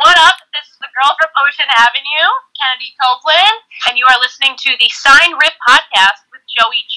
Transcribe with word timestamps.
What 0.00 0.16
up? 0.16 0.34
This 0.54 0.72
is 0.72 0.78
the 0.80 0.88
girl 0.96 1.14
from 1.20 1.28
Ocean 1.46 1.66
Avenue, 1.76 2.28
Kennedi 2.56 2.96
Copeland, 2.96 3.60
and 3.88 3.98
you 3.98 4.06
are 4.08 4.18
listening 4.20 4.56
to 4.56 4.70
the 4.80 4.88
Sign 4.88 5.32
Rip 5.34 5.52
podcast 5.68 6.24
with 6.32 6.40
Joey 6.48 6.80
G. 6.88 6.96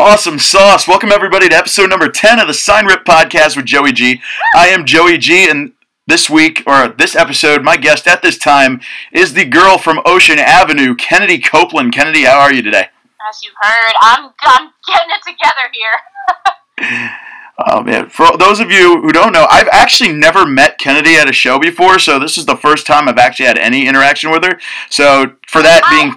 Awesome 0.00 0.40
sauce. 0.40 0.88
Welcome 0.88 1.12
everybody 1.12 1.48
to 1.48 1.54
episode 1.54 1.90
number 1.90 2.08
10 2.08 2.40
of 2.40 2.48
the 2.48 2.54
Sign 2.54 2.86
Rip 2.86 3.04
podcast 3.04 3.56
with 3.56 3.66
Joey 3.66 3.92
G. 3.92 4.20
I 4.56 4.68
am 4.68 4.86
Joey 4.86 5.18
G 5.18 5.48
and 5.48 5.72
this 6.08 6.28
week 6.28 6.64
or 6.66 6.88
this 6.88 7.14
episode, 7.14 7.62
my 7.62 7.76
guest 7.76 8.08
at 8.08 8.22
this 8.22 8.38
time 8.38 8.80
is 9.12 9.34
the 9.34 9.44
girl 9.44 9.78
from 9.78 10.00
Ocean 10.04 10.40
Avenue, 10.40 10.96
Kennedi 10.96 11.38
Copeland. 11.38 11.92
Kennedi, 11.92 12.24
how 12.24 12.40
are 12.40 12.52
you 12.52 12.62
today? 12.62 12.88
As 13.30 13.40
you've 13.44 13.54
heard, 13.60 13.94
I'm, 14.02 14.32
I'm 14.40 14.70
getting 14.84 15.10
it 15.10 15.22
together 15.22 15.70
here. 15.72 17.10
Oh 17.56 17.82
man, 17.84 18.08
for 18.08 18.36
those 18.36 18.58
of 18.58 18.70
you 18.72 19.00
who 19.00 19.12
don't 19.12 19.32
know, 19.32 19.46
I've 19.48 19.68
actually 19.70 20.12
never 20.12 20.44
met 20.44 20.78
Kennedi 20.78 21.14
at 21.14 21.28
a 21.30 21.32
show 21.32 21.60
before, 21.60 22.00
so 22.00 22.18
this 22.18 22.36
is 22.36 22.46
the 22.46 22.56
first 22.56 22.84
time 22.84 23.08
I've 23.08 23.18
actually 23.18 23.46
had 23.46 23.58
any 23.58 23.86
interaction 23.86 24.32
with 24.32 24.42
her. 24.44 24.58
So 24.90 25.36
for 25.46 25.62
that 25.62 25.82
being 25.88 26.10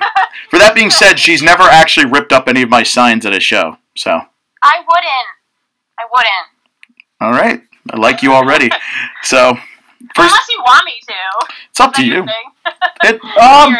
for 0.49 0.57
that 0.57 0.73
being 0.73 0.89
said, 0.89 1.19
she's 1.19 1.43
never 1.43 1.61
actually 1.63 2.07
ripped 2.07 2.33
up 2.33 2.47
any 2.47 2.63
of 2.63 2.69
my 2.69 2.81
signs 2.81 3.23
at 3.25 3.33
a 3.33 3.39
show. 3.39 3.77
So 3.95 4.19
I 4.63 4.79
wouldn't. 4.79 5.27
I 5.99 6.03
wouldn't. 6.11 6.47
all 7.21 7.31
right, 7.31 7.61
I 7.91 7.97
like 7.97 8.21
you 8.23 8.33
already. 8.33 8.69
So 9.23 9.55
first, 10.15 10.29
Unless 10.29 10.47
you 10.49 10.59
want 10.65 10.85
me 10.85 10.93
to. 11.07 11.47
it's 11.69 11.79
up 11.79 11.93
to 11.95 12.05
you. 12.05 12.25
It 13.03 13.21
um. 13.37 13.75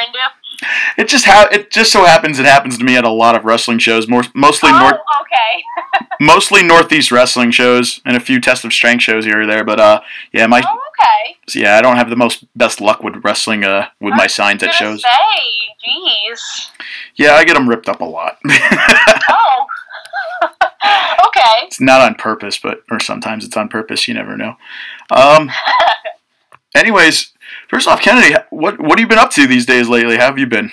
It 0.97 1.07
just 1.07 1.25
ha- 1.25 1.47
it 1.51 1.71
just 1.71 1.91
so 1.91 2.05
happens 2.05 2.39
it 2.39 2.45
happens 2.45 2.77
to 2.77 2.83
me 2.83 2.95
at 2.95 3.03
a 3.03 3.09
lot 3.09 3.35
of 3.35 3.45
wrestling 3.45 3.79
shows, 3.79 4.07
more 4.07 4.23
mostly 4.33 4.71
Oh, 4.73 4.79
north 4.79 5.01
okay. 5.21 6.07
mostly 6.19 6.63
northeast 6.63 7.11
wrestling 7.11 7.51
shows 7.51 8.01
and 8.05 8.17
a 8.17 8.19
few 8.19 8.39
test 8.39 8.65
of 8.65 8.73
strength 8.73 9.03
shows 9.03 9.25
here 9.25 9.41
or 9.41 9.45
there. 9.45 9.63
But 9.63 9.79
uh, 9.79 10.01
yeah, 10.31 10.47
my 10.47 10.61
oh, 10.65 10.79
okay. 10.89 11.37
So, 11.47 11.59
yeah, 11.59 11.77
I 11.77 11.81
don't 11.81 11.97
have 11.97 12.09
the 12.09 12.15
most 12.15 12.45
best 12.55 12.81
luck 12.81 13.03
with 13.03 13.23
wrestling 13.23 13.63
uh, 13.63 13.87
with 14.01 14.13
my 14.15 14.27
signs 14.27 14.63
at 14.63 14.73
shows. 14.73 15.01
Say, 15.01 15.09
jeez. 15.87 16.69
Yeah, 17.15 17.33
I 17.33 17.43
get 17.43 17.53
them 17.55 17.69
ripped 17.69 17.89
up 17.89 18.01
a 18.01 18.05
lot. 18.05 18.37
Oh. 19.29 19.65
okay. 21.27 21.65
it's 21.65 21.81
not 21.81 22.01
on 22.01 22.15
purpose, 22.15 22.57
but 22.59 22.83
or 22.91 22.99
sometimes 22.99 23.43
it's 23.45 23.57
on 23.57 23.67
purpose. 23.67 24.07
You 24.07 24.13
never 24.13 24.37
know. 24.37 24.55
Um, 25.09 25.49
anyways, 26.75 27.33
first 27.69 27.87
off, 27.87 28.01
Kennedi, 28.01 28.35
what 28.49 28.79
what 28.79 28.97
have 28.97 28.99
you 28.99 29.07
been 29.07 29.19
up 29.19 29.31
to 29.31 29.47
these 29.47 29.65
days 29.65 29.89
lately? 29.89 30.17
How 30.17 30.25
have 30.25 30.39
you 30.39 30.47
been? 30.47 30.71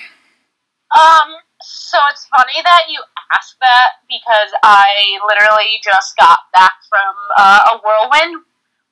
Um, 0.95 1.29
so 1.61 1.97
it's 2.11 2.25
funny 2.27 2.61
that 2.63 2.83
you 2.89 3.01
asked 3.33 3.57
that 3.59 4.03
because 4.07 4.51
I 4.63 4.85
literally 5.27 5.79
just 5.83 6.15
got 6.17 6.39
back 6.53 6.71
from 6.89 7.15
uh, 7.37 7.61
a 7.73 7.77
whirlwind 7.83 8.43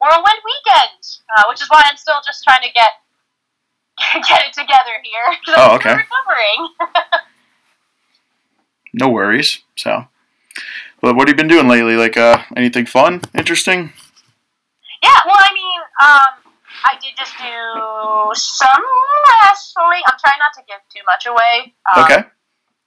whirlwind 0.02 0.42
weekend, 0.44 1.00
uh, 1.38 1.44
which 1.50 1.62
is 1.62 1.70
why 1.70 1.82
I'm 1.86 1.98
still 1.98 2.20
just 2.26 2.44
trying 2.44 2.62
to 2.64 2.72
get 2.74 2.90
get 4.28 4.42
it 4.44 4.54
together 4.54 4.96
here. 5.04 5.38
Oh, 5.58 5.76
okay. 5.76 5.96
Recovering. 5.96 6.70
No 8.94 9.10
worries. 9.10 9.60
So, 9.76 10.06
well, 11.02 11.16
what 11.16 11.28
have 11.28 11.34
you 11.34 11.36
been 11.36 11.48
doing 11.48 11.68
lately? 11.68 11.96
Like 11.96 12.16
uh, 12.16 12.44
anything 12.56 12.86
fun, 12.86 13.22
interesting? 13.36 13.92
Yeah. 15.02 15.18
Well, 15.26 15.36
I 15.36 15.50
mean, 15.54 15.82
um, 16.00 16.43
I 16.86 16.96
did 17.02 17.14
just 17.18 17.34
do 17.38 18.32
some 18.36 18.84
wrestling. 19.42 20.02
I'm 20.08 20.18
trying 20.20 20.40
not 20.40 20.54
to 20.56 20.62
give 20.68 20.80
too 20.90 21.02
much 21.06 21.26
away. 21.26 21.74
Um, 21.96 22.04
Okay, 22.04 22.22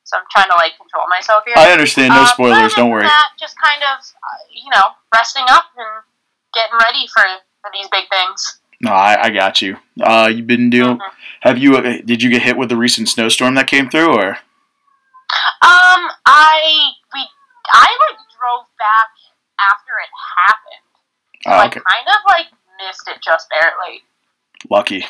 So 0.04 0.16
I'm 0.18 0.24
trying 0.30 0.48
to 0.48 0.56
like 0.56 0.76
control 0.76 1.06
myself 1.08 1.42
here. 1.46 1.54
I 1.56 1.72
understand. 1.72 2.10
No 2.14 2.20
Um, 2.20 2.26
spoilers. 2.26 2.72
other 2.72 2.76
Don't 2.76 2.90
worry. 2.90 3.04
That, 3.06 3.28
just 3.40 3.56
kind 3.60 3.82
of, 3.82 3.98
uh, 4.00 4.38
you 4.52 4.70
know, 4.74 4.84
resting 5.14 5.44
up 5.48 5.64
and 5.76 6.04
getting 6.54 6.76
ready 6.86 7.06
for, 7.12 7.22
for 7.62 7.70
these 7.72 7.88
big 7.88 8.08
things. 8.10 8.60
No, 8.80 8.92
I, 8.92 9.24
I 9.24 9.30
got 9.30 9.62
you. 9.62 9.78
Uh, 10.02 10.28
you've 10.32 10.46
been 10.46 10.68
doing. 10.68 10.98
Mhm. 10.98 11.10
Have 11.40 11.56
you? 11.58 11.76
Uh, 11.76 11.98
did 12.04 12.22
you 12.22 12.28
get 12.28 12.42
hit 12.42 12.56
with 12.58 12.68
the 12.68 12.76
recent 12.76 13.08
snowstorm 13.08 13.54
that 13.54 13.66
came 13.66 13.88
through, 13.88 14.12
or? 14.12 14.28
Um, 15.62 16.02
I 16.26 16.90
we 17.14 17.20
I 17.72 17.86
like 17.88 18.18
drove 18.36 18.66
back 18.78 19.10
after 19.58 19.92
it 20.04 20.10
happened. 20.36 20.86
So 21.44 21.50
Oh, 21.50 21.56
I 21.56 21.68
kind 21.68 22.06
of 22.08 22.20
like 22.28 22.46
missed 22.78 23.08
it 23.08 23.22
just 23.22 23.48
barely. 23.50 24.02
Lucky. 24.70 25.04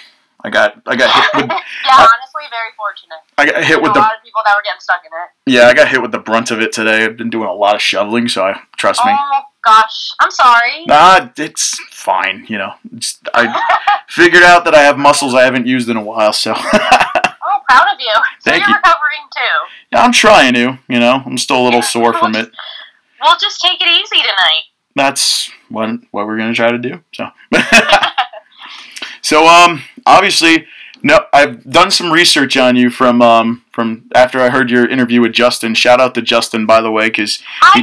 I 0.44 0.50
got 0.50 0.80
I 0.86 0.94
got 0.96 1.10
hit 1.10 1.42
with 1.42 1.50
yeah, 1.50 1.56
honestly, 1.98 2.44
very 2.50 2.70
fortunate. 2.76 3.18
I 3.38 3.46
got 3.46 3.64
hit 3.64 3.80
with 3.80 3.90
a 3.90 3.94
the 3.94 4.00
lot 4.00 4.14
of 4.16 4.22
people 4.22 4.42
that 4.44 4.54
were 4.54 4.62
getting 4.62 4.80
stuck 4.80 5.00
in 5.04 5.10
it. 5.10 5.52
yeah 5.52 5.66
I 5.68 5.74
got 5.74 5.88
hit 5.88 6.02
with 6.02 6.12
the 6.12 6.18
brunt 6.18 6.50
of 6.50 6.60
it 6.60 6.72
today. 6.72 7.04
I've 7.04 7.16
been 7.16 7.30
doing 7.30 7.48
a 7.48 7.52
lot 7.52 7.74
of 7.74 7.82
shoveling, 7.82 8.28
so 8.28 8.44
I 8.44 8.60
trust 8.76 9.04
me. 9.04 9.12
Oh 9.12 9.42
gosh, 9.64 10.12
I'm 10.20 10.30
sorry. 10.30 10.84
Nah, 10.86 11.30
it's 11.36 11.78
fine. 11.90 12.44
You 12.48 12.58
know, 12.58 12.74
it's, 12.94 13.18
I 13.34 13.60
figured 14.08 14.42
out 14.42 14.64
that 14.66 14.74
I 14.74 14.82
have 14.82 14.98
muscles 14.98 15.34
I 15.34 15.42
haven't 15.42 15.66
used 15.66 15.88
in 15.88 15.96
a 15.96 16.02
while, 16.02 16.32
so 16.32 16.52
oh, 16.54 17.58
proud 17.68 17.86
of 17.92 17.98
you. 17.98 18.12
So 18.40 18.50
Thank 18.50 18.60
you're 18.62 18.68
you. 18.70 18.76
recovering 18.76 19.26
too. 19.34 19.74
yeah, 19.92 20.02
I'm 20.02 20.12
trying 20.12 20.54
to. 20.54 20.78
You 20.88 21.00
know, 21.00 21.22
I'm 21.24 21.38
still 21.38 21.60
a 21.60 21.64
little 21.64 21.82
sore 21.82 22.12
from 22.12 22.36
it. 22.36 22.50
We'll 23.20 23.38
just 23.40 23.60
take 23.60 23.80
it 23.80 23.88
easy 23.88 24.22
tonight. 24.22 24.62
That's 24.94 25.50
what 25.68 25.90
what 26.10 26.26
we're 26.26 26.38
gonna 26.38 26.54
try 26.54 26.70
to 26.70 26.78
do. 26.78 27.00
So, 27.12 27.28
so 29.22 29.46
um, 29.46 29.82
obviously, 30.06 30.66
no, 31.02 31.26
I've 31.32 31.62
done 31.64 31.90
some 31.90 32.12
research 32.12 32.56
on 32.56 32.76
you 32.76 32.90
from 32.90 33.22
um 33.22 33.64
from 33.72 34.08
after 34.14 34.40
I 34.40 34.50
heard 34.50 34.70
your 34.70 34.88
interview 34.88 35.20
with 35.20 35.32
Justin. 35.32 35.74
Shout 35.74 36.00
out 36.00 36.14
to 36.14 36.22
Justin, 36.22 36.66
by 36.66 36.80
the 36.80 36.90
way, 36.90 37.08
because 37.08 37.42
Hi, 37.60 37.80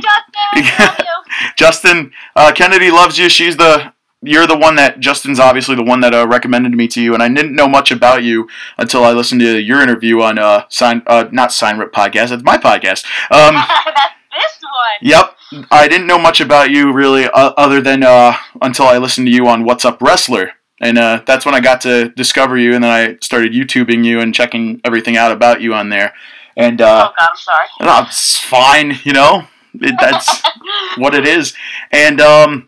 He- 0.55 0.61
Justin. 0.61 1.05
Justin 1.55 2.11
uh, 2.35 2.51
Kennedi 2.53 2.91
loves 2.91 3.17
you. 3.17 3.29
She's 3.29 3.57
the 3.57 3.93
you're 4.25 4.47
the 4.47 4.57
one 4.57 4.75
that 4.75 4.99
Justin's 5.01 5.39
obviously 5.39 5.75
the 5.75 5.83
one 5.83 5.99
that 5.99 6.13
uh, 6.13 6.25
recommended 6.27 6.71
me 6.73 6.87
to 6.89 7.01
you, 7.01 7.13
and 7.13 7.21
I 7.21 7.27
didn't 7.27 7.55
know 7.55 7.67
much 7.67 7.91
about 7.91 8.23
you 8.23 8.47
until 8.77 9.03
I 9.03 9.11
listened 9.11 9.41
to 9.41 9.59
your 9.61 9.81
interview 9.81 10.21
on 10.21 10.39
uh 10.39 10.63
sign 10.69 11.01
uh 11.07 11.25
not 11.31 11.51
sign 11.51 11.77
rip 11.77 11.91
podcast. 11.93 12.31
It's 12.31 12.43
my 12.43 12.57
podcast. 12.57 13.05
Um, 13.31 13.55
this 14.37 14.59
one. 14.61 14.99
yep, 15.01 15.67
I 15.71 15.87
didn't 15.87 16.07
know 16.07 16.19
much 16.19 16.41
about 16.41 16.69
you 16.71 16.91
really, 16.91 17.25
uh, 17.25 17.53
other 17.57 17.81
than 17.81 18.03
uh 18.03 18.35
until 18.61 18.85
I 18.85 18.97
listened 18.97 19.27
to 19.27 19.33
you 19.33 19.47
on 19.47 19.63
What's 19.63 19.85
Up 19.85 20.01
Wrestler. 20.01 20.51
And 20.81 20.97
uh, 20.97 21.21
that's 21.25 21.45
when 21.45 21.55
I 21.55 21.61
got 21.61 21.79
to 21.81 22.09
discover 22.09 22.57
you, 22.57 22.75
and 22.75 22.83
then 22.83 22.91
I 22.91 23.17
started 23.21 23.53
YouTubing 23.53 24.03
you 24.03 24.19
and 24.19 24.35
checking 24.35 24.81
everything 24.83 25.15
out 25.15 25.31
about 25.31 25.61
you 25.61 25.73
on 25.73 25.87
there. 25.89 26.13
And 26.57 26.81
uh, 26.81 27.09
oh 27.09 27.13
God, 27.17 27.29
I'm 27.29 27.37
sorry. 27.37 27.67
no, 27.81 28.07
it's 28.07 28.37
fine, 28.37 28.99
you 29.03 29.13
know. 29.13 29.47
It, 29.75 29.95
that's 29.99 30.41
what 30.97 31.15
it 31.15 31.25
is. 31.25 31.55
And 31.91 32.19
um, 32.19 32.67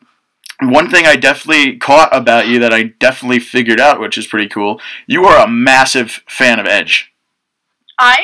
one 0.61 0.89
thing 0.89 1.05
I 1.05 1.15
definitely 1.15 1.77
caught 1.77 2.15
about 2.15 2.47
you 2.47 2.59
that 2.59 2.73
I 2.73 2.83
definitely 2.83 3.39
figured 3.39 3.79
out, 3.79 3.99
which 3.99 4.17
is 4.17 4.27
pretty 4.27 4.47
cool, 4.47 4.79
you 5.07 5.25
are 5.25 5.43
a 5.43 5.49
massive 5.49 6.23
fan 6.27 6.59
of 6.59 6.65
Edge. 6.65 7.11
I 7.99 8.17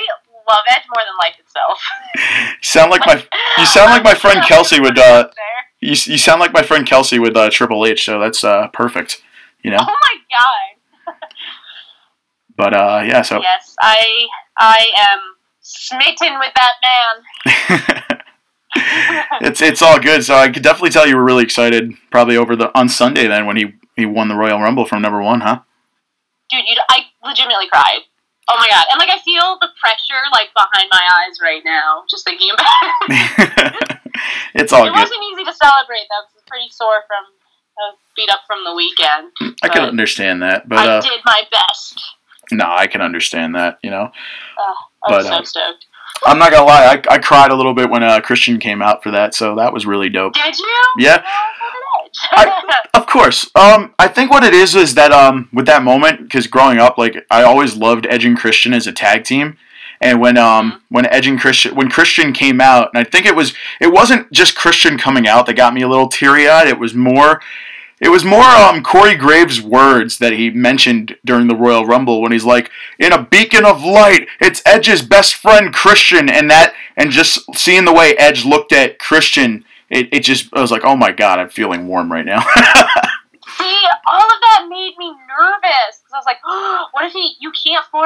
love 0.48 0.60
Edge 0.70 0.84
more 0.94 1.04
than 1.06 1.16
life 1.22 1.40
itself. 1.40 1.80
You 2.62 2.64
sound 2.64 2.92
like 2.92 3.06
my 3.06 3.24
you 3.58 3.66
sound 3.66 3.92
like 3.92 4.04
my 4.04 4.14
friend 4.14 4.44
Kelsey 4.46 4.80
would 4.80 4.98
uh 4.98 5.30
you, 5.80 5.90
you 5.90 6.18
sound 6.18 6.40
like 6.40 6.54
my 6.54 6.62
friend 6.62 6.86
Kelsey 6.86 7.18
with 7.20 7.36
uh, 7.36 7.50
Triple 7.50 7.86
H, 7.86 8.06
so 8.06 8.20
that's 8.20 8.44
uh 8.44 8.68
perfect, 8.68 9.22
you 9.64 9.72
know. 9.72 9.80
Oh 9.80 9.86
my 9.86 10.16
God. 10.30 11.16
But 12.56 12.74
uh 12.74 13.04
yeah, 13.06 13.22
so 13.24 13.42
Yes, 13.42 13.76
I 13.82 14.28
I 14.60 14.88
am 14.98 15.20
smitten 15.62 16.38
with 16.40 16.54
that 16.56 16.74
man. 16.84 18.22
it's 19.42 19.62
it's 19.62 19.82
all 19.82 20.00
good. 20.00 20.24
So 20.24 20.36
I 20.36 20.50
could 20.50 20.64
definitely 20.64 20.92
tell 20.92 21.08
you 21.08 21.16
were 21.16 21.24
really 21.24 21.44
excited, 21.44 21.94
probably 22.12 22.38
over 22.38 22.56
the 22.56 22.78
on 22.78 22.90
Sunday 22.90 23.28
then 23.28 23.46
when 23.46 23.58
he 23.58 23.74
he 23.96 24.06
won 24.06 24.28
the 24.28 24.36
Royal 24.36 24.60
Rumble 24.60 24.86
from 24.86 25.02
number 25.02 25.22
one, 25.22 25.42
huh? 25.42 25.62
Dude, 26.50 26.66
you, 26.68 26.76
I 26.90 27.06
legitimately 27.24 27.70
cried. 27.72 28.02
Oh 28.50 28.58
my 28.58 28.68
God. 28.68 28.86
And 28.92 29.00
like 29.00 29.10
I 29.10 29.20
feel 29.24 29.58
the 29.62 29.70
pressure 29.80 30.22
like 30.34 30.50
behind 30.54 30.90
my 30.92 31.02
eyes 31.02 31.38
right 31.42 31.62
now, 31.64 32.04
just 32.10 32.26
thinking 32.26 32.50
about 32.54 32.74
it. 32.84 33.76
it's 34.56 34.74
all 34.74 34.86
it 34.86 34.90
good. 34.90 35.00
wasn't 35.00 35.24
easy 35.32 35.44
to 35.46 35.54
celebrate. 35.54 36.06
That 36.10 36.26
was 36.34 36.44
pretty 36.48 36.70
sore 36.70 37.04
from 37.08 37.26
uh, 37.78 37.96
beat 38.16 38.30
up 38.30 38.42
from 38.48 38.64
the 38.64 38.74
weekend. 38.76 39.32
I 39.64 39.70
can 39.70 39.84
understand 39.84 40.42
that, 40.44 40.68
but 40.68 40.80
I 40.80 40.98
uh, 40.98 41.02
did 41.02 41.22
my 41.26 41.44
best. 41.52 42.02
no, 42.52 42.66
I 42.68 42.88
can 42.88 43.02
understand 43.02 43.56
that. 43.56 43.80
You 43.84 43.92
know, 43.92 44.12
Uh, 44.58 44.74
I 45.04 45.12
was 45.12 45.24
but, 45.24 45.24
so 45.24 45.34
uh, 45.34 45.44
stoked. 45.44 45.86
I'm 46.26 46.38
not 46.38 46.52
gonna 46.52 46.66
lie, 46.66 46.86
I, 46.86 47.16
I 47.16 47.18
cried 47.20 47.52
a 47.52 47.56
little 47.56 47.74
bit 47.74 47.90
when 47.90 48.04
uh, 48.04 48.20
Christian 48.22 48.60
came 48.60 48.82
out 48.82 49.02
for 49.02 49.12
that, 49.12 49.34
so 49.34 49.56
that 49.56 49.74
was 49.74 49.86
really 49.86 50.10
dope. 50.10 50.34
Did 50.34 50.58
you? 50.58 50.84
Yeah. 50.98 51.24
I- 52.32 52.80
Of 52.94 53.08
course. 53.08 53.50
Um, 53.56 53.94
I 54.00 54.08
think 54.08 54.32
what 54.32 54.44
it 54.44 54.54
is 54.54 54.76
is 54.76 54.96
that 54.96 55.12
um, 55.12 55.50
with 55.52 55.66
that 55.66 55.84
moment, 55.84 56.22
because 56.22 56.48
growing 56.48 56.78
up, 56.78 56.98
like 56.98 57.26
I 57.30 57.44
always 57.44 57.76
loved 57.76 58.06
Edge 58.10 58.26
and 58.26 58.38
Christian 58.38 58.74
as 58.74 58.88
a 58.88 58.92
tag 58.94 59.24
team, 59.24 59.58
and 60.00 60.20
when 60.22 60.38
um 60.38 60.82
when 60.90 61.06
Edge 61.08 61.28
and 61.28 61.40
Christian 61.40 61.76
when 61.76 61.90
Christian 61.90 62.32
came 62.34 62.62
out, 62.62 62.90
and 62.94 63.06
I 63.06 63.10
think 63.10 63.26
it 63.26 63.36
was 63.36 63.54
it 63.80 63.92
wasn't 63.92 64.32
just 64.32 64.56
Christian 64.56 64.98
coming 64.98 65.28
out 65.28 65.46
that 65.46 65.54
got 65.56 65.74
me 65.74 65.82
a 65.82 65.88
little 65.88 66.08
teary 66.08 66.48
eyed. 66.50 66.68
It 66.68 66.80
was 66.80 66.94
more. 66.94 67.42
It 68.00 68.10
was 68.10 68.26
more 68.26 68.42
um, 68.44 68.82
Corey 68.82 69.16
Graves' 69.16 69.62
words 69.62 70.18
that 70.18 70.34
he 70.34 70.50
mentioned 70.50 71.18
during 71.24 71.46
the 71.48 71.56
Royal 71.56 71.86
Rumble 71.86 72.20
when 72.22 72.32
he's 72.32 72.46
like, 72.46 72.72
"In 72.98 73.14
a 73.14 73.24
beacon 73.24 73.64
of 73.66 73.84
light, 73.84 74.28
it's 74.40 74.62
Edge's 74.66 75.02
best 75.04 75.36
friend 75.36 75.72
Christian," 75.74 76.28
and 76.30 76.50
that, 76.50 76.74
and 76.98 77.12
just 77.12 77.40
seeing 77.56 77.86
the 77.86 77.94
way 77.94 78.16
Edge 78.18 78.44
looked 78.44 78.74
at 78.74 78.98
Christian, 78.98 79.66
it, 79.92 80.10
it 80.12 80.20
just 80.22 80.50
I 80.56 80.62
was 80.62 80.72
like, 80.72 80.84
"Oh 80.84 80.96
my 80.96 81.12
God, 81.12 81.40
I'm 81.40 81.50
feeling 81.50 81.88
warm 81.88 82.12
right 82.12 82.26
now." 82.26 82.42
See, 83.58 83.84
all 84.12 84.24
of 84.24 84.40
that 84.42 84.66
made 84.70 84.94
me 84.98 85.14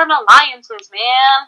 alliances, 0.09 0.89
man. 0.91 1.47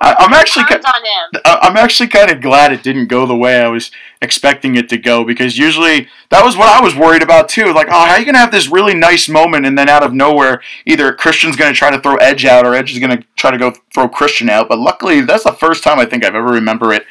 I, 0.00 0.14
I'm 0.18 0.32
actually 0.32 0.64
Turns 0.66 0.84
ki- 0.84 0.92
on 0.94 1.02
him. 1.02 1.42
I- 1.44 1.58
I'm 1.62 1.76
actually 1.76 2.08
kind 2.08 2.30
of 2.30 2.40
glad 2.40 2.72
it 2.72 2.82
didn't 2.82 3.06
go 3.08 3.26
the 3.26 3.36
way 3.36 3.60
I 3.60 3.68
was 3.68 3.90
expecting 4.22 4.76
it 4.76 4.88
to 4.90 4.98
go 4.98 5.24
because 5.24 5.56
usually 5.56 6.08
that 6.30 6.44
was 6.44 6.56
what 6.56 6.68
I 6.68 6.82
was 6.82 6.94
worried 6.94 7.22
about 7.22 7.48
too. 7.48 7.72
Like, 7.72 7.88
oh, 7.88 7.92
how 8.06 8.12
are 8.12 8.18
you 8.20 8.26
gonna 8.26 8.38
have 8.38 8.52
this 8.52 8.68
really 8.68 8.94
nice 8.94 9.28
moment 9.28 9.66
and 9.66 9.76
then 9.76 9.88
out 9.88 10.02
of 10.02 10.12
nowhere, 10.12 10.62
either 10.86 11.12
Christian's 11.12 11.56
gonna 11.56 11.72
try 11.72 11.90
to 11.90 12.00
throw 12.00 12.16
Edge 12.16 12.44
out 12.44 12.66
or 12.66 12.74
Edge 12.74 12.92
is 12.92 12.98
gonna 12.98 13.22
try 13.36 13.50
to 13.50 13.58
go 13.58 13.72
throw 13.94 14.08
Christian 14.08 14.50
out. 14.50 14.68
But 14.68 14.78
luckily, 14.78 15.22
that's 15.22 15.44
the 15.44 15.52
first 15.52 15.82
time 15.82 15.98
I 15.98 16.04
think 16.04 16.24
I've 16.24 16.34
ever 16.34 16.52
remember 16.52 16.92
it 16.92 17.06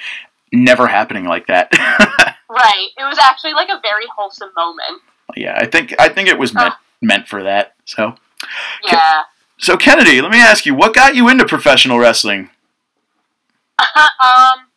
never 0.52 0.88
happening 0.88 1.26
like 1.26 1.48
that. 1.48 1.72
Right. 2.60 2.90
It 2.98 3.04
was 3.04 3.18
actually 3.18 3.54
like 3.54 3.70
a 3.70 3.80
very 3.82 4.06
wholesome 4.16 4.50
moment. 4.56 5.02
yeah, 5.36 5.56
I 5.58 5.66
think 5.66 5.96
I 6.00 6.10
think 6.10 6.28
it 6.28 6.38
was 6.38 6.54
meant 6.54 6.74
meant 7.02 7.28
for 7.28 7.44
that. 7.44 7.74
So, 7.86 8.16
Yeah. 8.84 9.24
so 9.58 9.78
Kennedi, 9.78 10.22
let 10.22 10.32
me 10.32 10.40
ask 10.42 10.66
you, 10.66 10.76
what 10.76 10.94
got 10.94 11.16
you 11.16 11.30
into 11.30 11.46
professional 11.46 11.98
wrestling? 12.00 12.50
um. 13.80 14.68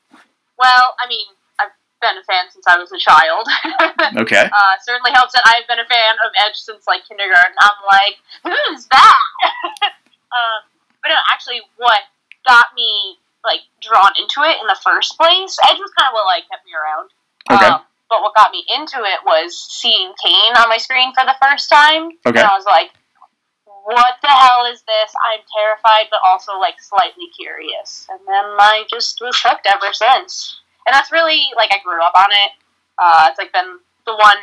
Well, 0.59 0.95
I 1.03 1.09
mean, 1.09 1.27
I've 1.59 1.75
been 2.01 2.15
a 2.19 2.23
fan 2.23 2.47
since 2.53 2.65
I 2.69 2.79
was 2.79 2.93
a 2.93 2.99
child. 2.99 3.49
Okay. 4.23 4.45
uh, 4.45 4.75
certainly 4.85 5.11
helps 5.15 5.33
that 5.33 5.43
I've 5.47 5.67
been 5.67 5.79
a 5.81 5.89
fan 5.89 6.15
of 6.27 6.31
Edge 6.47 6.55
since 6.57 6.87
like 6.87 7.03
kindergarten. 7.09 7.55
I'm 7.59 7.81
like, 7.89 8.21
who's 8.45 8.85
that? 8.93 9.17
um, 10.37 10.61
but 11.03 11.09
no, 11.09 11.17
actually, 11.33 11.63
what 11.79 11.99
got 12.47 12.67
me 12.77 13.17
like 13.43 13.61
drawn 13.81 14.13
into 14.21 14.43
it 14.47 14.61
in 14.61 14.67
the 14.69 14.79
first 14.85 15.17
place, 15.19 15.57
Edge 15.67 15.79
was 15.81 15.91
kind 15.99 16.07
of 16.11 16.15
what 16.15 16.27
like 16.31 16.45
kept 16.51 16.63
me 16.67 16.73
around. 16.77 17.11
Okay. 17.53 17.67
Um, 17.67 17.83
but 18.09 18.21
what 18.21 18.35
got 18.37 18.53
me 18.53 18.65
into 18.69 18.99
it 19.01 19.25
was 19.25 19.57
seeing 19.57 20.13
Kane 20.23 20.55
on 20.59 20.69
my 20.69 20.77
screen 20.77 21.13
for 21.15 21.25
the 21.25 21.35
first 21.41 21.71
time. 21.71 22.13
Okay. 22.27 22.41
And 22.41 22.49
I 22.49 22.55
was 22.55 22.67
like, 22.67 22.91
what 23.85 24.15
the 24.23 24.29
hell 24.29 24.67
is 24.71 24.83
this? 24.83 25.13
I'm 25.33 25.41
terrified, 25.57 26.07
but 26.11 26.21
also 26.27 26.59
like 26.59 26.77
slightly 26.81 27.27
curious. 27.37 28.07
And 28.11 28.21
then 28.21 28.45
I 28.61 28.85
just 28.91 29.19
was 29.21 29.41
hooked 29.43 29.67
ever 29.67 29.93
since. 29.93 30.61
And 30.87 30.93
that's 30.95 31.11
really 31.11 31.41
like 31.57 31.71
I 31.73 31.79
grew 31.83 32.03
up 32.03 32.13
on 32.15 32.31
it. 32.31 32.53
Uh, 32.99 33.27
it's 33.29 33.39
like 33.39 33.53
been 33.53 33.79
the 34.05 34.13
one 34.13 34.39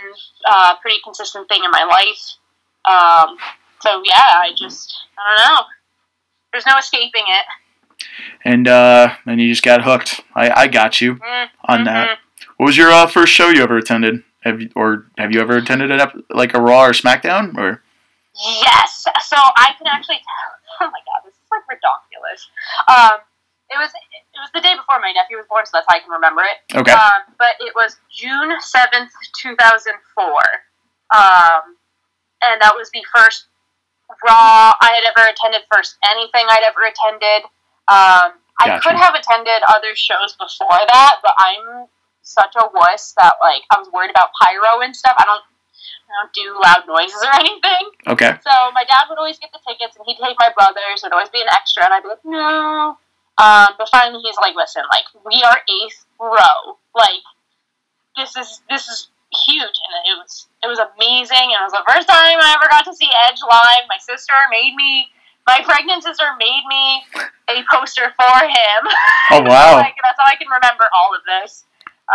uh, 0.49 0.75
pretty 0.81 0.97
consistent 1.03 1.47
thing 1.47 1.63
in 1.63 1.71
my 1.71 1.83
life. 1.83 2.35
Um, 2.89 3.37
so 3.81 4.01
yeah, 4.03 4.15
I 4.17 4.51
just 4.57 4.95
I 5.17 5.37
don't 5.37 5.55
know. 5.55 5.63
There's 6.51 6.65
no 6.65 6.77
escaping 6.77 7.25
it. 7.27 7.45
And 8.43 8.67
uh, 8.67 9.13
then 9.25 9.39
you 9.39 9.49
just 9.49 9.63
got 9.63 9.83
hooked. 9.83 10.21
I, 10.33 10.63
I 10.63 10.67
got 10.67 11.01
you 11.01 11.15
Mm, 11.15 11.47
on 11.65 11.83
that. 11.83 12.19
What 12.59 12.65
was 12.65 12.75
your 12.77 12.91
uh, 12.91 13.07
first 13.07 13.31
show 13.31 13.47
you 13.47 13.63
ever 13.63 13.77
attended? 13.77 14.21
Have 14.43 14.59
you 14.59 14.69
or 14.75 15.07
have 15.17 15.31
you 15.31 15.39
ever 15.39 15.55
attended 15.55 15.91
an 15.91 16.01
ep- 16.01 16.27
like 16.29 16.53
a 16.53 16.59
Raw 16.59 16.87
or 16.87 16.91
SmackDown 16.91 17.55
or? 17.57 17.81
Yes. 18.35 19.05
So 19.23 19.37
I 19.39 19.71
can 19.79 19.87
actually 19.87 20.19
tell. 20.19 20.51
Oh 20.81 20.87
my 20.87 21.03
god, 21.03 21.27
this 21.27 21.35
is 21.35 21.43
like 21.51 21.67
ridiculous. 21.67 22.47
Um, 22.87 23.19
it 23.67 23.75
was 23.75 23.91
it 23.91 24.39
was 24.39 24.47
the 24.55 24.59
day 24.63 24.75
before 24.79 24.99
my 25.03 25.11
nephew 25.11 25.35
was 25.35 25.43
born, 25.51 25.65
so 25.67 25.71
that's 25.75 25.87
how 25.91 25.95
I 25.95 25.99
can 25.99 26.11
remember 26.11 26.39
it. 26.47 26.55
Okay. 26.71 26.91
Um, 26.95 27.35
but 27.35 27.59
it 27.59 27.75
was 27.75 27.99
June 28.07 28.55
seventh, 28.63 29.11
two 29.35 29.59
thousand 29.59 29.99
four, 30.15 30.39
um, 31.11 31.75
and 32.43 32.59
that 32.63 32.71
was 32.79 32.87
the 32.95 33.03
first 33.11 33.47
Raw 34.23 34.71
I 34.79 34.99
had 34.99 35.03
ever 35.03 35.27
attended. 35.27 35.67
First 35.67 35.99
anything 36.11 36.47
I'd 36.47 36.63
ever 36.63 36.87
attended. 36.87 37.43
Um, 37.91 38.39
I 38.63 38.79
Gotcha. 38.79 38.87
could 38.87 38.95
have 38.99 39.15
attended 39.15 39.59
other 39.67 39.95
shows 39.99 40.31
before 40.39 40.79
that, 40.79 41.19
but 41.19 41.35
I'm 41.43 41.91
such 42.21 42.53
a 42.55 42.65
wuss 42.73 43.13
that 43.19 43.33
like 43.41 43.63
I 43.71 43.79
was 43.79 43.89
worried 43.91 44.11
about 44.11 44.29
pyro 44.41 44.81
and 44.81 44.95
stuff. 44.95 45.15
I 45.17 45.25
don't. 45.25 45.43
I 46.09 46.25
don't 46.25 46.33
do 46.33 46.57
loud 46.57 46.83
noises 46.89 47.21
or 47.21 47.33
anything. 47.39 47.85
Okay. 48.07 48.33
So 48.41 48.53
my 48.73 48.81
dad 48.81 49.05
would 49.09 49.17
always 49.21 49.37
get 49.37 49.53
the 49.53 49.61
tickets, 49.61 49.95
and 49.95 50.03
he'd 50.09 50.17
take 50.17 50.37
my 50.41 50.49
brothers. 50.57 51.05
It'd 51.05 51.13
always 51.13 51.29
be 51.29 51.41
an 51.41 51.49
extra, 51.53 51.85
and 51.85 51.93
I'd 51.93 52.01
be 52.01 52.09
like, 52.09 52.25
no. 52.25 52.97
Um, 53.37 53.69
but 53.77 53.87
finally, 53.93 54.19
he's 54.25 54.35
like, 54.41 54.55
listen, 54.57 54.83
like 54.89 55.05
we 55.23 55.41
are 55.45 55.61
eighth 55.69 56.05
row. 56.19 56.81
Like 56.97 57.23
this 58.17 58.35
is 58.35 58.61
this 58.69 58.89
is 58.89 59.09
huge, 59.45 59.77
and 59.85 59.93
it 60.09 60.17
was 60.17 60.47
it 60.65 60.67
was 60.67 60.81
amazing. 60.81 61.53
And 61.53 61.61
it 61.61 61.65
was 61.69 61.77
the 61.77 61.85
first 61.87 62.09
time 62.09 62.35
I 62.41 62.57
ever 62.57 62.67
got 62.69 62.83
to 62.89 62.93
see 62.95 63.09
Edge 63.29 63.39
live. 63.45 63.85
My 63.87 64.01
sister 64.01 64.33
made 64.51 64.73
me. 64.75 65.07
My 65.47 65.61
pregnant 65.63 66.03
sister 66.03 66.25
made 66.37 66.65
me 66.69 67.01
a 67.49 67.63
poster 67.71 68.13
for 68.17 68.37
him. 68.45 68.81
Oh 69.31 69.41
wow. 69.45 69.77
like 69.77 69.93
that's 70.01 70.17
how 70.17 70.25
I 70.25 70.35
can 70.35 70.49
remember 70.49 70.85
all 70.93 71.13
of 71.13 71.21
this. 71.25 71.63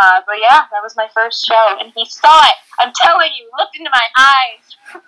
Uh, 0.01 0.21
but 0.27 0.37
yeah, 0.41 0.63
that 0.71 0.83
was 0.83 0.97
my 0.97 1.09
first 1.15 1.47
show, 1.47 1.77
and 1.81 1.93
he 1.95 2.05
saw 2.05 2.47
it. 2.47 2.55
I'm 2.79 2.93
telling 3.03 3.31
you, 3.37 3.49
looked 3.59 3.77
into 3.77 3.91
my 3.93 4.07
eyes. 4.19 5.05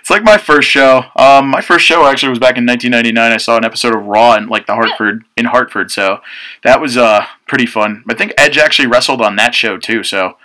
It's 0.00 0.10
like 0.10 0.24
my 0.24 0.38
first 0.38 0.68
show. 0.68 1.04
Um, 1.14 1.48
my 1.48 1.60
first 1.60 1.86
show 1.86 2.04
actually 2.04 2.30
was 2.30 2.40
back 2.40 2.58
in 2.58 2.66
1999. 2.66 3.32
I 3.32 3.36
saw 3.36 3.56
an 3.56 3.64
episode 3.64 3.94
of 3.94 4.04
Raw 4.06 4.34
in 4.34 4.48
like 4.48 4.66
the 4.66 4.74
Hartford 4.74 5.22
in 5.36 5.44
Hartford, 5.46 5.90
so 5.90 6.20
that 6.64 6.80
was 6.80 6.96
uh 6.96 7.24
pretty 7.46 7.66
fun. 7.66 8.02
I 8.08 8.14
think 8.14 8.34
Edge 8.36 8.58
actually 8.58 8.88
wrestled 8.88 9.22
on 9.22 9.36
that 9.36 9.54
show 9.54 9.78
too. 9.78 10.02
So 10.02 10.36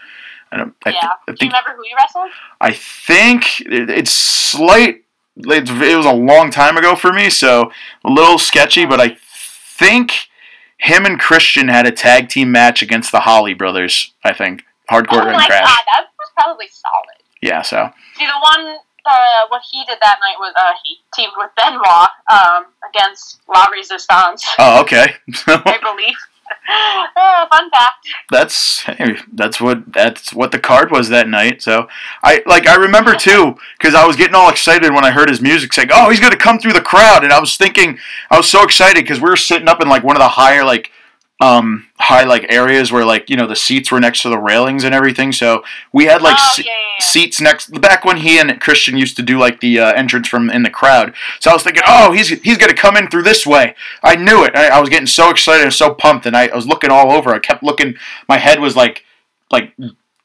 I 0.52 0.58
don't. 0.58 0.76
I, 0.86 0.92
th- 0.92 1.04
yeah. 1.04 1.10
I 1.28 1.32
Do 1.32 1.46
you 1.46 1.50
remember 1.50 1.76
who 1.76 1.84
you 1.86 1.96
wrestled? 2.00 2.30
I 2.62 2.72
think 2.74 3.62
it, 3.62 3.90
it's 3.90 4.14
slight. 4.14 5.04
It 5.36 5.98
was 5.98 6.06
a 6.06 6.14
long 6.14 6.52
time 6.52 6.78
ago 6.78 6.96
for 6.96 7.12
me, 7.12 7.30
so 7.30 7.72
a 8.06 8.10
little 8.10 8.38
sketchy. 8.38 8.86
But 8.86 9.02
I 9.02 9.18
think 9.20 10.30
him 10.80 11.06
and 11.06 11.20
Christian 11.20 11.68
had 11.68 11.88
a 11.88 11.92
tag 11.92 12.30
team 12.30 12.52
match 12.52 12.82
against 12.82 13.12
the 13.12 13.20
Holly 13.20 13.54
Brothers. 13.54 14.14
I 14.24 14.34
think 14.34 14.64
Hardcore 14.90 15.24
oh 15.24 15.30
and 15.30 15.38
Crash. 15.38 15.64
god, 15.64 15.86
that 15.94 16.08
was 16.18 16.32
probably 16.36 16.68
solid. 16.70 17.24
Yeah. 17.42 17.62
So 17.62 17.90
See, 18.18 18.26
the 18.26 18.40
one, 18.42 18.78
uh, 19.06 19.48
what 19.50 19.62
he 19.70 19.84
did 19.86 19.98
that 20.02 20.18
night 20.22 20.36
was 20.40 20.54
uh, 20.56 20.74
he 20.84 20.98
teamed 21.14 21.34
with 21.38 21.52
Benoit 21.56 22.10
um, 22.32 22.66
against 22.90 23.40
La 23.48 23.66
Resistance, 23.66 24.46
oh 24.60 24.82
okay. 24.82 25.08
I 25.48 25.78
believe. 25.82 26.16
oh, 27.18 27.48
fun 27.50 27.70
fact. 27.70 28.08
that's 28.30 28.86
that's 29.34 29.62
what 29.62 29.92
that's 29.94 30.34
what 30.34 30.52
the 30.52 30.60
card 30.60 30.92
was 30.92 31.10
that 31.10 31.28
night. 31.28 31.62
So 31.62 31.88
I 32.24 32.44
like 32.46 32.68
I 32.68 32.76
remember 32.76 33.16
too 33.20 33.58
because 33.78 33.96
I 33.96 34.06
was 34.06 34.16
getting 34.16 34.36
all 34.36 34.50
excited 34.50 34.94
when 34.94 35.06
I 35.06 35.12
heard 35.12 35.30
his 35.30 35.42
music 35.42 35.74
saying, 35.74 35.90
"Oh, 35.94 36.10
he's 36.10 36.20
gonna 36.20 36.38
come 36.38 36.60
through 36.60 36.74
the 36.74 36.82
crowd," 36.82 37.24
and 37.24 37.34
I 37.34 37.40
was 37.40 37.58
thinking 37.58 37.98
I 38.30 38.38
was 38.38 38.50
so 38.50 38.64
excited 38.64 39.04
because 39.04 39.22
we 39.22 39.30
were 39.30 39.38
sitting 39.38 39.68
up 39.68 39.82
in 39.82 39.90
like 39.90 40.04
one 40.04 40.16
of 40.16 40.22
the 40.22 40.28
higher 40.28 40.64
like 40.64 40.92
um 41.40 41.88
high 42.00 42.24
like 42.24 42.52
areas 42.52 42.92
where 42.92 43.06
like 43.06 43.30
you 43.30 43.36
know 43.36 43.46
the 43.46 43.56
seats 43.56 43.92
were 43.92 44.00
next 44.00 44.24
to 44.24 44.30
the 44.30 44.38
railings 44.40 44.84
and 44.84 44.96
everything. 44.96 45.32
So 45.32 45.64
we 45.94 46.06
had 46.06 46.22
like 46.22 46.38
oh, 46.40 46.54
se- 46.56 46.64
yeah, 46.66 46.72
yeah, 46.72 47.06
seats 47.06 47.40
next 47.40 47.80
back 47.80 48.06
when 48.06 48.18
he 48.18 48.40
and 48.40 48.60
Christian 48.60 48.98
used 48.98 49.16
to 49.18 49.22
do 49.22 49.38
like 49.38 49.60
the 49.60 49.80
uh, 49.80 49.94
entrance 49.94 50.28
from 50.28 50.50
in 50.50 50.64
the 50.64 50.70
crowd. 50.70 51.14
So 51.40 51.52
I 51.52 51.54
was 51.54 51.64
thinking, 51.64 51.84
oh, 51.86 52.12
he's 52.12 52.30
he's 52.30 52.58
gonna 52.58 52.74
come 52.74 52.98
in 52.98 53.08
through 53.08 53.24
this 53.24 53.46
way. 53.46 53.76
I 54.02 54.16
knew 54.16 54.44
it. 54.46 54.56
I, 54.56 54.70
I 54.70 54.80
was 54.80 54.90
getting 54.90 55.08
so 55.08 55.30
excited 55.30 55.64
and 55.64 55.74
so 55.74 55.94
pumped, 55.94 56.26
and 56.26 56.36
I, 56.36 56.48
I 56.48 56.56
was 56.56 56.68
looking 56.68 56.90
all 56.90 57.12
over. 57.12 57.30
I 57.34 57.40
kept 57.40 57.62
looking. 57.62 57.96
My 58.28 58.38
head 58.38 58.60
was 58.60 58.76
like 58.76 59.04
like 59.52 59.74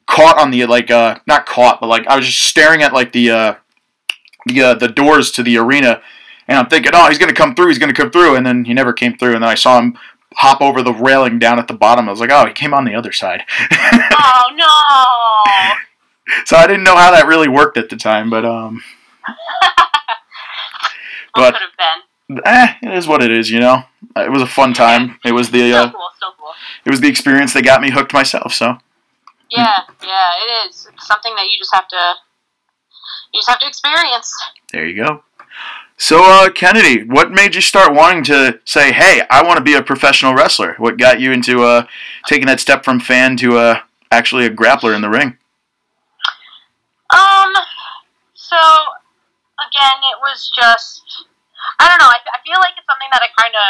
caught 0.07 0.39
on 0.39 0.49
the 0.49 0.65
like 0.65 0.89
uh 0.89 1.19
not 1.27 1.45
caught, 1.45 1.79
but 1.79 1.87
like 1.87 2.07
I 2.07 2.15
was 2.15 2.25
just 2.25 2.43
staring 2.43 2.81
at 2.81 2.91
like 2.93 3.11
the 3.11 3.29
uh 3.29 3.55
the 4.47 4.61
uh, 4.61 4.73
the 4.73 4.87
doors 4.87 5.31
to 5.31 5.43
the 5.43 5.57
arena. 5.57 6.01
And 6.45 6.57
I'm 6.57 6.67
thinking, 6.67 6.91
oh, 6.93 7.07
he's 7.07 7.17
gonna 7.17 7.33
come 7.33 7.55
through. 7.55 7.67
He's 7.67 7.79
gonna 7.79 7.93
come 7.93 8.11
through, 8.11 8.35
and 8.35 8.45
then 8.45 8.65
he 8.65 8.73
never 8.73 8.91
came 8.91 9.17
through. 9.17 9.35
And 9.35 9.43
then 9.43 9.49
I 9.49 9.55
saw 9.55 9.79
him 9.79 9.97
hop 10.37 10.61
over 10.61 10.81
the 10.81 10.93
railing 10.93 11.39
down 11.39 11.59
at 11.59 11.67
the 11.67 11.73
bottom. 11.73 12.07
I 12.07 12.11
was 12.11 12.19
like, 12.19 12.31
oh, 12.31 12.45
he 12.45 12.53
came 12.53 12.73
on 12.73 12.85
the 12.85 12.95
other 12.95 13.11
side. 13.11 13.43
Oh, 14.25 14.51
no. 14.55 16.33
so 16.45 16.55
I 16.57 16.65
didn't 16.67 16.83
know 16.83 16.95
how 16.95 17.11
that 17.11 17.27
really 17.27 17.47
worked 17.47 17.77
at 17.77 17.89
the 17.89 17.95
time, 17.97 18.29
but 18.29 18.45
um, 18.45 18.81
But- 21.35 21.53
could 21.53 21.61
have 21.61 21.77
been? 21.77 22.41
eh, 22.45 22.73
it 22.83 22.93
is 22.97 23.07
what 23.07 23.21
it 23.23 23.31
is, 23.31 23.49
you 23.51 23.59
know. 23.59 23.83
It 24.15 24.31
was 24.31 24.41
a 24.41 24.47
fun 24.47 24.73
time. 24.73 25.19
It 25.25 25.33
was 25.33 25.51
the 25.51 25.73
uh, 25.73 25.91
cool, 25.91 26.07
still 26.15 26.33
cool. 26.39 26.51
it 26.85 26.89
was 26.91 27.01
the 27.01 27.07
experience 27.09 27.53
that 27.53 27.63
got 27.63 27.81
me 27.81 27.89
hooked 27.91 28.13
myself. 28.13 28.53
So 28.53 28.77
Yeah, 29.49 29.79
yeah, 30.03 30.29
it 30.43 30.69
is. 30.69 30.87
It's 30.93 31.07
something 31.07 31.33
that 31.35 31.45
you 31.51 31.57
just 31.57 31.73
have 31.73 31.87
to, 31.89 32.13
you 33.33 33.39
just 33.39 33.49
have 33.49 33.59
to 33.59 33.67
experience. 33.67 34.31
there 34.71 34.85
you 34.87 35.03
go. 35.03 35.23
So 35.97 36.21
uh, 36.23 36.49
Kennedi, 36.49 37.07
what 37.07 37.31
made 37.31 37.55
you 37.55 37.61
start 37.61 37.93
wanting 37.93 38.23
to 38.25 38.59
say, 38.65 38.91
"Hey, 38.91 39.21
I 39.29 39.43
want 39.43 39.57
to 39.57 39.63
be 39.63 39.75
a 39.75 39.81
professional 39.81 40.33
wrestler"? 40.33 40.75
What 40.77 40.97
got 40.97 41.19
you 41.19 41.31
into 41.31 41.63
uh, 41.63 41.85
taking 42.27 42.47
that 42.47 42.59
step 42.59 42.83
from 42.83 42.99
fan 42.99 43.37
to 43.37 43.57
uh, 43.57 43.79
actually 44.11 44.45
a 44.45 44.49
grappler 44.49 44.95
in 44.95 45.01
the 45.01 45.09
ring? 45.09 45.37
Um, 47.09 47.53
so 48.33 48.57
again, 48.57 49.99
it 50.11 50.19
was 50.19 50.51
just 50.55 51.27
I 51.79 51.87
don't 51.87 51.99
know. 51.99 52.09
I, 52.09 52.19
I 52.33 52.39
feel 52.45 52.57
like 52.59 52.73
it's 52.77 52.87
something 52.89 53.09
that 53.11 53.21
I 53.21 53.29
kind 53.39 53.53
of 53.53 53.69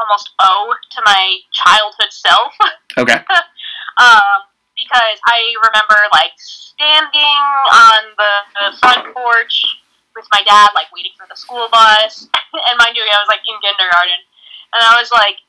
almost 0.00 0.30
owe 0.40 0.72
to 0.72 1.02
my 1.04 1.38
childhood 1.52 2.10
self. 2.10 2.52
Okay. 2.96 3.14
um, 4.00 4.38
because 4.76 5.18
I 5.28 5.54
remember 5.60 5.96
like 6.12 6.32
standing 6.36 7.40
on 7.70 8.00
the, 8.16 8.32
the 8.56 8.78
front 8.78 9.14
porch 9.14 9.79
with 10.20 10.28
my 10.28 10.44
dad, 10.44 10.76
like 10.76 10.92
waiting 10.92 11.16
for 11.16 11.24
the 11.24 11.34
school 11.34 11.72
bus. 11.72 12.28
and 12.68 12.76
mind 12.76 12.92
you, 12.92 13.00
I 13.08 13.24
was 13.24 13.32
like 13.32 13.40
in 13.48 13.56
kindergarten, 13.64 14.20
and 14.76 14.80
I 14.84 15.00
was 15.00 15.08
like, 15.08 15.40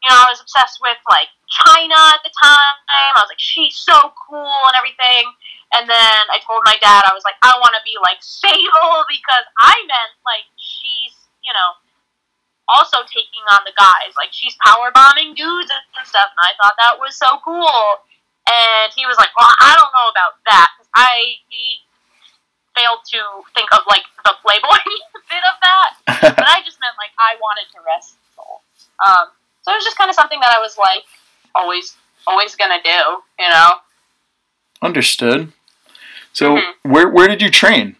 you 0.00 0.08
know, 0.08 0.24
I 0.24 0.32
was 0.32 0.40
obsessed 0.40 0.80
with 0.80 0.96
like 1.12 1.28
Chyna 1.48 2.16
at 2.16 2.24
the 2.24 2.32
time. 2.32 2.76
I 2.88 3.20
was 3.20 3.28
like, 3.28 3.40
she's 3.40 3.76
so 3.76 4.12
cool 4.16 4.60
and 4.68 4.76
everything. 4.80 5.28
And 5.76 5.88
then 5.88 6.20
I 6.28 6.40
told 6.44 6.60
my 6.64 6.76
dad, 6.80 7.04
I 7.08 7.16
was 7.16 7.24
like, 7.24 7.40
I 7.40 7.56
want 7.60 7.76
to 7.76 7.84
be 7.84 7.96
like 8.00 8.20
Sable 8.24 9.04
because 9.08 9.44
I 9.60 9.76
meant 9.84 10.16
like 10.24 10.48
she's, 10.56 11.12
you 11.44 11.52
know, 11.52 11.76
also 12.68 13.04
taking 13.04 13.44
on 13.52 13.64
the 13.68 13.76
guys. 13.76 14.16
Like 14.16 14.32
she's 14.32 14.56
power 14.64 14.88
bombing 14.92 15.36
dudes 15.36 15.68
and 15.68 16.04
stuff, 16.08 16.32
and 16.32 16.42
I 16.44 16.56
thought 16.56 16.76
that 16.80 16.96
was 16.96 17.16
so 17.16 17.40
cool. 17.44 18.04
And 18.44 18.92
he 18.92 19.08
was 19.08 19.16
like, 19.16 19.32
"Well, 19.40 19.48
I 19.48 19.72
don't 19.72 19.92
know 19.96 20.12
about 20.12 20.36
that 20.44 20.68
because 20.76 20.92
I 20.92 21.40
failed 22.76 23.00
to 23.14 23.20
think 23.54 23.70
of 23.72 23.80
like 23.88 24.02
the 24.24 24.34
Playboy 24.42 24.78
bit 25.30 25.44
of 25.48 25.56
that, 25.62 25.90
but 26.36 26.46
I 26.46 26.60
just 26.64 26.78
meant 26.80 26.94
like 26.98 27.10
I 27.18 27.36
wanted 27.40 27.66
to 27.72 27.78
wrestle. 27.86 28.62
Um, 29.04 29.30
so 29.62 29.72
it 29.72 29.76
was 29.76 29.84
just 29.84 29.96
kind 29.96 30.10
of 30.10 30.14
something 30.14 30.40
that 30.40 30.52
I 30.54 30.60
was 30.60 30.76
like 30.78 31.04
always, 31.54 31.96
always 32.26 32.54
gonna 32.54 32.82
do, 32.82 33.22
you 33.38 33.48
know. 33.50 33.70
Understood. 34.82 35.52
So 36.32 36.56
Mhm. 36.56 36.74
where 36.82 37.08
where 37.08 37.28
did 37.28 37.40
you 37.40 37.50
train? 37.50 37.96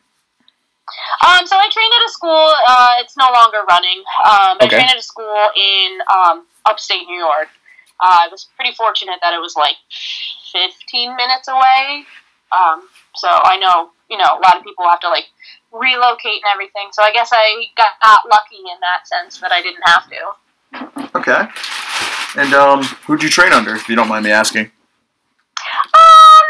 Um, 1.26 1.46
so 1.46 1.56
I 1.56 1.68
trained 1.70 1.92
at 1.94 2.06
a 2.06 2.10
school. 2.12 2.52
Uh, 2.68 2.94
it's 3.00 3.16
no 3.16 3.30
longer 3.32 3.62
running. 3.68 3.98
Um, 4.24 4.58
I 4.60 4.66
trained 4.68 4.90
at 4.90 4.96
a 4.98 5.02
school 5.02 5.48
in 5.56 5.98
um, 6.12 6.46
upstate 6.66 7.06
New 7.06 7.16
York. 7.18 7.48
Uh, 8.00 8.18
I 8.22 8.28
was 8.28 8.46
pretty 8.56 8.74
fortunate 8.74 9.18
that 9.22 9.32
it 9.32 9.40
was 9.40 9.56
like 9.56 9.76
15 10.52 11.16
minutes 11.16 11.48
away. 11.48 12.04
Um, 12.52 12.88
so 13.16 13.28
I 13.30 13.56
know, 13.56 13.90
you 14.11 14.18
know, 14.18 14.25
a 14.25 14.40
lot 14.40 14.56
of 14.56 14.64
people 14.64 14.84
have 14.88 15.00
to 15.00 15.08
like 15.08 15.26
relocate 15.73 16.42
and 16.44 16.50
everything. 16.52 16.88
So 16.92 17.02
I 17.02 17.12
guess 17.12 17.30
I 17.32 17.66
got, 17.76 17.99
got 18.02 18.20
lucky 18.30 18.58
in 18.61 18.78
that 18.80 19.08
sense 19.08 19.38
that 19.40 19.52
I 19.52 19.62
didn't 19.62 19.82
have 19.87 20.08
to. 20.11 21.18
Okay. 21.18 21.49
And 22.37 22.52
um, 22.54 22.82
who'd 23.06 23.23
you 23.23 23.30
train 23.30 23.52
under, 23.52 23.75
if 23.75 23.88
you 23.88 23.94
don't 23.94 24.08
mind 24.08 24.25
me 24.25 24.30
asking? 24.32 24.70
Um, 25.94 26.46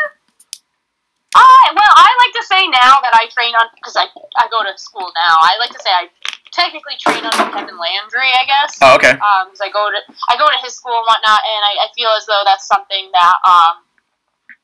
I 1.35 1.63
well, 1.75 1.95
I 1.99 2.09
like 2.25 2.35
to 2.41 2.47
say 2.47 2.63
now 2.69 3.03
that 3.05 3.13
I 3.13 3.29
train 3.29 3.55
on 3.55 3.69
because 3.75 3.97
I 3.97 4.07
I 4.39 4.49
go 4.49 4.63
to 4.65 4.73
school 4.79 5.11
now. 5.13 5.37
I 5.43 5.57
like 5.61 5.71
to 5.71 5.83
say 5.83 5.91
I 5.91 6.09
technically 6.53 6.95
train 6.99 7.21
under 7.21 7.51
Kevin 7.53 7.77
Landry, 7.77 8.31
I 8.33 8.47
guess. 8.47 8.79
Oh, 8.81 8.95
okay. 8.97 9.13
Um, 9.19 9.51
because 9.51 9.61
I 9.61 9.69
go 9.69 9.91
to 9.91 10.01
I 10.31 10.39
go 10.39 10.47
to 10.47 10.59
his 10.63 10.75
school 10.75 10.97
and 10.97 11.05
whatnot, 11.05 11.43
and 11.45 11.63
I, 11.67 11.85
I 11.85 11.89
feel 11.93 12.09
as 12.17 12.25
though 12.25 12.43
that's 12.47 12.67
something 12.67 13.11
that 13.13 13.37
um 13.45 13.85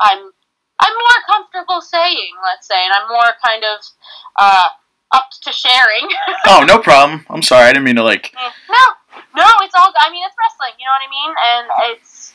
I'm 0.00 0.32
I'm 0.82 0.94
more 0.94 1.20
comfortable 1.28 1.80
saying, 1.80 2.32
let's 2.42 2.66
say, 2.66 2.84
and 2.84 2.92
I'm 2.92 3.08
more 3.08 3.32
kind 3.44 3.64
of 3.64 3.84
uh 4.36 4.68
up 5.12 5.28
to 5.42 5.52
sharing. 5.52 6.08
Oh, 6.46 6.64
no 6.66 6.78
problem. 6.78 7.26
I'm 7.28 7.42
sorry. 7.42 7.68
I 7.68 7.72
didn't 7.72 7.84
mean 7.84 7.96
to 7.96 8.02
like. 8.02 8.32
no, 8.34 8.84
no, 9.36 9.46
it's 9.62 9.74
all. 9.74 9.92
I 10.00 10.10
mean, 10.10 10.24
it's 10.24 10.34
wrestling. 10.38 10.74
You 10.78 10.86
know 10.86 10.92
what 10.96 11.04
I 11.04 11.10
mean? 11.10 11.34
And 11.46 11.92
it's 11.92 12.32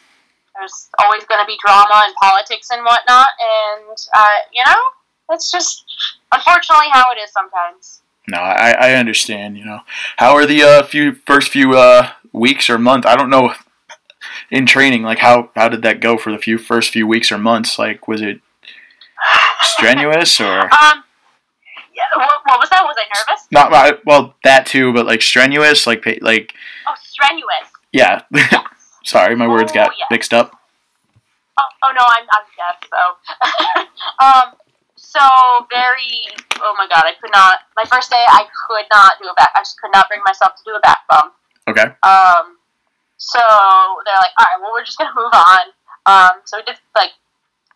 there's 0.55 0.89
always 1.03 1.25
going 1.25 1.41
to 1.41 1.47
be 1.47 1.57
drama 1.65 2.03
and 2.05 2.13
politics 2.21 2.69
and 2.71 2.83
whatnot, 2.83 3.27
and 3.39 3.97
uh, 4.15 4.37
you 4.53 4.63
know, 4.65 4.81
that's 5.27 5.51
just 5.51 5.85
unfortunately 6.31 6.87
how 6.91 7.03
it 7.11 7.19
is 7.21 7.31
sometimes. 7.31 8.01
No, 8.27 8.37
I, 8.37 8.71
I 8.71 8.93
understand. 8.93 9.57
You 9.57 9.65
know, 9.65 9.79
how 10.17 10.35
are 10.35 10.45
the 10.45 10.63
uh, 10.63 10.83
few 10.83 11.13
first 11.13 11.49
few 11.49 11.73
uh, 11.77 12.11
weeks 12.31 12.69
or 12.69 12.77
month? 12.77 13.05
I 13.05 13.15
don't 13.15 13.29
know. 13.29 13.53
In 14.51 14.65
training, 14.65 15.03
like 15.03 15.19
how 15.19 15.49
how 15.55 15.69
did 15.69 15.81
that 15.83 15.99
go 15.99 16.17
for 16.17 16.31
the 16.31 16.37
few 16.37 16.57
first 16.57 16.91
few 16.91 17.07
weeks 17.07 17.31
or 17.31 17.37
months? 17.37 17.79
Like, 17.79 18.07
was 18.07 18.21
it 18.21 18.39
strenuous 19.61 20.39
or 20.39 20.61
Um, 20.61 21.03
yeah, 21.93 22.03
what, 22.15 22.41
what 22.45 22.59
was 22.59 22.69
that? 22.69 22.83
Was 22.83 22.95
I 22.99 23.05
nervous? 23.31 23.47
not? 23.51 24.05
Well, 24.05 24.35
that 24.43 24.65
too, 24.65 24.93
but 24.93 25.05
like 25.05 25.21
strenuous, 25.21 25.87
like 25.87 26.05
like 26.21 26.53
Oh, 26.87 26.93
strenuous. 27.01 27.71
yeah. 27.91 28.21
Sorry, 29.05 29.35
my 29.35 29.47
words 29.47 29.71
got 29.71 29.89
Oh, 29.89 29.93
yeah. 29.97 30.05
mixed 30.11 30.33
up. 30.33 30.59
Oh, 31.59 31.63
oh 31.83 31.91
no, 31.95 32.03
I'm 32.05 32.25
I'm 32.31 32.45
deaf. 32.57 32.89
So, 32.89 34.25
um, 34.25 34.53
so 34.95 35.19
very. 35.71 36.21
Oh 36.61 36.73
my 36.77 36.87
god, 36.87 37.03
I 37.05 37.13
could 37.21 37.31
not. 37.33 37.59
My 37.77 37.85
first 37.85 38.09
day, 38.09 38.23
I 38.27 38.45
could 38.67 38.85
not 38.91 39.13
do 39.21 39.29
a 39.29 39.33
back. 39.35 39.49
I 39.55 39.61
just 39.61 39.79
could 39.79 39.91
not 39.93 40.07
bring 40.09 40.21
myself 40.25 40.53
to 40.57 40.61
do 40.65 40.75
a 40.75 40.79
back 40.81 40.99
bump. 41.09 41.33
Okay. 41.67 41.85
Um, 42.03 42.57
so 43.17 43.41
they're 44.03 44.21
like, 44.21 44.35
all 44.37 44.47
right, 44.47 44.59
well, 44.61 44.71
we're 44.73 44.85
just 44.85 44.97
gonna 44.97 45.15
move 45.15 45.31
on. 45.33 45.71
Um, 46.05 46.43
so 46.45 46.57
we 46.57 46.63
did 46.63 46.77
like 46.95 47.15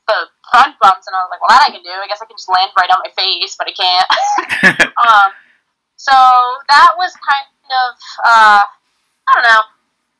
the 0.08 0.30
front 0.52 0.76
bumps, 0.82 1.06
and 1.08 1.14
I 1.16 1.24
was 1.24 1.32
like, 1.32 1.42
well, 1.42 1.54
that 1.54 1.70
I 1.70 1.74
can 1.74 1.84
do. 1.86 1.94
I 1.94 2.08
guess 2.10 2.22
I 2.22 2.28
can 2.28 2.38
just 2.38 2.50
land 2.50 2.74
right 2.78 2.90
on 2.90 3.02
my 3.06 3.14
face, 3.14 3.56
but 3.56 3.70
I 3.70 3.74
can't. 3.74 4.10
um, 5.06 5.30
so 5.96 6.16
that 6.70 6.92
was 6.98 7.14
kind 7.20 7.50
of, 7.70 7.90
uh, 8.26 8.64
I 8.66 9.32
don't 9.36 9.46
know. 9.46 9.64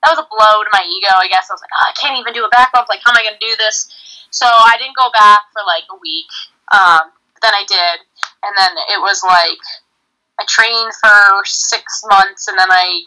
That 0.04 0.16
was 0.16 0.22
a 0.24 0.28
blow 0.32 0.64
to 0.64 0.72
my 0.72 0.86
ego, 0.86 1.12
I 1.12 1.28
guess. 1.28 1.52
I 1.52 1.54
was 1.54 1.64
like, 1.64 1.74
oh, 1.76 1.88
I 1.88 1.94
can't 2.00 2.16
even 2.16 2.32
do 2.32 2.46
a 2.46 2.52
back 2.56 2.72
bump. 2.72 2.88
Like, 2.88 3.02
how 3.04 3.12
am 3.12 3.20
I 3.20 3.24
gonna 3.24 3.42
do 3.42 3.56
this? 3.58 3.92
So 4.32 4.46
I 4.46 4.78
didn't 4.78 4.96
go 4.96 5.10
back 5.12 5.50
for 5.52 5.66
like 5.66 5.84
a 5.92 5.98
week. 6.00 6.30
Um, 6.72 7.12
but 7.34 7.42
then 7.42 7.54
I 7.58 7.66
did, 7.68 8.06
and 8.46 8.54
then 8.56 8.74
it 8.94 9.02
was 9.02 9.24
like 9.26 9.60
I 10.40 10.46
trained 10.48 10.94
for 11.02 11.44
six 11.46 12.04
months, 12.08 12.48
and 12.48 12.58
then 12.58 12.70
I 12.70 13.04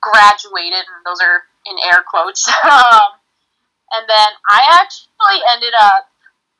graduated, 0.00 0.84
and 0.84 1.00
those 1.04 1.20
are 1.20 1.44
in 1.66 1.76
air 1.84 2.04
quotes. 2.04 2.48
um, 2.64 3.20
and 3.92 4.04
then 4.08 4.30
I 4.48 4.80
actually 4.80 5.40
ended 5.52 5.74
up, 5.76 6.08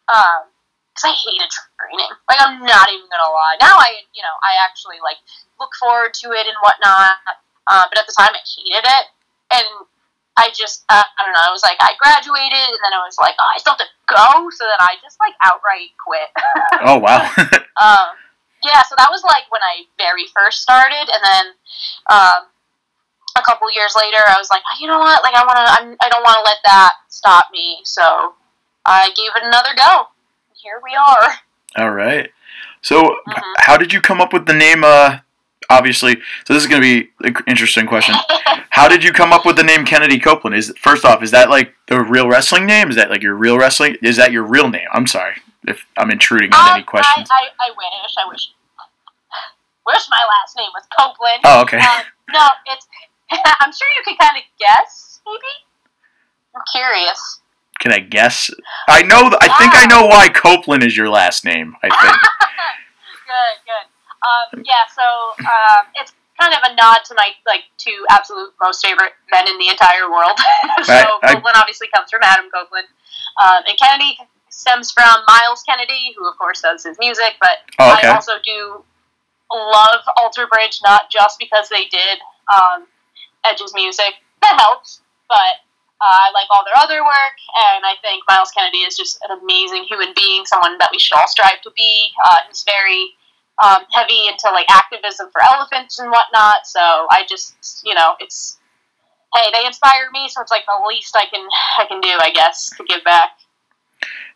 because 0.06 1.06
I 1.06 1.14
hated 1.14 1.50
training. 1.78 2.12
Like 2.28 2.40
I'm 2.42 2.60
not 2.60 2.88
even 2.92 3.08
gonna 3.08 3.32
lie. 3.32 3.56
Now 3.60 3.78
I, 3.78 4.04
you 4.12 4.22
know, 4.22 4.36
I 4.42 4.60
actually 4.66 4.98
like 5.00 5.18
look 5.58 5.70
forward 5.78 6.12
to 6.24 6.32
it 6.32 6.46
and 6.46 6.56
whatnot. 6.60 7.16
Uh, 7.70 7.86
but 7.86 8.02
at 8.02 8.06
the 8.06 8.16
time, 8.16 8.34
I 8.34 8.42
hated 8.42 8.82
it, 8.82 9.04
and 9.54 9.68
I 10.36 10.50
just, 10.50 10.82
uh, 10.88 11.06
I 11.06 11.20
don't 11.22 11.36
know. 11.36 11.46
I 11.46 11.54
was 11.54 11.62
like, 11.62 11.78
I 11.78 11.94
graduated, 12.02 12.66
and 12.72 12.82
then 12.82 12.90
I 12.96 13.04
was 13.06 13.14
like, 13.20 13.38
oh, 13.38 13.50
I 13.54 13.60
still 13.62 13.78
have 13.78 13.84
to 13.84 13.90
go. 14.10 14.50
So 14.50 14.66
then 14.66 14.80
I 14.82 14.98
just 14.98 15.20
like 15.22 15.38
outright 15.44 15.94
quit. 16.00 16.30
oh 16.88 16.98
wow. 16.98 17.22
Um, 17.78 18.18
yeah, 18.64 18.82
so 18.84 18.92
that 18.98 19.08
was 19.08 19.22
like 19.22 19.46
when 19.48 19.62
I 19.62 19.86
very 19.96 20.26
first 20.34 20.60
started, 20.60 21.06
and 21.08 21.22
then 21.22 21.44
um, 22.10 22.40
a 23.36 23.42
couple 23.42 23.70
years 23.72 23.94
later, 23.96 24.18
I 24.26 24.36
was 24.38 24.48
like, 24.50 24.62
you 24.80 24.86
know 24.86 24.98
what? 24.98 25.22
Like, 25.22 25.34
I 25.34 25.44
want 25.44 25.56
to. 25.56 25.64
I'm. 25.82 25.96
I 26.02 26.08
don't 26.08 26.22
want 26.22 26.36
to 26.38 26.42
let 26.44 26.58
that 26.66 26.92
stop 27.08 27.44
me. 27.52 27.78
So 27.84 28.34
I 28.84 29.10
gave 29.16 29.30
it 29.36 29.42
another 29.44 29.70
go. 29.76 30.06
Here 30.54 30.80
we 30.84 30.94
are. 30.96 31.34
All 31.84 31.90
right. 31.92 32.30
So, 32.82 33.02
Mhm. 33.28 33.42
how 33.58 33.76
did 33.76 33.92
you 33.92 34.00
come 34.00 34.20
up 34.20 34.32
with 34.32 34.46
the 34.46 34.52
name? 34.54 34.82
Uh, 34.84 35.18
obviously, 35.68 36.16
so 36.46 36.54
this 36.54 36.62
is 36.62 36.68
going 36.68 36.82
to 36.82 37.02
be 37.02 37.10
an 37.28 37.34
interesting 37.46 37.86
question. 37.86 38.14
How 38.70 38.86
did 38.88 39.02
you 39.02 39.12
come 39.12 39.32
up 39.32 39.44
with 39.44 39.56
the 39.56 39.64
name 39.64 39.84
Kennedi 39.84 40.18
Copeland? 40.20 40.54
Is 40.56 40.72
first 40.80 41.04
off, 41.04 41.22
is 41.24 41.32
that 41.32 41.50
like 41.50 41.74
the 41.88 42.00
real 42.00 42.28
wrestling 42.28 42.66
name? 42.66 42.88
Is 42.88 42.96
that 42.96 43.10
like 43.10 43.20
your 43.22 43.34
real 43.34 43.58
wrestling? 43.58 43.96
Is 44.00 44.16
that 44.16 44.30
your 44.32 44.44
real 44.44 44.68
name? 44.70 44.86
I'm 44.92 45.06
sorry 45.08 45.34
if 45.66 45.84
I'm 45.96 46.10
intruding 46.10 46.54
on 46.54 46.70
any 46.70 46.80
Um, 46.80 46.86
questions. 46.86 47.28
I, 47.30 47.48
I, 47.60 47.66
I 47.66 47.70
wish. 47.70 48.14
I 48.24 48.28
wish. 48.28 48.48
Wish 49.86 50.06
my 50.08 50.22
last 50.22 50.56
name 50.56 50.70
was 50.72 50.84
Copeland. 50.96 51.40
Oh, 51.44 51.62
okay. 51.62 51.78
Um, 51.78 52.04
no, 52.32 52.46
it's. 52.66 52.86
I'm 53.60 53.72
sure 53.72 53.88
you 53.96 54.02
can 54.04 54.16
kind 54.16 54.36
of 54.36 54.44
guess. 54.58 55.20
Maybe. 55.26 55.52
I'm 56.54 56.62
curious. 56.72 57.40
Can 57.80 57.92
I 57.92 58.00
guess? 58.00 58.50
I 58.88 59.02
know. 59.02 59.30
I 59.40 59.48
think 59.58 59.72
I 59.74 59.86
know 59.86 60.06
why 60.06 60.28
Copeland 60.28 60.82
is 60.82 60.96
your 60.96 61.08
last 61.08 61.44
name. 61.44 61.74
I 61.82 61.88
think. 61.88 62.16
good, 63.26 63.56
good. 63.64 63.86
Um, 64.20 64.64
yeah, 64.66 64.84
so 64.94 65.02
um, 65.46 65.86
it's 65.94 66.12
kind 66.38 66.52
of 66.52 66.60
a 66.70 66.74
nod 66.74 66.98
to 67.06 67.14
my 67.16 67.30
like 67.46 67.64
two 67.78 68.04
absolute 68.10 68.52
most 68.60 68.84
favorite 68.84 69.12
men 69.30 69.48
in 69.48 69.56
the 69.58 69.68
entire 69.68 70.10
world. 70.10 70.36
so 70.84 70.92
I- 70.92 71.18
I- 71.22 71.34
Copeland 71.34 71.56
obviously 71.56 71.88
comes 71.94 72.10
from 72.10 72.20
Adam 72.22 72.50
Copeland, 72.52 72.86
um, 73.42 73.62
and 73.66 73.78
Kennedi 73.78 74.18
stems 74.50 74.90
from 74.92 75.08
Myles 75.26 75.62
Kennedy, 75.62 76.12
who 76.18 76.28
of 76.28 76.36
course 76.36 76.60
does 76.60 76.84
his 76.84 76.98
music, 76.98 77.34
but 77.40 77.64
Oh, 77.78 77.94
okay. 77.94 78.08
I 78.08 78.14
also 78.14 78.32
do 78.44 78.84
love 79.52 80.00
Alter 80.18 80.46
Bridge 80.52 80.80
not 80.84 81.08
just 81.10 81.38
because 81.38 81.68
they 81.70 81.84
did 81.86 82.18
um, 82.52 82.84
Edge's 83.44 83.72
music. 83.74 84.20
That 84.42 84.56
helps, 84.58 85.00
but 85.28 85.60
uh, 86.00 86.16
I 86.24 86.30
like 86.32 86.48
all 86.50 86.64
their 86.64 86.76
other 86.78 87.04
work, 87.04 87.36
and 87.74 87.84
I 87.84 87.94
think 88.00 88.24
Myles 88.26 88.50
Kennedy 88.50 88.78
is 88.78 88.96
just 88.96 89.18
an 89.28 89.36
amazing 89.36 89.84
human 89.84 90.12
being, 90.16 90.46
someone 90.46 90.78
that 90.78 90.88
we 90.92 90.98
should 90.98 91.16
all 91.16 91.28
strive 91.28 91.60
to 91.62 91.70
be. 91.76 92.08
Uh, 92.24 92.36
he's 92.48 92.64
very 92.64 93.12
um, 93.62 93.84
heavy 93.92 94.26
into 94.28 94.48
like 94.52 94.66
activism 94.70 95.28
for 95.30 95.42
elephants 95.44 95.98
and 95.98 96.10
whatnot. 96.10 96.66
So 96.66 96.80
I 96.80 97.24
just, 97.28 97.82
you 97.84 97.94
know, 97.94 98.14
it's 98.18 98.58
hey, 99.34 99.50
they 99.52 99.66
inspire 99.66 100.10
me, 100.12 100.28
so 100.28 100.40
it's 100.40 100.50
like 100.50 100.64
the 100.66 100.86
least 100.88 101.14
I 101.16 101.26
can 101.26 101.46
I 101.78 101.84
can 101.86 102.00
do, 102.00 102.08
I 102.08 102.30
guess, 102.32 102.70
to 102.76 102.84
give 102.84 103.04
back. 103.04 103.30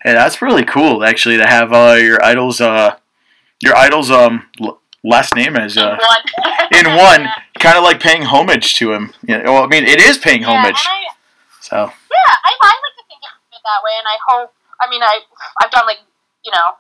Hey, 0.02 0.12
that's 0.12 0.42
really 0.42 0.64
cool. 0.64 1.04
Actually, 1.04 1.38
to 1.38 1.46
have 1.46 1.73
uh, 1.73 1.96
your 1.99 2.23
idols, 2.23 2.61
uh, 2.61 2.96
your 3.62 3.75
idols, 3.75 4.11
um, 4.11 4.46
last 5.04 5.37
name 5.37 5.54
as 5.54 5.76
In 5.76 5.84
uh, 5.84 6.00
one. 6.00 6.25
in 6.73 6.87
one, 6.96 7.28
kind 7.61 7.76
of 7.76 7.84
like 7.84 8.00
paying 8.00 8.23
homage 8.25 8.75
to 8.80 8.92
him. 8.92 9.12
Yeah, 9.23 9.44
well, 9.44 9.62
I 9.62 9.68
mean, 9.68 9.84
it 9.84 10.00
is 10.00 10.18
paying 10.18 10.42
Yeah, 10.42 10.56
homage. 10.56 10.80
I, 10.80 11.04
So, 11.61 11.76
Yeah, 11.76 12.34
I, 12.49 12.52
I 12.56 12.73
like 12.73 12.96
to 12.99 13.04
think 13.06 13.23
of 13.28 13.37
it 13.52 13.62
that 13.62 13.80
way, 13.84 13.94
and 14.00 14.08
I 14.08 14.16
hope. 14.32 14.50
I 14.80 14.90
mean, 14.90 15.02
I 15.04 15.23
I've 15.62 15.70
done 15.70 15.87
like 15.87 16.02
you 16.42 16.50
know 16.50 16.75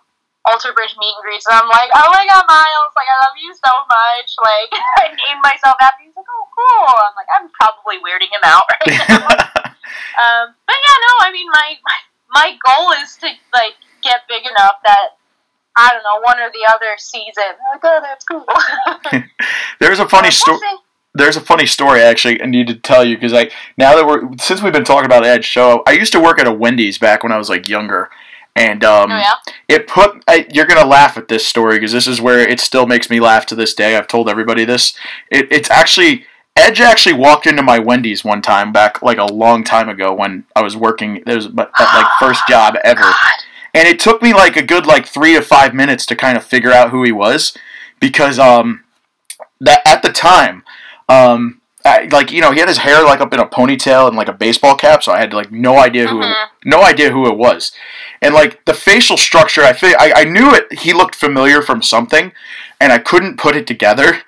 Alter 0.50 0.72
Bridge 0.74 0.96
meet 0.98 1.14
and 1.14 1.22
greets, 1.22 1.46
and 1.46 1.54
I'm 1.56 1.68
like, 1.68 1.88
oh 1.94 2.08
my 2.10 2.24
god, 2.26 2.44
Myles, 2.48 2.92
like 2.96 3.08
I 3.08 3.16
love 3.28 3.36
you 3.38 3.52
so 3.54 3.72
much. 3.86 4.28
Like 4.40 4.70
I 5.04 5.04
named 5.12 5.44
myself 5.44 5.76
after 5.78 6.02
you. 6.02 6.10
He's 6.10 6.16
like, 6.16 6.28
oh 6.28 6.44
cool. 6.50 6.90
I'm 6.90 7.14
like, 7.14 7.30
I'm 7.32 7.46
probably 7.54 8.00
weirding 8.02 8.32
him 8.32 8.44
out 8.44 8.64
right 8.72 8.92
now. 9.08 9.24
um, 10.24 10.44
but 10.64 10.76
yeah, 10.80 10.96
no, 11.00 11.12
I 11.22 11.30
mean, 11.30 11.48
my, 11.52 11.76
my 11.84 11.98
my 12.34 12.48
goal 12.60 12.92
is 12.98 13.14
to 13.22 13.28
like 13.52 13.76
get 14.02 14.24
big 14.28 14.44
enough 14.48 14.80
that. 14.84 15.20
I 15.76 15.90
don't 15.90 16.02
know, 16.02 16.20
one 16.22 16.38
or 16.38 16.50
the 16.50 16.72
other 16.74 16.94
sees 16.98 17.34
it. 17.36 17.56
Like, 17.72 17.80
oh, 17.82 18.00
that's 18.02 18.24
cool. 18.24 18.46
there's 19.80 19.98
a 19.98 20.08
funny 20.08 20.30
story. 20.30 20.58
there's 21.14 21.36
a 21.36 21.40
funny 21.40 21.66
story 21.66 22.00
actually 22.00 22.42
I 22.42 22.46
need 22.46 22.66
to 22.68 22.74
tell 22.74 23.04
you 23.04 23.16
because 23.16 23.32
like 23.32 23.52
now 23.76 23.94
that 23.94 24.06
we're 24.06 24.36
since 24.38 24.62
we've 24.62 24.72
been 24.72 24.84
talking 24.84 25.06
about 25.06 25.24
Edge, 25.24 25.52
so 25.52 25.82
I 25.86 25.92
used 25.92 26.12
to 26.12 26.20
work 26.20 26.38
at 26.38 26.46
a 26.46 26.52
Wendy's 26.52 26.98
back 26.98 27.22
when 27.22 27.32
I 27.32 27.38
was 27.38 27.48
like 27.48 27.68
younger, 27.68 28.10
and 28.56 28.84
um, 28.84 29.10
Oh 29.10 29.16
yeah. 29.16 29.34
it 29.68 29.86
put 29.88 30.22
I, 30.28 30.46
you're 30.52 30.66
gonna 30.66 30.86
laugh 30.86 31.16
at 31.16 31.28
this 31.28 31.46
story 31.46 31.76
because 31.76 31.92
this 31.92 32.06
is 32.06 32.20
where 32.20 32.40
it 32.40 32.60
still 32.60 32.86
makes 32.86 33.10
me 33.10 33.20
laugh 33.20 33.46
to 33.46 33.54
this 33.54 33.74
day. 33.74 33.96
I've 33.96 34.08
told 34.08 34.28
everybody 34.28 34.64
this. 34.64 34.94
It, 35.30 35.50
it's 35.50 35.70
actually 35.70 36.24
Edge 36.56 36.80
actually 36.80 37.14
walked 37.14 37.46
into 37.48 37.62
my 37.62 37.80
Wendy's 37.80 38.24
one 38.24 38.40
time 38.40 38.72
back 38.72 39.02
like 39.02 39.18
a 39.18 39.24
long 39.24 39.64
time 39.64 39.88
ago 39.88 40.14
when 40.14 40.44
I 40.54 40.62
was 40.62 40.76
working. 40.76 41.16
It 41.16 41.26
was 41.26 41.48
my 41.48 41.66
my, 41.78 41.94
like 42.02 42.06
first 42.20 42.42
job 42.48 42.76
ever, 42.84 43.00
God. 43.02 43.14
And 43.74 43.88
it 43.88 43.98
took 43.98 44.22
me 44.22 44.32
like 44.32 44.56
a 44.56 44.62
good 44.62 44.86
like 44.86 45.06
three 45.06 45.34
to 45.34 45.42
five 45.42 45.74
minutes 45.74 46.06
to 46.06 46.16
kind 46.16 46.36
of 46.36 46.44
figure 46.44 46.72
out 46.72 46.90
who 46.90 47.02
he 47.02 47.12
was 47.12 47.56
because 48.00 48.38
um 48.38 48.84
that 49.60 49.82
at 49.86 50.02
the 50.02 50.12
time 50.12 50.62
um 51.08 51.60
I, 51.86 52.08
like 52.10 52.30
you 52.32 52.40
know 52.40 52.50
he 52.52 52.60
had 52.60 52.68
his 52.68 52.78
hair 52.78 53.02
like 53.04 53.20
up 53.20 53.32
in 53.34 53.40
a 53.40 53.46
ponytail 53.46 54.08
and 54.08 54.16
like 54.16 54.28
a 54.28 54.32
baseball 54.32 54.74
cap 54.74 55.02
so 55.02 55.12
I 55.12 55.18
had 55.20 55.34
like 55.34 55.52
no 55.52 55.76
idea 55.78 56.06
who 56.08 56.20
it, 56.22 56.26
Mhm. 56.26 56.46
no 56.64 56.82
idea 56.82 57.10
who 57.10 57.26
it 57.28 57.36
was 57.36 57.72
and 58.22 58.32
like 58.32 58.64
the 58.64 58.72
facial 58.74 59.16
structure 59.18 59.62
I 59.62 59.74
fi- 59.74 59.94
I, 59.98 60.12
I 60.22 60.24
knew 60.24 60.54
it 60.54 60.72
he 60.78 60.92
looked 60.94 61.14
familiar 61.14 61.60
from 61.60 61.82
something 61.82 62.32
and 62.80 62.92
I 62.92 62.98
couldn't 62.98 63.36
put 63.38 63.54
it 63.54 63.66
together 63.66 64.22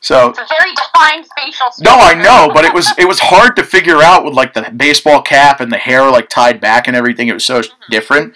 so 0.00 0.28
It's 0.30 0.38
a 0.38 0.46
very 0.48 0.72
defined 0.74 1.26
facial. 1.36 1.66
no, 1.80 1.96
I 1.98 2.14
know, 2.14 2.50
but 2.52 2.64
it 2.64 2.72
was 2.72 2.92
it 2.98 3.08
was 3.08 3.18
hard 3.18 3.56
to 3.56 3.64
figure 3.64 4.02
out 4.02 4.24
with 4.24 4.34
like 4.34 4.52
the 4.54 4.70
baseball 4.76 5.22
cap 5.22 5.60
and 5.60 5.70
the 5.72 5.78
hair 5.78 6.08
like 6.10 6.28
tied 6.28 6.60
back 6.60 6.86
and 6.86 6.96
everything. 6.96 7.26
It 7.28 7.32
was 7.34 7.44
so 7.44 7.62
different. 7.90 8.34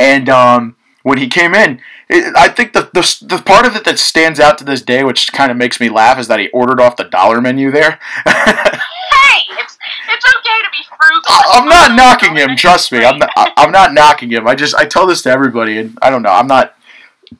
And 0.00 0.28
um, 0.28 0.76
when 1.02 1.18
he 1.18 1.28
came 1.28 1.54
in, 1.54 1.80
it, 2.08 2.34
I 2.36 2.48
think 2.48 2.72
the, 2.72 2.90
the 2.92 3.02
the 3.36 3.42
part 3.42 3.66
of 3.66 3.76
it 3.76 3.84
that 3.84 3.98
stands 3.98 4.40
out 4.40 4.58
to 4.58 4.64
this 4.64 4.82
day, 4.82 5.04
which 5.04 5.32
kind 5.32 5.50
of 5.50 5.56
makes 5.56 5.78
me 5.78 5.88
laugh, 5.90 6.18
is 6.18 6.26
that 6.28 6.40
he 6.40 6.48
ordered 6.48 6.80
off 6.80 6.96
the 6.96 7.04
dollar 7.04 7.40
menu 7.40 7.70
there. 7.70 7.98
Hey, 9.12 9.42
it's 9.58 9.76
it's 10.08 10.24
okay 10.24 10.62
to 10.64 10.70
be 10.72 10.84
frugal. 10.88 11.52
I'm 11.52 11.68
not 11.68 11.94
knocking 11.94 12.36
him. 12.36 12.56
Trust 12.56 12.90
me, 12.92 13.04
I'm 13.04 13.18
not, 13.18 13.30
I- 13.36 13.52
I'm 13.56 13.70
not 13.70 13.92
knocking 13.94 14.30
him. 14.30 14.46
I 14.48 14.54
just 14.54 14.74
I 14.74 14.86
tell 14.86 15.06
this 15.06 15.22
to 15.22 15.30
everybody, 15.30 15.78
and 15.78 15.96
I 16.02 16.10
don't 16.10 16.22
know. 16.22 16.30
I'm 16.30 16.46
not, 16.46 16.74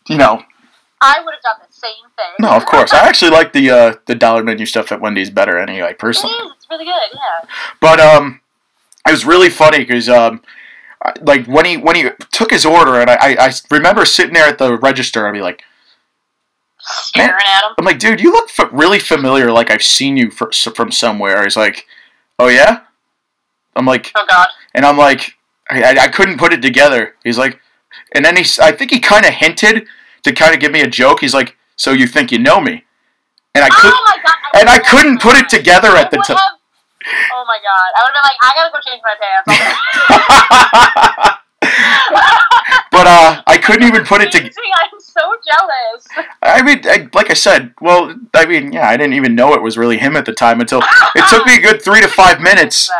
you 0.08 0.16
know. 0.18 0.42
I 1.00 1.20
would 1.24 1.32
have 1.34 1.42
done 1.42 1.66
the 1.66 1.72
same 1.72 1.92
thing. 2.16 2.34
No, 2.40 2.50
of 2.50 2.66
course. 2.66 2.92
I 2.92 2.98
actually 3.08 3.30
like 3.30 3.52
the 3.52 3.70
uh, 3.70 3.94
the 4.06 4.14
dollar 4.14 4.42
menu 4.44 4.66
stuff 4.66 4.92
at 4.92 5.00
Wendy's 5.00 5.30
better 5.30 5.58
anyway, 5.58 5.94
personally. 5.98 6.34
is. 6.36 6.52
It's 6.56 6.66
really 6.70 6.84
good. 6.84 7.08
Yeah. 7.14 7.48
But 7.80 8.00
um, 8.00 8.40
it 9.08 9.10
was 9.12 9.24
really 9.24 9.50
funny 9.50 9.78
because 9.78 10.08
um, 10.08 10.42
I- 10.44 10.48
like 11.22 11.46
when 11.46 11.64
he 11.64 11.76
when 11.76 11.96
he 11.96 12.08
took 12.32 12.50
his 12.50 12.66
order, 12.66 13.00
and 13.00 13.08
I, 13.10 13.14
I, 13.14 13.36
I 13.46 13.52
remember 13.70 14.04
sitting 14.04 14.34
there 14.34 14.46
at 14.46 14.58
the 14.58 14.76
register, 14.78 15.26
I'd 15.26 15.32
be 15.32 15.40
like, 15.40 15.62
Staring 16.82 17.30
at 17.46 17.64
him. 17.64 17.74
I'm 17.78 17.84
like, 17.84 17.98
dude, 17.98 18.20
you 18.20 18.32
look 18.32 18.48
f- 18.58 18.68
really 18.72 18.98
familiar, 18.98 19.50
like 19.52 19.70
I've 19.70 19.82
seen 19.82 20.16
you 20.16 20.30
fr- 20.30 20.50
from 20.74 20.90
somewhere. 20.90 21.42
He's 21.44 21.56
like, 21.56 21.86
oh 22.38 22.48
yeah. 22.48 22.80
I'm 23.76 23.86
like, 23.86 24.10
Oh 24.14 24.24
God. 24.28 24.48
and 24.74 24.84
I'm 24.84 24.96
like, 24.96 25.34
I, 25.70 25.82
I- 25.82 26.02
I 26.04 26.08
couldn't 26.08 26.38
put 26.38 26.52
it 26.52 26.62
together. 26.62 27.14
He's 27.22 27.38
like, 27.38 27.60
and 28.14 28.24
then 28.24 28.36
he, 28.36 28.44
I 28.62 28.72
think 28.72 28.90
he 28.90 28.98
kind 28.98 29.24
of 29.26 29.32
hinted 29.34 29.86
to 30.22 30.32
kind 30.32 30.54
of 30.54 30.60
give 30.60 30.72
me 30.72 30.80
a 30.80 30.88
joke. 30.88 31.20
He's 31.20 31.34
like, 31.34 31.56
so 31.76 31.92
you 31.92 32.06
think 32.06 32.32
you 32.32 32.38
know 32.38 32.60
me? 32.60 32.84
And 33.54 33.64
I 33.64 33.68
could, 33.68 33.92
oh 33.94 34.12
God. 34.24 34.60
and 34.60 34.68
I 34.68 34.78
couldn't 34.78 35.20
put 35.20 35.36
it 35.36 35.48
together 35.48 35.96
at 35.96 36.10
the 36.10 36.18
time. 36.18 36.36
Oh 37.32 37.44
my 37.46 37.58
God. 37.62 37.90
I 37.96 38.00
would 38.04 38.12
have 38.12 38.18
been 38.18 38.26
like, 38.28 38.38
I 38.42 38.50
gotta 38.56 38.70
go 38.72 38.80
change 38.84 39.02
my 39.02 39.16
pants. 39.20 39.48
but 42.92 43.06
uh, 43.06 43.42
I 43.46 43.58
couldn't 43.58 43.86
even 43.86 44.04
put 44.04 44.20
it 44.20 44.32
together. 44.32 44.50
I'm 44.82 45.00
so 45.00 45.20
jealous. 45.44 46.06
I 46.42 46.62
mean, 46.62 46.80
I, 46.84 47.08
like 47.14 47.30
I 47.30 47.34
said, 47.34 47.74
well, 47.80 48.14
I 48.34 48.46
mean, 48.46 48.72
yeah, 48.72 48.88
I 48.88 48.96
didn't 48.96 49.14
even 49.14 49.34
know 49.34 49.54
it 49.54 49.62
was 49.62 49.78
really 49.78 49.98
him 49.98 50.16
at 50.16 50.24
the 50.26 50.32
time 50.32 50.60
until 50.60 50.80
it 51.14 51.28
took 51.28 51.46
me 51.46 51.54
a 51.56 51.60
good 51.60 51.82
three 51.82 52.00
to 52.00 52.08
five 52.08 52.40
minutes. 52.40 52.90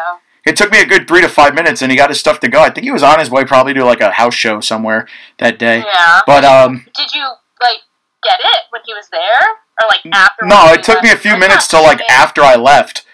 It 0.47 0.57
took 0.57 0.71
me 0.73 0.81
a 0.81 0.87
good 0.87 1.07
three 1.07 1.21
to 1.21 1.29
five 1.29 1.55
minutes, 1.55 1.83
and 1.83 1.91
he 1.91 1.97
got 1.97 2.09
his 2.09 2.19
stuff 2.19 2.41
to 2.41 2.49
go. 2.49 2.61
I 2.63 2.71
think 2.71 2.85
he 2.85 2.91
was 2.91 3.03
on 3.03 3.19
his 3.19 3.31
way 3.31 3.45
probably 3.45 3.75
to 3.75 3.85
like 3.85 4.01
a 4.01 4.11
house 4.13 4.35
show 4.35 4.61
somewhere 4.61 5.07
that 5.39 5.59
day. 5.59 5.79
yeah. 5.81 6.21
But 6.27 6.45
um, 6.45 6.87
Did 6.97 7.13
you 7.13 7.25
like 7.61 7.81
get 8.23 8.41
it 8.41 8.61
when 8.71 8.81
he 8.87 8.95
was 8.95 9.09
there, 9.11 9.41
or 9.83 9.89
like 9.89 10.01
after? 10.15 10.47
no, 10.47 10.73
it 10.73 10.83
took 10.83 11.03
me 11.03 11.11
a 11.11 11.17
few 11.17 11.37
minutes 11.37 11.69
till 11.69 11.83
like 11.83 12.01
after 12.11 12.41
I 12.43 12.57
left, 12.57 13.05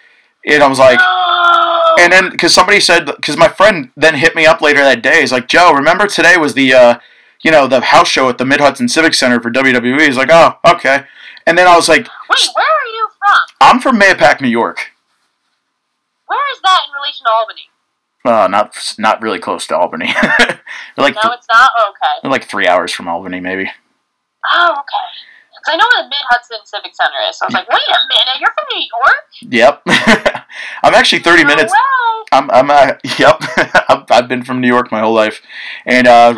and 0.47 0.63
I 0.63 0.69
was 0.69 0.79
like, 0.79 0.99
No. 0.99 1.95
and 1.99 2.13
then 2.13 2.31
because 2.31 2.55
somebody 2.55 2.81
said 2.81 3.07
because 3.07 3.37
my 3.37 3.49
friend 3.49 3.91
then 3.97 4.15
hit 4.15 4.35
me 4.35 4.47
up 4.47 4.61
later 4.61 4.81
that 4.83 5.03
day. 5.03 5.21
He's 5.21 5.33
like, 5.33 5.49
Joe, 5.49 5.73
remember 5.73 6.07
today 6.07 6.37
was 6.37 6.55
the 6.55 6.73
uh, 6.73 6.99
you 7.43 7.51
know, 7.51 7.67
the 7.67 7.81
house 7.81 8.09
show 8.09 8.29
at 8.29 8.39
the 8.39 8.45
Mid 8.45 8.61
Hudson 8.61 8.89
Civic 8.89 9.15
Center 9.15 9.41
for 9.41 9.51
WWE. 9.51 10.01
He's 10.07 10.17
like, 10.17 10.31
oh, 10.33 10.55
okay. 10.67 11.05
And 11.47 11.57
then 11.57 11.69
I 11.69 11.77
was 11.77 11.89
like, 11.89 12.01
Wait, 12.01 12.49
where 12.57 12.65
are 12.67 12.93
you 12.93 13.09
from? 13.19 13.39
I'm 13.61 13.81
from 13.81 14.01
Mahopac, 14.01 14.41
New 14.41 14.49
York. 14.49 14.91
Where 16.27 16.53
is 16.53 16.61
that 16.65 16.81
in 16.89 16.93
relation 17.01 17.25
to 17.27 17.31
Albany? 17.31 17.69
Uh, 18.25 18.49
not 18.49 18.95
not 18.99 19.23
really 19.23 19.39
close 19.39 19.67
to 19.69 19.77
Albany. 19.77 20.07
like 20.97 21.15
No, 21.23 21.31
it's 21.33 21.47
not. 21.53 21.71
Oh, 21.79 21.93
okay. 22.23 22.29
like 22.29 22.45
three 22.45 22.67
hours 22.67 22.93
from 22.93 23.07
Albany, 23.07 23.39
maybe. 23.39 23.71
Oh, 24.53 24.73
okay. 24.73 25.07
Because 25.67 25.75
I 25.75 25.77
know 25.77 25.87
where 25.95 26.03
the 26.05 26.09
Mid 26.09 26.19
Hudson 26.31 26.59
Civic 26.65 26.95
Center 26.95 27.17
is. 27.29 27.39
So 27.39 27.47
I 27.47 27.49
was 27.49 27.55
like, 27.55 27.69
wait 27.69 27.79
a 27.89 27.99
minute, 28.09 28.41
you're 28.41 28.55
from 28.55 28.67
New 28.73 28.87
York? 28.87 29.85
Yep. 29.87 30.45
I'm 30.85 30.95
actually 30.95 31.23
30 31.23 31.43
No 31.43 31.49
minutes. 31.49 31.73
way. 31.73 31.79
I'm 32.33 32.51
I'm 32.51 32.71
uh, 32.71 32.93
yep. 33.19 33.39
I've, 33.89 34.05
I've 34.11 34.29
been 34.29 34.43
from 34.45 34.61
New 34.61 34.67
York 34.69 34.91
my 34.91 35.01
whole 35.01 35.15
life, 35.15 35.41
and 35.85 36.07
uh, 36.09 36.35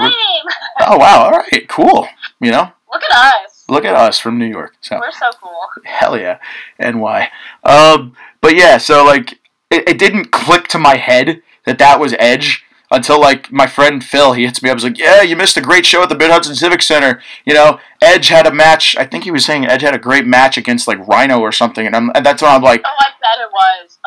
oh 0.81 0.99
wow, 0.99 1.25
all 1.25 1.31
right, 1.31 1.67
cool. 1.69 2.07
You 2.41 2.51
know, 2.51 2.73
Look 2.93 3.03
at 3.11 3.11
us. 3.35 3.64
look 3.69 3.85
at 3.87 3.95
us 3.95 4.19
from 4.19 4.38
New 4.38 4.47
York. 4.47 4.75
So 4.83 4.99
We're 5.01 5.11
so 5.12 5.31
cool. 5.43 5.57
hell 5.85 6.19
yeah, 6.19 6.38
and 6.79 7.01
why? 7.01 7.31
Um, 7.64 8.14
but 8.43 8.55
yeah, 8.55 8.77
so 8.77 9.03
like 9.05 9.33
it, 9.71 9.88
it 9.88 9.99
didn't 9.99 10.27
click 10.31 10.69
to 10.69 10.79
my 10.79 10.97
head 10.97 11.43
that 11.64 11.79
that 11.79 11.99
was 11.99 12.14
Edge 12.19 12.64
until 12.90 13.20
like 13.20 13.51
my 13.53 13.66
friend 13.66 14.03
Phil 14.03 14.33
he 14.33 14.44
hits 14.44 14.62
me 14.62 14.70
up. 14.70 14.77
He's 14.77 14.85
like, 14.85 14.98
"Yeah, 14.98 15.22
you 15.22 15.37
missed 15.37 15.57
a 15.57 15.61
great 15.61 15.85
show 15.87 16.03
at 16.03 16.09
the 16.09 16.16
Mid 16.16 16.31
Hudson 16.31 16.55
Civic 16.55 16.83
Center. 16.83 17.20
You 17.44 17.55
know, 17.55 17.79
Edge 18.03 18.29
had 18.29 18.46
a 18.46 18.53
match. 18.53 18.96
I 18.96 19.05
think 19.05 19.24
he 19.24 19.31
was 19.31 19.44
saying 19.44 19.66
Edge 19.66 19.83
had 19.83 19.94
a 19.94 19.98
great 19.98 20.27
match 20.27 20.57
against 20.57 20.88
like 20.88 21.07
Rhino 21.07 21.40
or 21.40 21.53
something." 21.53 21.87
And 21.87 21.94
I'm 21.94 22.11
and 22.14 22.24
that's 22.24 22.42
when 22.42 22.51
I'm 22.51 22.62
like, 22.62 22.83
Oh, 22.85 22.96
I 22.98 23.11
bet 23.20 23.40
it 23.46 23.51
was. 23.53 23.98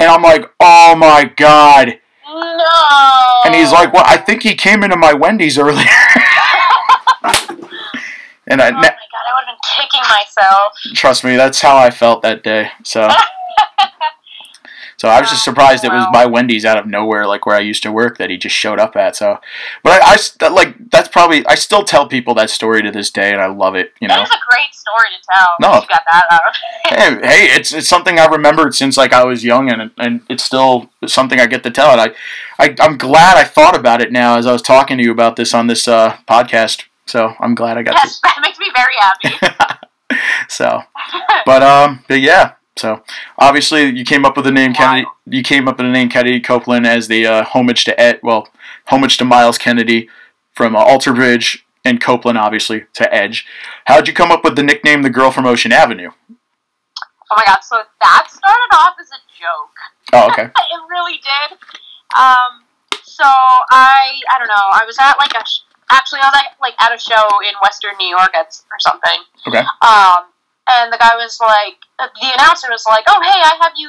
and 0.00 0.10
I'm 0.10 0.22
like, 0.22 0.50
"Oh 0.60 0.94
my 0.96 1.24
god." 1.36 1.98
No. 2.26 3.42
And 3.44 3.54
he's 3.54 3.72
like, 3.72 3.92
"Well, 3.92 4.04
I 4.06 4.16
think 4.16 4.42
he 4.42 4.54
came 4.54 4.82
into 4.84 4.96
my 4.96 5.12
Wendy's 5.12 5.58
earlier." 5.58 5.84
and 8.46 8.60
I, 8.62 8.68
Oh 8.68 8.72
my 8.72 8.80
god, 8.82 9.24
I 9.26 9.32
would 9.34 9.46
have 9.46 9.56
been 9.56 9.58
kicking 9.76 10.00
myself. 10.08 10.72
trust 10.94 11.24
me, 11.24 11.36
that's 11.36 11.60
how 11.60 11.76
I 11.76 11.90
felt 11.90 12.22
that 12.22 12.42
day. 12.42 12.70
So, 12.84 13.02
so 15.00 15.08
I 15.08 15.18
was 15.18 15.30
just 15.30 15.46
surprised 15.46 15.82
it 15.82 15.90
was 15.90 16.06
by 16.12 16.26
Wendy's 16.26 16.66
out 16.66 16.76
of 16.76 16.86
nowhere, 16.86 17.26
like 17.26 17.46
where 17.46 17.56
I 17.56 17.60
used 17.60 17.82
to 17.84 17.90
work, 17.90 18.18
that 18.18 18.28
he 18.28 18.36
just 18.36 18.54
showed 18.54 18.78
up 18.78 18.96
at. 18.96 19.16
So, 19.16 19.40
but 19.82 19.98
I, 20.02 20.18
I 20.42 20.48
like 20.48 20.76
that's 20.90 21.08
probably 21.08 21.46
I 21.46 21.54
still 21.54 21.84
tell 21.84 22.06
people 22.06 22.34
that 22.34 22.50
story 22.50 22.82
to 22.82 22.90
this 22.90 23.10
day, 23.10 23.32
and 23.32 23.40
I 23.40 23.46
love 23.46 23.76
it. 23.76 23.94
You 24.02 24.08
know, 24.08 24.16
That 24.16 24.24
is 24.24 24.30
a 24.30 24.46
great 24.46 24.74
story 24.74 25.08
to 25.16 25.26
tell. 25.34 25.48
No. 25.58 25.80
You 25.80 25.88
got 25.88 26.02
that 26.12 26.24
out 26.30 27.20
hey, 27.22 27.26
hey, 27.26 27.56
it's 27.56 27.72
it's 27.72 27.88
something 27.88 28.18
I 28.18 28.26
remembered 28.26 28.74
since 28.74 28.98
like 28.98 29.14
I 29.14 29.24
was 29.24 29.42
young, 29.42 29.70
and 29.70 29.90
and 29.96 30.20
it's 30.28 30.44
still 30.44 30.90
something 31.06 31.40
I 31.40 31.46
get 31.46 31.62
to 31.62 31.70
tell. 31.70 31.92
And 31.92 32.00
I, 32.02 32.14
I 32.58 32.76
I'm 32.78 32.98
glad 32.98 33.38
I 33.38 33.44
thought 33.44 33.74
about 33.74 34.02
it 34.02 34.12
now 34.12 34.36
as 34.36 34.46
I 34.46 34.52
was 34.52 34.60
talking 34.60 34.98
to 34.98 35.02
you 35.02 35.12
about 35.12 35.36
this 35.36 35.54
on 35.54 35.66
this 35.66 35.88
uh, 35.88 36.18
podcast. 36.28 36.84
So 37.06 37.32
I'm 37.40 37.54
glad 37.54 37.78
I 37.78 37.82
got 37.82 37.94
Yes, 37.94 38.20
that 38.22 38.38
makes 38.42 38.58
me 38.58 38.66
very 38.76 38.94
happy. 38.98 39.86
So, 40.48 40.82
but 41.46 41.62
um, 41.62 42.04
but 42.08 42.20
yeah. 42.20 42.54
So 42.76 43.02
obviously 43.38 43.84
you 43.86 44.04
came 44.04 44.24
up 44.24 44.36
with 44.36 44.46
the 44.46 44.52
name 44.52 44.72
Kennedi. 44.72 45.06
You 45.26 45.42
came 45.42 45.68
up 45.68 45.78
with 45.78 45.86
the 45.86 45.92
name 45.92 46.08
Kennedi 46.08 46.40
Copeland 46.40 46.86
as 46.86 47.08
the 47.08 47.26
uh, 47.26 47.44
homage 47.44 47.84
to 47.84 48.00
Ed. 48.00 48.20
Well, 48.22 48.48
homage 48.86 49.16
to 49.18 49.24
Myles 49.24 49.58
Kennedy 49.58 50.08
from 50.54 50.74
uh, 50.74 50.80
Alter 50.80 51.12
Bridge 51.12 51.66
and 51.84 52.00
Copeland, 52.00 52.38
obviously 52.38 52.84
to 52.94 53.12
Edge. 53.12 53.46
How'd 53.86 54.08
you 54.08 54.14
come 54.14 54.30
up 54.30 54.44
with 54.44 54.56
the 54.56 54.62
nickname 54.62 55.02
the 55.02 55.10
Girl 55.10 55.30
from 55.30 55.46
Ocean 55.46 55.72
Avenue? 55.72 56.10
oh 57.30 57.36
my 57.36 57.44
god, 57.46 57.62
so 57.62 57.80
that 58.02 58.26
started 58.28 58.70
off 58.74 58.96
as 59.00 59.08
a 59.10 59.20
joke. 59.30 59.76
Oh, 60.12 60.26
okay. 60.32 60.44
it 60.74 60.80
really 60.90 61.18
did. 61.22 61.58
Um, 62.18 62.66
so 63.02 63.24
I, 63.24 64.18
I 64.30 64.38
don't 64.38 64.48
know. 64.50 64.66
I 64.74 64.84
was 64.84 64.96
at 65.00 65.14
like 65.18 65.32
a, 65.34 65.46
sh- 65.46 65.62
actually 65.90 66.20
I 66.20 66.28
was 66.28 66.42
at, 66.42 66.58
like 66.60 66.74
at 66.82 66.94
a 66.94 66.98
show 66.98 67.22
in 67.46 67.54
Western 67.62 67.94
New 67.98 68.10
York 68.10 68.34
at, 68.34 68.50
or 68.70 68.78
something. 68.80 69.22
Okay. 69.46 69.62
Um, 69.82 70.34
and 70.68 70.92
the 70.92 71.00
guy 71.00 71.16
was 71.16 71.38
like, 71.40 71.80
the 71.96 72.30
announcer 72.36 72.68
was 72.68 72.84
like, 72.88 73.04
"Oh, 73.08 73.20
hey, 73.20 73.40
I 73.40 73.56
have 73.60 73.74
you 73.76 73.88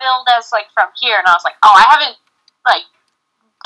billed 0.00 0.28
as 0.32 0.52
like 0.52 0.72
from 0.72 0.88
here," 0.96 1.18
and 1.18 1.28
I 1.28 1.34
was 1.36 1.44
like, 1.44 1.56
"Oh, 1.60 1.74
I 1.74 1.84
haven't 1.88 2.16
like 2.64 2.86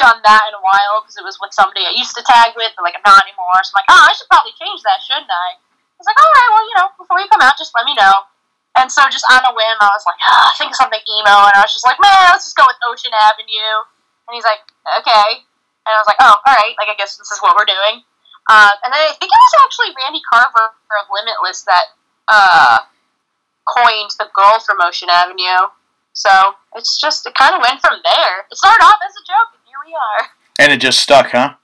done 0.01 0.19
that 0.25 0.49
in 0.51 0.55
a 0.57 0.63
while 0.63 1.03
because 1.03 1.19
it 1.19 1.27
was 1.27 1.39
with 1.39 1.55
somebody 1.55 1.87
I 1.87 1.95
used 1.95 2.17
to 2.19 2.25
tag 2.25 2.55
with, 2.57 2.73
but 2.75 2.83
like 2.83 2.99
I'm 2.99 3.07
not 3.07 3.23
anymore." 3.25 3.61
So 3.63 3.75
I'm 3.75 3.85
like, 3.85 3.91
"Oh, 3.93 4.03
I 4.09 4.13
should 4.15 4.31
probably 4.31 4.55
change 4.59 4.83
that, 4.83 5.03
shouldn't 5.05 5.31
I?" 5.31 5.61
He's 5.99 6.09
like, 6.09 6.19
"All 6.19 6.33
right, 6.33 6.51
well, 6.51 6.67
you 6.67 6.77
know, 6.79 6.89
before 6.99 7.21
you 7.23 7.29
come 7.31 7.43
out, 7.45 7.59
just 7.61 7.75
let 7.77 7.87
me 7.87 7.95
know." 7.95 8.27
And 8.73 8.89
so 8.89 9.05
just 9.13 9.29
on 9.29 9.45
a 9.45 9.53
whim, 9.53 9.79
I 9.85 9.93
was 9.93 10.09
like, 10.09 10.17
ah, 10.25 10.49
think 10.57 10.73
of 10.73 10.81
something 10.81 11.05
emo, 11.05 11.45
and 11.45 11.53
I 11.53 11.61
was 11.61 11.77
just 11.77 11.85
like, 11.85 12.01
man, 12.01 12.33
let's 12.33 12.49
just 12.49 12.57
go 12.57 12.65
with 12.65 12.81
Ocean 12.89 13.13
Avenue. 13.13 13.85
And 14.25 14.33
he's 14.33 14.49
like, 14.49 14.65
okay. 15.05 15.45
And 15.85 15.93
I 15.93 16.01
was 16.01 16.09
like, 16.09 16.17
oh, 16.25 16.41
all 16.41 16.57
right, 16.57 16.73
like 16.81 16.89
I 16.89 16.97
guess 16.97 17.21
this 17.21 17.29
is 17.29 17.37
what 17.45 17.53
we're 17.53 17.69
doing. 17.69 18.01
Uh, 18.49 18.73
and 18.81 18.89
then 18.89 19.03
I 19.03 19.13
think 19.13 19.29
it 19.29 19.43
was 19.45 19.57
actually 19.61 19.93
Randy 19.93 20.25
Carver 20.25 20.73
of 20.73 21.05
Limitless 21.13 21.69
that 21.69 21.93
uh, 22.29 22.79
coined 23.67 24.11
the 24.19 24.27
girl 24.35 24.59
from 24.65 24.79
Ocean 24.81 25.09
Avenue. 25.11 25.69
So 26.13 26.31
it's 26.77 27.01
just 27.01 27.27
it 27.27 27.35
kind 27.35 27.55
of 27.55 27.61
went 27.67 27.81
from 27.81 27.99
there. 28.05 28.41
It 28.51 28.57
started 28.57 28.83
off 28.85 28.97
as 29.07 29.13
a 29.15 29.25
joke, 29.27 29.49
and 29.55 29.63
here 29.67 29.79
we 29.87 29.93
are. 29.95 30.29
And 30.59 30.71
it 30.71 30.81
just 30.83 30.99
stuck, 31.01 31.31
huh? 31.31 31.55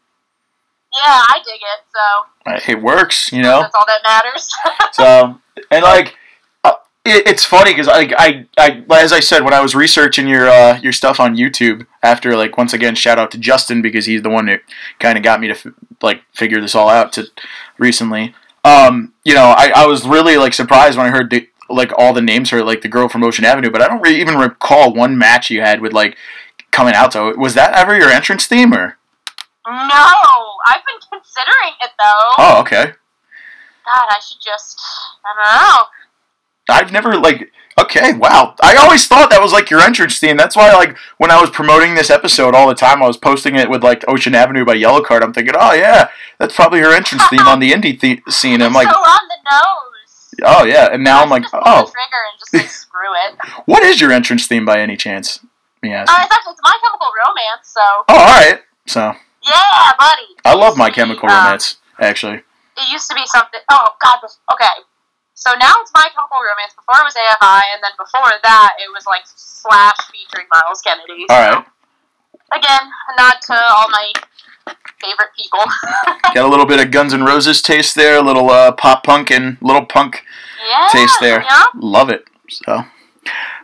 Yeah, 0.93 1.03
I 1.05 1.41
dig 1.45 1.61
it. 1.61 2.65
So 2.67 2.73
It 2.73 2.83
works, 2.83 3.31
you 3.31 3.43
know. 3.43 3.61
that's 3.61 3.75
all 3.75 3.85
that 3.87 4.01
matters. 4.03 4.51
So 4.93 5.39
and 5.71 5.83
like, 5.85 6.17
uh, 6.65 6.73
it's 7.05 7.45
funny 7.45 7.73
because 7.73 7.87
like 7.87 8.13
I, 8.17 8.47
I 8.57 8.83
as 8.99 9.13
I 9.13 9.21
said 9.21 9.45
when 9.45 9.53
I 9.53 9.61
was 9.61 9.75
researching 9.75 10.27
your 10.27 10.49
uh, 10.49 10.81
your 10.81 10.93
stuff 10.93 11.21
on 11.21 11.37
YouTube 11.37 11.87
after 12.03 12.35
like 12.35 12.57
once 12.57 12.73
again 12.73 12.95
shout 12.95 13.19
out 13.19 13.31
to 13.33 13.39
Justin 13.39 13.83
because 13.83 14.07
he's 14.07 14.23
the 14.23 14.31
one 14.31 14.47
that 14.47 14.61
kind 14.99 15.19
of 15.19 15.23
got 15.23 15.41
me 15.41 15.49
to 15.49 15.55
f- 15.55 15.67
like 16.03 16.23
figure 16.33 16.61
this 16.61 16.75
all 16.75 16.89
out 16.89 17.13
to 17.13 17.27
recently. 17.77 18.35
Um, 18.65 19.15
you 19.25 19.35
know, 19.35 19.55
I, 19.57 19.73
I 19.75 19.87
was 19.87 20.07
really 20.07 20.37
like 20.37 20.53
surprised 20.53 20.99
when 20.99 21.07
I 21.07 21.11
heard 21.11 21.31
the, 21.31 21.49
like 21.69 21.93
all 21.97 22.13
the 22.13 22.21
names 22.21 22.51
for 22.51 22.63
like 22.63 22.83
the 22.83 22.89
girl 22.89 23.09
from 23.09 23.23
Ocean 23.23 23.45
Avenue, 23.45 23.71
but 23.71 23.83
I 23.83 23.89
don't 23.89 24.03
really 24.03 24.21
even 24.21 24.37
recall 24.37 24.93
one 24.93 25.17
match 25.17 25.51
you 25.51 25.61
had 25.61 25.81
with 25.81 25.93
like 25.93 26.17
coming 26.71 26.95
out. 26.95 27.13
So 27.13 27.35
was 27.37 27.55
that 27.55 27.75
ever 27.75 27.97
your 27.97 28.11
entrance 28.11 28.47
theme 28.47 28.73
or? 28.75 28.97
no, 29.67 30.15
I've 30.67 30.83
been 30.87 31.01
considering 31.13 31.75
it 31.83 31.91
though. 32.03 32.35
Oh, 32.39 32.61
okay. 32.61 32.93
God, 33.85 34.07
I 34.11 34.21
should 34.27 34.39
just 34.43 34.81
I 35.25 35.35
don't 35.35 35.45
know. 35.45 36.75
I've 36.75 36.93
never 36.93 37.17
like 37.17 37.51
okay, 37.83 38.13
wow. 38.15 38.55
I 38.61 38.77
always 38.77 39.07
thought 39.07 39.31
that 39.31 39.41
was 39.41 39.53
like 39.53 39.71
your 39.71 39.81
entrance 39.81 40.19
theme. 40.19 40.37
That's 40.37 40.57
why 40.57 40.73
like 40.73 40.97
when 41.19 41.31
I 41.31 41.41
was 41.41 41.51
promoting 41.51 41.95
this 41.95 42.11
episode 42.11 42.55
all 42.55 42.69
the 42.69 42.75
time, 42.75 43.03
I 43.03 43.07
was 43.07 43.17
posting 43.17 43.57
it 43.57 43.69
with 43.71 43.83
like 43.83 44.05
Ocean 44.09 44.35
Avenue 44.35 44.65
by 44.65 44.77
Yellowcard. 44.77 45.23
I'm 45.23 45.33
thinking, 45.33 45.55
oh 45.59 45.73
yeah, 45.73 46.09
that's 46.39 46.55
probably 46.55 46.81
her 46.81 46.95
entrance 46.95 47.27
theme 47.29 47.47
on 47.47 47.61
the 47.61 47.73
indie 47.73 47.99
the- 47.99 48.21
scene. 48.31 48.63
I'm 48.63 48.73
like, 48.73 48.89
so 48.89 48.97
on 48.97 49.29
the 49.29 49.51
nose. 49.51 50.35
oh 50.45 50.65
yeah, 50.65 50.89
and 50.93 51.03
now 51.03 51.23
I'm 51.23 51.31
like, 51.31 51.43
Just 51.43 51.53
pull 51.53 51.61
the 51.63 51.71
oh, 51.71 51.83
trigger 51.83 52.23
and 52.31 52.39
just 52.39 52.55
like 52.55 52.69
screw 52.69 53.15
it. 53.27 53.63
what 53.67 53.83
is 53.83 54.01
your 54.01 54.13
entrance 54.13 54.47
theme 54.47 54.65
by 54.65 54.81
any 54.81 54.97
chance? 54.97 55.41
Me 55.83 55.95
Uh, 55.95 56.03
it's 56.03 56.11
actually 56.11 56.53
it's 56.53 56.61
My 56.65 56.77
Chemical 56.83 57.09
Romance, 57.27 57.69
so 57.69 57.81
Oh, 58.09 58.19
all 58.19 58.27
right. 58.27 58.61
So 58.87 59.15
yeah, 59.47 59.93
buddy. 59.99 60.35
I 60.45 60.55
love 60.55 60.77
My 60.77 60.91
Chemical 60.91 61.29
uh, 61.31 61.33
Romance 61.33 61.77
actually. 62.01 62.43
It 62.77 62.93
used 62.93 63.09
to 63.09 63.15
be 63.15 63.27
something. 63.27 63.61
Oh 63.71 63.89
God, 64.03 64.19
okay. 64.53 64.67
So 65.39 65.55
now 65.55 65.71
it's 65.81 65.93
My 65.95 66.03
Chemical 66.11 66.43
Romance. 66.43 66.75
Before 66.75 66.99
it 66.99 67.07
was 67.07 67.15
AFI, 67.15 67.63
and 67.75 67.79
then 67.83 67.95
before 67.97 68.27
that 68.43 68.73
it 68.83 68.91
was 68.93 69.07
like 69.07 69.23
Slash 69.25 69.95
featuring 70.11 70.47
Myles 70.53 70.83
Kennedy. 70.83 71.27
All 71.31 71.63
So, 71.63 71.65
Again, 72.51 72.81
a 72.83 73.23
nod 73.23 73.35
to 73.43 73.55
all 73.55 73.89
my 73.91 74.13
favorite 75.01 75.31
people. 75.39 75.61
got 76.35 76.45
a 76.45 76.49
little 76.49 76.67
bit 76.67 76.81
of 76.85 76.91
Guns 76.91 77.15
N' 77.15 77.23
Roses 77.25 77.63
taste 77.63 77.95
there, 77.95 78.19
a 78.19 78.23
little 78.23 78.51
uh, 78.51 78.73
pop 78.73 79.05
punk 79.05 79.31
and 79.31 79.59
little 79.61 79.85
punk 79.87 80.25
yeah. 80.69 80.89
taste 80.91 81.19
there. 81.21 81.43
Yeah. 81.43 81.65
Love 81.77 82.11
it. 82.11 82.25
So 82.51 82.85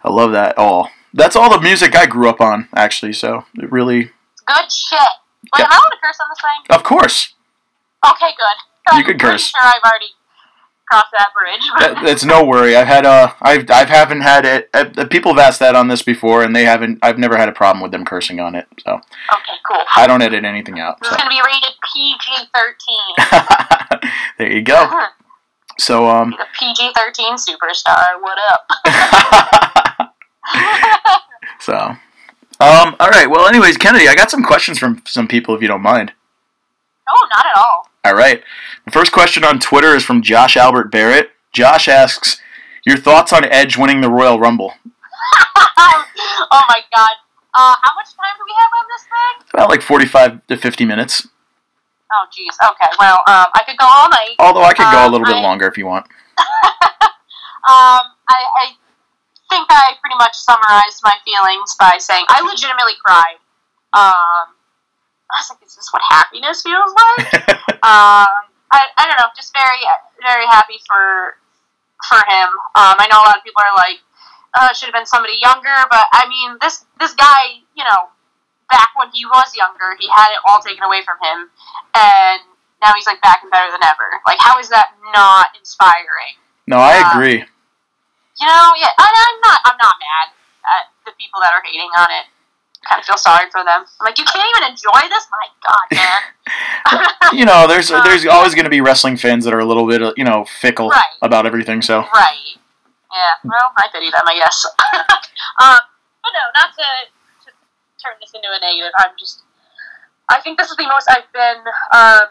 I 0.04 0.10
love 0.10 0.32
that 0.32 0.56
all. 0.56 0.90
That's 1.12 1.34
all 1.34 1.50
the 1.50 1.60
music 1.60 1.96
I 1.96 2.06
grew 2.06 2.28
up 2.28 2.40
on, 2.40 2.68
actually. 2.76 3.14
So 3.14 3.46
it 3.56 3.70
really, 3.72 4.10
Good 4.46 4.70
shit. 4.70 4.98
Wait, 5.00 5.58
Yeah. 5.58 5.64
am 5.64 5.72
I 5.72 5.74
allowed 5.76 5.90
to 5.90 5.96
curse 6.02 6.18
on 6.20 6.28
this 6.30 6.40
thing? 6.40 6.76
of 6.76 6.82
course, 6.84 7.34
Okay, 8.06 8.30
good. 8.36 8.96
You 8.98 9.02
could 9.04 9.14
I'm 9.14 9.18
pretty 9.18 9.18
curse. 9.18 9.48
Sure, 9.48 9.60
I've 9.64 9.82
already 9.82 10.10
crossed 10.86 11.10
that 11.12 11.28
bridge. 11.34 11.62
that, 11.78 12.04
it's 12.10 12.24
no 12.24 12.44
worry. 12.44 12.76
I've 12.76 12.86
had 12.86 13.06
uh, 13.06 13.32
I've 13.40 13.70
I've 13.70 13.88
haven't 13.88 14.20
had 14.20 14.44
it. 14.44 14.68
Uh, 14.74 15.06
people 15.06 15.32
have 15.34 15.38
asked 15.38 15.60
that 15.60 15.74
on 15.76 15.88
this 15.88 16.02
before, 16.02 16.42
and 16.42 16.54
they 16.54 16.64
haven't. 16.64 16.98
I've 17.02 17.18
never 17.18 17.36
had 17.36 17.48
a 17.48 17.52
problem 17.52 17.82
with 17.82 17.92
them 17.92 18.04
cursing 18.04 18.40
on 18.40 18.54
it. 18.54 18.66
So 18.84 18.92
okay, 18.94 19.56
cool. 19.68 19.82
I 19.96 20.06
don't 20.06 20.22
edit 20.22 20.44
anything 20.44 20.78
out. 20.78 21.00
This 21.00 21.10
So 21.10 21.16
gonna 21.16 21.30
be 21.30 21.40
rated 21.44 21.72
PG 21.92 22.48
thirteen. 22.54 24.10
there 24.38 24.52
you 24.52 24.62
go. 24.62 25.06
So 25.78 26.08
um, 26.08 26.30
the 26.30 26.46
PG 26.58 26.92
thirteen 26.96 27.34
superstar. 27.36 28.20
What 28.20 28.38
up? 28.50 28.68
so 31.60 31.96
um, 32.60 32.94
all 33.00 33.08
right. 33.10 33.28
Well, 33.28 33.46
anyways, 33.48 33.76
Kennedi, 33.78 34.06
I 34.08 34.14
got 34.14 34.30
some 34.30 34.44
questions 34.44 34.78
from 34.78 35.02
some 35.06 35.26
people, 35.26 35.54
if 35.54 35.62
you 35.62 35.68
don't 35.68 35.82
mind. 35.82 36.12
oh, 37.08 37.28
not 37.34 37.46
at 37.46 37.56
all. 37.56 37.88
All 38.04 38.14
right. 38.14 38.42
The 38.84 38.90
first 38.90 39.12
question 39.12 39.44
on 39.44 39.58
Twitter 39.60 39.94
is 39.94 40.04
from 40.04 40.22
Josh 40.22 40.56
Albert 40.56 40.90
Barrett. 40.90 41.30
Josh 41.52 41.88
asks, 41.88 42.40
"Your 42.84 42.96
thoughts 42.98 43.32
on 43.32 43.44
Edge 43.44 43.76
winning 43.78 44.00
the 44.00 44.10
Royal 44.10 44.38
Rumble?" 44.38 44.72
oh 45.78 46.62
my 46.68 46.80
god. 46.94 47.10
Uh, 47.56 47.76
how 47.82 47.94
much 47.94 48.06
time 48.16 48.34
do 48.36 48.44
we 48.44 48.54
have 48.58 48.70
on 48.78 48.84
this 48.90 49.02
thing? 49.02 49.48
About 49.54 49.70
like 49.70 49.80
forty-five 49.82 50.46
to 50.48 50.56
fifty 50.56 50.84
minutes. 50.84 51.26
Oh, 52.12 52.26
jeez. 52.30 52.54
Okay. 52.70 52.90
Well, 53.00 53.16
um, 53.26 53.46
I 53.54 53.62
could 53.66 53.76
go 53.78 53.86
all 53.88 54.08
night. 54.10 54.34
Although 54.38 54.62
I 54.62 54.72
could 54.74 54.84
go 54.90 55.02
a 55.02 55.06
Um, 55.06 55.12
little 55.12 55.26
bit 55.26 55.36
I- 55.36 55.42
longer 55.42 55.66
if 55.66 55.78
you 55.78 55.86
want. 55.86 56.06
Um, 57.64 58.12
I, 58.28 58.44
I 58.60 58.66
think 59.48 59.66
I 59.70 59.96
pretty 60.02 60.16
much 60.18 60.36
summarized 60.36 61.00
my 61.02 61.14
feelings 61.24 61.74
by 61.80 61.96
saying 61.98 62.26
I 62.28 62.42
legitimately 62.42 62.92
cried. 63.02 63.40
Um, 63.94 64.53
I 65.32 65.40
was 65.40 65.48
like, 65.50 65.62
is 65.66 65.74
this 65.76 65.88
what 65.92 66.02
happiness 66.10 66.62
feels 66.62 66.92
like? 66.92 67.48
um, 67.82 68.30
I, 68.70 68.90
I 68.98 69.02
don't 69.06 69.18
know, 69.18 69.28
just 69.36 69.52
very, 69.52 69.80
very 70.22 70.46
happy 70.46 70.78
for 70.86 71.38
for 72.08 72.20
him. 72.28 72.48
Um, 72.76 72.96
I 73.00 73.08
know 73.10 73.18
a 73.22 73.26
lot 73.26 73.38
of 73.38 73.44
people 73.44 73.62
are 73.64 73.74
like, 73.80 73.98
uh, 74.52 74.68
it 74.70 74.76
should 74.76 74.92
have 74.92 74.96
been 74.98 75.08
somebody 75.08 75.40
younger, 75.40 75.74
but 75.90 76.04
I 76.12 76.28
mean, 76.28 76.58
this 76.60 76.84
this 77.00 77.14
guy, 77.14 77.64
you 77.74 77.82
know, 77.84 78.12
back 78.70 78.92
when 78.96 79.08
he 79.14 79.24
was 79.24 79.54
younger, 79.56 79.96
he 79.98 80.06
had 80.12 80.30
it 80.34 80.40
all 80.46 80.60
taken 80.60 80.84
away 80.84 81.00
from 81.06 81.16
him, 81.24 81.48
and 81.96 82.40
now 82.82 82.92
he's 82.94 83.06
like 83.08 83.22
back 83.22 83.40
and 83.42 83.50
better 83.50 83.72
than 83.72 83.82
ever. 83.82 84.20
Like, 84.26 84.38
how 84.40 84.58
is 84.60 84.68
that 84.68 84.92
not 85.14 85.54
inspiring? 85.58 86.36
no, 86.66 86.76
I 86.78 87.00
Uh, 87.00 87.10
agree. 87.16 87.40
You 88.40 88.46
know, 88.50 88.66
yeah, 88.76 88.90
and 88.98 89.14
I'm 89.14 89.38
not, 89.46 89.58
I'm 89.64 89.78
not 89.78 89.94
mad 90.02 90.26
at 90.66 90.84
the 91.06 91.12
people 91.16 91.38
that 91.40 91.54
are 91.54 91.62
hating 91.62 91.90
on 91.96 92.10
it. 92.10 92.26
Kind 92.88 93.00
of 93.00 93.06
feel 93.06 93.16
sorry 93.16 93.46
for 93.50 93.64
them. 93.64 93.84
I'm 94.00 94.04
like, 94.04 94.18
you 94.18 94.24
can't 94.24 94.44
even 94.56 94.70
enjoy 94.70 95.08
this. 95.08 95.26
My 95.30 95.46
God, 95.66 95.86
man. 95.96 97.32
you 97.38 97.44
know, 97.44 97.66
there's 97.66 97.90
Uh, 97.90 98.02
there's 98.02 98.26
always 98.26 98.54
going 98.54 98.64
to 98.64 98.70
be 98.70 98.80
wrestling 98.80 99.16
fans 99.16 99.44
that 99.44 99.54
are 99.54 99.60
a 99.60 99.64
little 99.64 99.86
bit, 99.86 100.02
you 100.16 100.24
know, 100.24 100.44
fickle 100.44 100.88
Right. 100.90 101.16
about 101.22 101.46
everything. 101.46 101.82
So 101.82 102.00
right. 102.14 102.58
Yeah. 103.12 103.34
Well, 103.44 103.72
I 103.76 103.88
pity 103.92 104.10
them, 104.10 104.22
I 104.26 104.34
guess. 104.36 104.66
um, 105.62 105.78
but 106.22 106.32
no, 106.34 106.44
not 106.58 106.74
to, 106.74 106.86
to 107.46 107.50
turn 108.02 108.14
this 108.20 108.32
into 108.34 108.48
a 108.50 108.58
negative. 108.60 108.92
I'm 108.98 109.14
just, 109.18 109.42
I 110.28 110.40
think 110.40 110.58
this 110.58 110.68
is 110.70 110.76
the 110.76 110.88
most 110.88 111.08
I've 111.08 111.30
been 111.32 111.62
um, 111.94 112.26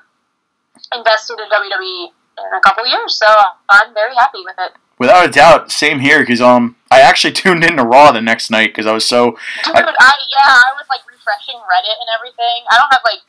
invested 0.93 1.39
in 1.39 1.47
WWE 1.47 2.11
in 2.37 2.57
a 2.57 2.59
couple 2.61 2.85
years, 2.85 3.15
so 3.17 3.25
I'm 3.69 3.93
very 3.93 4.13
happy 4.15 4.41
with 4.43 4.55
it. 4.59 4.73
Without 4.99 5.27
a 5.27 5.31
doubt, 5.31 5.71
same 5.71 5.99
here. 5.99 6.19
Because 6.19 6.41
um, 6.41 6.75
I 6.91 7.01
actually 7.01 7.33
tuned 7.41 7.63
into 7.63 7.83
Raw 7.83 8.11
the 8.11 8.21
next 8.21 8.49
night 8.49 8.69
because 8.69 8.85
I 8.85 8.93
was 8.93 9.05
so 9.05 9.31
Dude, 9.65 9.75
I, 9.75 9.79
yeah, 9.79 10.45
I 10.45 10.73
was 10.75 10.85
like 10.89 11.01
refreshing 11.07 11.59
Reddit 11.61 11.97
and 11.99 12.09
everything. 12.17 12.63
I 12.71 12.77
don't 12.77 12.91
have 12.91 13.01
like 13.05 13.21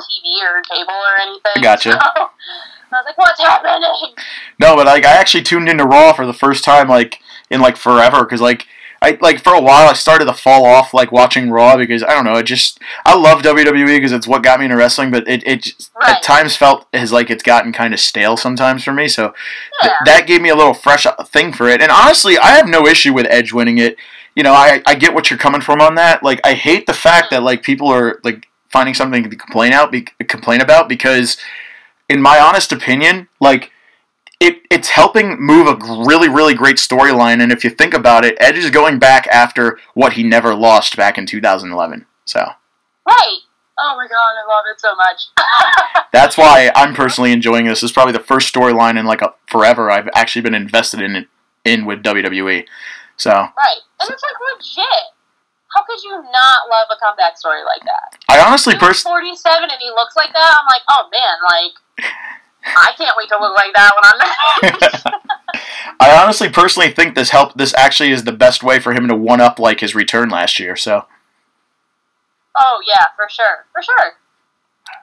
TV 0.00 0.42
or 0.42 0.62
cable 0.62 0.94
or 0.94 1.20
anything. 1.20 1.52
I 1.56 1.60
gotcha. 1.60 1.92
So, 1.92 1.98
I 2.90 2.92
was 2.92 3.04
like, 3.04 3.18
what's 3.18 3.40
happening? 3.40 4.14
no, 4.58 4.76
but 4.76 4.86
like 4.86 5.04
I 5.04 5.16
actually 5.16 5.42
tuned 5.42 5.68
into 5.68 5.84
Raw 5.84 6.12
for 6.12 6.26
the 6.26 6.32
first 6.32 6.64
time 6.64 6.88
like 6.88 7.20
in 7.50 7.60
like 7.60 7.76
forever 7.76 8.24
because 8.24 8.40
like. 8.40 8.66
I 9.00 9.16
like 9.20 9.40
for 9.40 9.54
a 9.54 9.60
while 9.60 9.88
I 9.88 9.92
started 9.92 10.24
to 10.26 10.32
fall 10.32 10.64
off 10.66 10.92
like 10.92 11.12
watching 11.12 11.50
Raw 11.50 11.76
because 11.76 12.02
I 12.02 12.08
don't 12.10 12.24
know 12.24 12.36
it 12.36 12.44
just 12.44 12.80
I 13.06 13.14
love 13.16 13.42
WWE 13.42 13.86
because 13.96 14.12
it's 14.12 14.26
what 14.26 14.42
got 14.42 14.58
me 14.58 14.64
into 14.66 14.76
wrestling 14.76 15.10
but 15.10 15.28
it, 15.28 15.46
it 15.46 15.62
just, 15.62 15.90
Right. 16.00 16.16
at 16.16 16.22
times 16.22 16.56
felt 16.56 16.86
as 16.92 17.12
like 17.12 17.30
it's 17.30 17.42
gotten 17.42 17.72
kind 17.72 17.94
of 17.94 18.00
stale 18.00 18.36
sometimes 18.36 18.82
for 18.84 18.92
me 18.92 19.08
so 19.08 19.34
th- 19.82 19.92
that 20.04 20.26
gave 20.26 20.42
me 20.42 20.48
a 20.48 20.56
little 20.56 20.74
fresh 20.74 21.06
uh, 21.06 21.12
thing 21.24 21.52
for 21.52 21.68
it. 21.68 21.80
And 21.80 21.90
honestly, 21.90 22.38
I 22.38 22.48
have 22.52 22.66
no 22.68 22.86
issue 22.86 23.12
with 23.12 23.26
Edge 23.30 23.52
winning 23.52 23.78
it. 23.78 23.96
You 24.34 24.42
know, 24.42 24.52
I, 24.52 24.82
I 24.86 24.94
get 24.94 25.14
what 25.14 25.30
you're 25.30 25.38
coming 25.38 25.60
from 25.60 25.80
on 25.80 25.94
that. 25.96 26.22
Like, 26.22 26.40
I 26.44 26.54
hate 26.54 26.86
the 26.86 26.92
fact 26.92 27.30
that 27.30 27.42
like 27.42 27.62
people 27.62 27.88
are 27.88 28.20
like 28.22 28.46
finding 28.68 28.94
something 28.94 29.28
to 29.28 29.36
complain 29.36 29.72
out, 29.72 29.90
be, 29.90 30.02
complain 30.28 30.60
about 30.60 30.88
because, 30.88 31.36
in 32.08 32.22
my 32.22 32.38
honest 32.38 32.70
opinion, 32.72 33.28
like 33.40 33.72
it 34.40 34.62
it's 34.70 34.88
helping 34.88 35.40
move 35.40 35.66
a 35.66 35.76
really 36.04 36.28
really 36.28 36.54
great 36.54 36.76
storyline. 36.76 37.42
And 37.42 37.52
if 37.52 37.64
you 37.64 37.70
think 37.70 37.94
about 37.94 38.24
it, 38.24 38.36
Edge 38.40 38.56
is 38.56 38.70
going 38.70 38.98
back 38.98 39.26
after 39.28 39.78
what 39.94 40.14
he 40.14 40.22
never 40.22 40.54
lost 40.54 40.96
back 40.96 41.18
in 41.18 41.26
2011. 41.26 42.06
So 42.24 42.40
Right. 43.06 43.38
Oh 43.80 43.94
my 43.96 44.08
god, 44.08 44.34
I 44.34 44.46
love 44.48 44.64
it 44.70 44.80
so 44.80 44.94
much. 44.96 46.06
that's 46.12 46.36
why 46.36 46.72
I'm 46.74 46.94
personally 46.94 47.30
enjoying 47.32 47.64
this. 47.66 47.80
This 47.80 47.90
is 47.90 47.92
probably 47.92 48.12
the 48.12 48.18
first 48.18 48.52
storyline 48.52 48.98
in 48.98 49.06
like 49.06 49.22
a 49.22 49.34
forever 49.46 49.90
I've 49.90 50.08
actually 50.14 50.42
been 50.42 50.54
invested 50.54 51.00
in 51.00 51.26
in 51.64 51.84
with 51.84 52.02
WWE. 52.02 52.66
So 53.16 53.30
right. 53.30 53.80
And 54.00 54.10
it's 54.10 54.22
like 54.22 54.38
legit. 54.54 55.14
How 55.76 55.84
could 55.84 56.02
you 56.02 56.10
not 56.10 56.58
love 56.70 56.88
a 56.90 56.96
comeback 56.98 57.36
story 57.36 57.60
like 57.64 57.82
that? 57.84 58.18
I 58.28 58.40
honestly 58.40 58.74
personally 58.74 59.20
47 59.20 59.62
and 59.62 59.80
he 59.80 59.90
looks 59.90 60.16
like 60.16 60.32
that. 60.32 60.56
I'm 60.58 60.66
like, 60.66 60.82
oh 60.90 61.08
man, 61.12 61.36
like, 61.44 62.10
I 62.64 62.92
can't 62.96 63.14
wait 63.16 63.28
to 63.30 63.38
look 63.40 63.54
like 63.54 63.72
that 63.74 63.90
when 63.94 64.04
I'm 64.04 64.18
there. 65.12 65.20
I 66.00 66.22
honestly 66.22 66.48
personally 66.48 66.90
think 66.90 67.14
this 67.14 67.30
help 67.30 67.54
this 67.54 67.74
actually 67.76 68.10
is 68.10 68.24
the 68.24 68.32
best 68.32 68.62
way 68.62 68.78
for 68.78 68.92
him 68.92 69.08
to 69.08 69.14
one 69.14 69.40
up 69.40 69.58
like 69.58 69.80
his 69.80 69.94
return 69.94 70.28
last 70.28 70.58
year. 70.58 70.76
So 70.76 71.06
oh 72.56 72.78
yeah, 72.86 73.06
for 73.16 73.28
sure, 73.30 73.66
for 73.72 73.82
sure. 73.82 74.12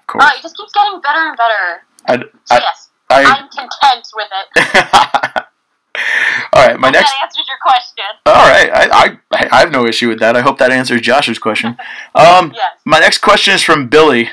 of 0.02 0.08
course, 0.08 0.24
Oh, 0.28 0.36
he 0.36 0.42
just 0.42 0.56
keeps 0.58 0.72
getting 0.74 1.02
better 1.02 1.20
and 1.20 1.38
better. 1.38 1.84
I, 2.08 2.18
So 2.46 2.56
I, 2.56 2.60
yes, 2.60 2.90
I, 3.10 3.24
I'm 3.24 3.50
content 3.50 4.08
with 4.16 4.28
it. 4.32 5.46
All 6.54 6.66
right, 6.68 6.78
my 6.80 6.88
Hope 6.88 6.94
next. 6.94 7.12
That 7.12 7.22
answers 7.24 7.46
your 7.48 7.58
question. 7.62 8.06
All 8.26 8.34
right, 8.34 8.70
I, 8.74 9.18
I 9.32 9.48
I 9.52 9.60
have 9.60 9.72
no 9.72 9.86
issue 9.88 10.10
with 10.10 10.20
that. 10.20 10.36
I 10.36 10.42
hope 10.42 10.58
that 10.60 10.72
answers 10.72 11.02
Josh's 11.02 11.40
question. 11.40 11.78
Um, 12.16 12.52
Yes. 12.56 12.80
my 12.86 13.00
next 13.00 13.20
question 13.20 13.54
is 13.54 13.62
from 13.64 13.88
Billy. 13.88 14.30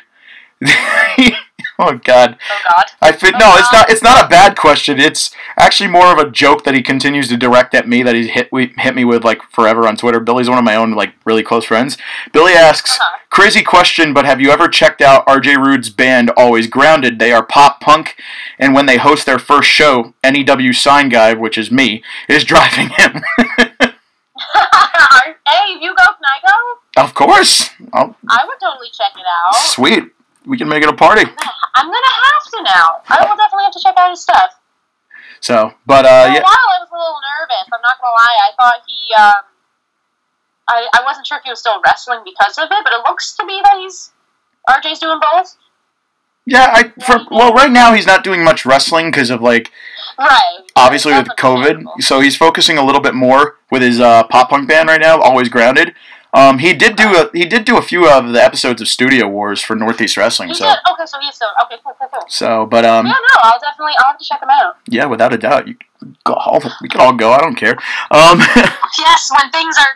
Oh 1.88 2.00
God. 2.04 2.36
Oh 2.50 2.60
God. 2.68 2.84
I 3.00 3.12
fi- 3.12 3.30
no, 3.30 3.56
it's 3.56 3.72
not. 3.72 3.90
It's 3.90 4.02
not 4.02 4.24
a 4.24 4.28
bad 4.28 4.56
question. 4.56 4.98
It's 4.98 5.30
actually 5.58 5.88
more 5.90 6.12
of 6.12 6.18
a 6.18 6.30
joke 6.30 6.64
that 6.64 6.74
he 6.74 6.82
continues 6.82 7.28
to 7.28 7.36
direct 7.36 7.74
at 7.74 7.88
me. 7.88 8.02
That 8.02 8.14
he's 8.14 8.30
hit 8.30 8.50
we, 8.52 8.72
hit 8.78 8.94
me 8.94 9.04
with 9.04 9.24
like 9.24 9.42
forever 9.50 9.86
on 9.88 9.96
Twitter. 9.96 10.20
Billy's 10.20 10.48
one 10.48 10.58
of 10.58 10.64
my 10.64 10.74
own 10.76 10.92
like 10.92 11.14
really 11.24 11.42
close 11.42 11.64
friends. 11.64 11.96
Billy 12.32 12.52
asks, 12.52 12.98
Uh-huh. 12.98 13.18
"Crazy 13.30 13.62
question, 13.62 14.12
but 14.14 14.24
have 14.24 14.40
you 14.40 14.50
ever 14.50 14.68
checked 14.68 15.00
out 15.02 15.26
RJ 15.26 15.56
Rude's 15.56 15.90
band 15.90 16.30
Always 16.36 16.66
Grounded? 16.66 17.18
They 17.18 17.32
are 17.32 17.44
pop 17.44 17.80
punk, 17.80 18.16
and 18.58 18.74
when 18.74 18.86
they 18.86 18.96
host 18.98 19.26
their 19.26 19.38
first 19.38 19.68
show, 19.68 20.14
NEW 20.24 20.72
sign 20.72 21.08
guy, 21.08 21.34
which 21.34 21.56
is 21.58 21.70
me, 21.70 22.02
is 22.28 22.44
driving 22.52 22.88
him. 22.90 23.22
hey, 25.46 25.78
you 25.80 25.94
go, 25.94 26.04
can 26.04 26.24
I 26.24 26.40
go? 26.46 27.02
of 27.02 27.14
course, 27.14 27.70
oh, 27.94 28.14
I 28.28 28.44
would 28.46 28.58
totally 28.60 28.88
check 28.92 29.12
it 29.16 29.24
out. 29.46 29.54
sweet. 29.54 30.04
We 30.46 30.56
can 30.58 30.68
make 30.68 30.82
it 30.82 30.88
a 30.88 30.92
party. 30.96 31.22
I'm 31.22 31.86
gonna 31.86 31.96
have 32.24 32.44
to 32.52 32.62
now. 32.62 32.88
I 33.08 33.24
will 33.28 33.36
definitely 33.36 33.64
have 33.64 33.72
to 33.74 33.80
check 33.82 33.94
out 33.98 34.10
his 34.10 34.20
stuff. 34.20 34.50
So, 35.40 35.72
but 35.86 36.04
For 36.04 36.10
uh, 36.12 36.24
a 36.26 36.34
yeah, 36.34 36.42
while, 36.42 36.68
I 36.70 36.78
was 36.80 36.88
a 36.92 36.96
little 36.96 37.18
nervous. 37.38 37.66
I'm 37.72 37.80
not 37.82 37.96
gonna 38.00 38.12
lie. 38.14 38.38
I 38.46 38.50
thought 38.60 38.82
he, 38.86 39.14
um, 39.14 39.42
I, 40.68 40.88
I 40.94 41.02
wasn't 41.04 41.26
sure 41.26 41.38
if 41.38 41.44
he 41.44 41.50
was 41.50 41.58
still 41.60 41.80
wrestling 41.84 42.20
because 42.24 42.56
of 42.58 42.64
it, 42.70 42.84
but 42.84 42.92
it 42.92 43.00
looks 43.08 43.34
to 43.36 43.46
be 43.46 43.60
that 43.64 43.76
he's 43.78 44.12
RJ's 44.68 45.00
doing 45.00 45.18
both. 45.32 45.56
yeah. 46.46 46.70
I 46.72 46.92
for 47.04 47.24
well, 47.30 47.52
right 47.52 47.70
now 47.70 47.92
he's 47.94 48.06
not 48.06 48.22
doing 48.24 48.44
much 48.44 48.64
wrestling 48.64 49.10
because 49.10 49.30
of 49.30 49.40
like 49.42 49.70
Right. 50.18 50.58
obviously 50.76 51.12
with 51.14 51.28
COVID, 51.38 51.84
so 52.02 52.20
he's 52.20 52.36
focusing 52.36 52.76
a 52.78 52.84
little 52.84 53.00
bit 53.00 53.14
more 53.14 53.56
with 53.70 53.82
his 53.82 53.98
uh, 53.98 54.22
pop 54.24 54.50
punk 54.50 54.68
band 54.68 54.88
right 54.88 55.00
now. 55.00 55.18
Always 55.20 55.48
grounded. 55.48 55.94
Um, 56.34 56.58
he 56.58 56.72
did 56.72 56.96
do 56.96 57.08
a 57.14 57.30
he 57.34 57.44
did 57.44 57.64
do 57.66 57.76
a 57.76 57.82
few 57.82 58.08
of 58.08 58.32
the 58.32 58.42
episodes 58.42 58.80
of 58.80 58.88
Studio 58.88 59.28
Wars 59.28 59.60
for 59.60 59.76
Northeast 59.76 60.16
Wrestling. 60.16 60.48
He 60.48 60.54
So 60.54 60.64
did. 60.64 60.76
Okay, 60.92 61.04
so 61.06 61.18
he's 61.20 61.34
still 61.34 61.48
okay. 61.64 61.76
Cool, 61.84 61.94
cool, 61.98 62.08
cool. 62.12 62.24
so, 62.28 62.64
but 62.66 62.84
um, 62.86 63.06
yeah, 63.06 63.12
no, 63.12 63.36
I'll 63.42 63.60
definitely. 63.60 63.92
I'll 63.98 64.12
have 64.12 64.18
to 64.18 64.24
check 64.24 64.42
him 64.42 64.48
out. 64.50 64.76
yeah, 64.88 65.04
without 65.04 65.34
a 65.34 65.38
doubt, 65.38 65.68
you 65.68 65.76
go 66.24 66.32
all, 66.34 66.60
we 66.80 66.88
can 66.88 67.00
all 67.00 67.12
go. 67.12 67.32
I 67.32 67.38
don't 67.38 67.54
care. 67.56 67.76
Um, 68.10 68.38
Yes, 68.98 69.30
when 69.30 69.50
things 69.50 69.76
are, 69.78 69.86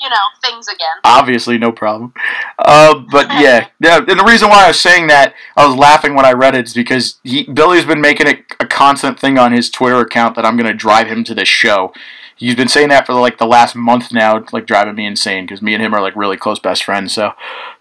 you 0.00 0.08
know, 0.10 0.16
things 0.42 0.66
again. 0.68 0.96
obviously, 1.04 1.56
no 1.58 1.72
problem. 1.72 2.12
Uh, 2.58 2.94
but 3.10 3.28
yeah, 3.40 3.68
yeah. 3.80 3.98
And 4.06 4.18
the 4.20 4.24
reason 4.24 4.48
why 4.50 4.64
I 4.64 4.68
was 4.68 4.80
saying 4.80 5.06
that 5.08 5.34
I 5.56 5.66
was 5.66 5.76
laughing 5.76 6.14
when 6.14 6.24
I 6.26 6.32
read 6.32 6.54
it 6.54 6.66
is 6.68 6.74
because 6.74 7.18
he, 7.24 7.44
Billy's 7.44 7.84
been 7.86 8.00
making 8.02 8.26
it 8.26 8.44
a 8.60 8.66
constant 8.66 9.18
thing 9.18 9.38
on 9.38 9.52
his 9.52 9.70
Twitter 9.70 9.98
account 10.00 10.36
that 10.36 10.44
I'm 10.44 10.56
going 10.56 10.70
to 10.70 10.74
drive 10.76 11.06
him 11.06 11.24
to 11.24 11.34
this 11.34 11.48
show. 11.48 11.92
He's 12.40 12.54
been 12.54 12.68
saying 12.68 12.88
that 12.88 13.04
for 13.04 13.12
like 13.12 13.36
the 13.36 13.46
last 13.46 13.76
month 13.76 14.12
now, 14.12 14.42
like 14.50 14.66
driving 14.66 14.94
me 14.94 15.04
insane 15.04 15.44
because 15.44 15.60
me 15.60 15.74
and 15.74 15.82
him 15.82 15.92
are 15.92 16.00
like 16.00 16.16
really 16.16 16.38
close 16.38 16.58
best 16.58 16.82
friends. 16.84 17.12
So, 17.12 17.32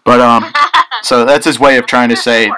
but 0.03 0.19
um, 0.19 0.53
so 1.01 1.23
that's 1.23 1.45
his 1.45 1.57
way 1.57 1.77
of 1.77 1.85
trying 1.85 2.09
to 2.09 2.17
say 2.17 2.51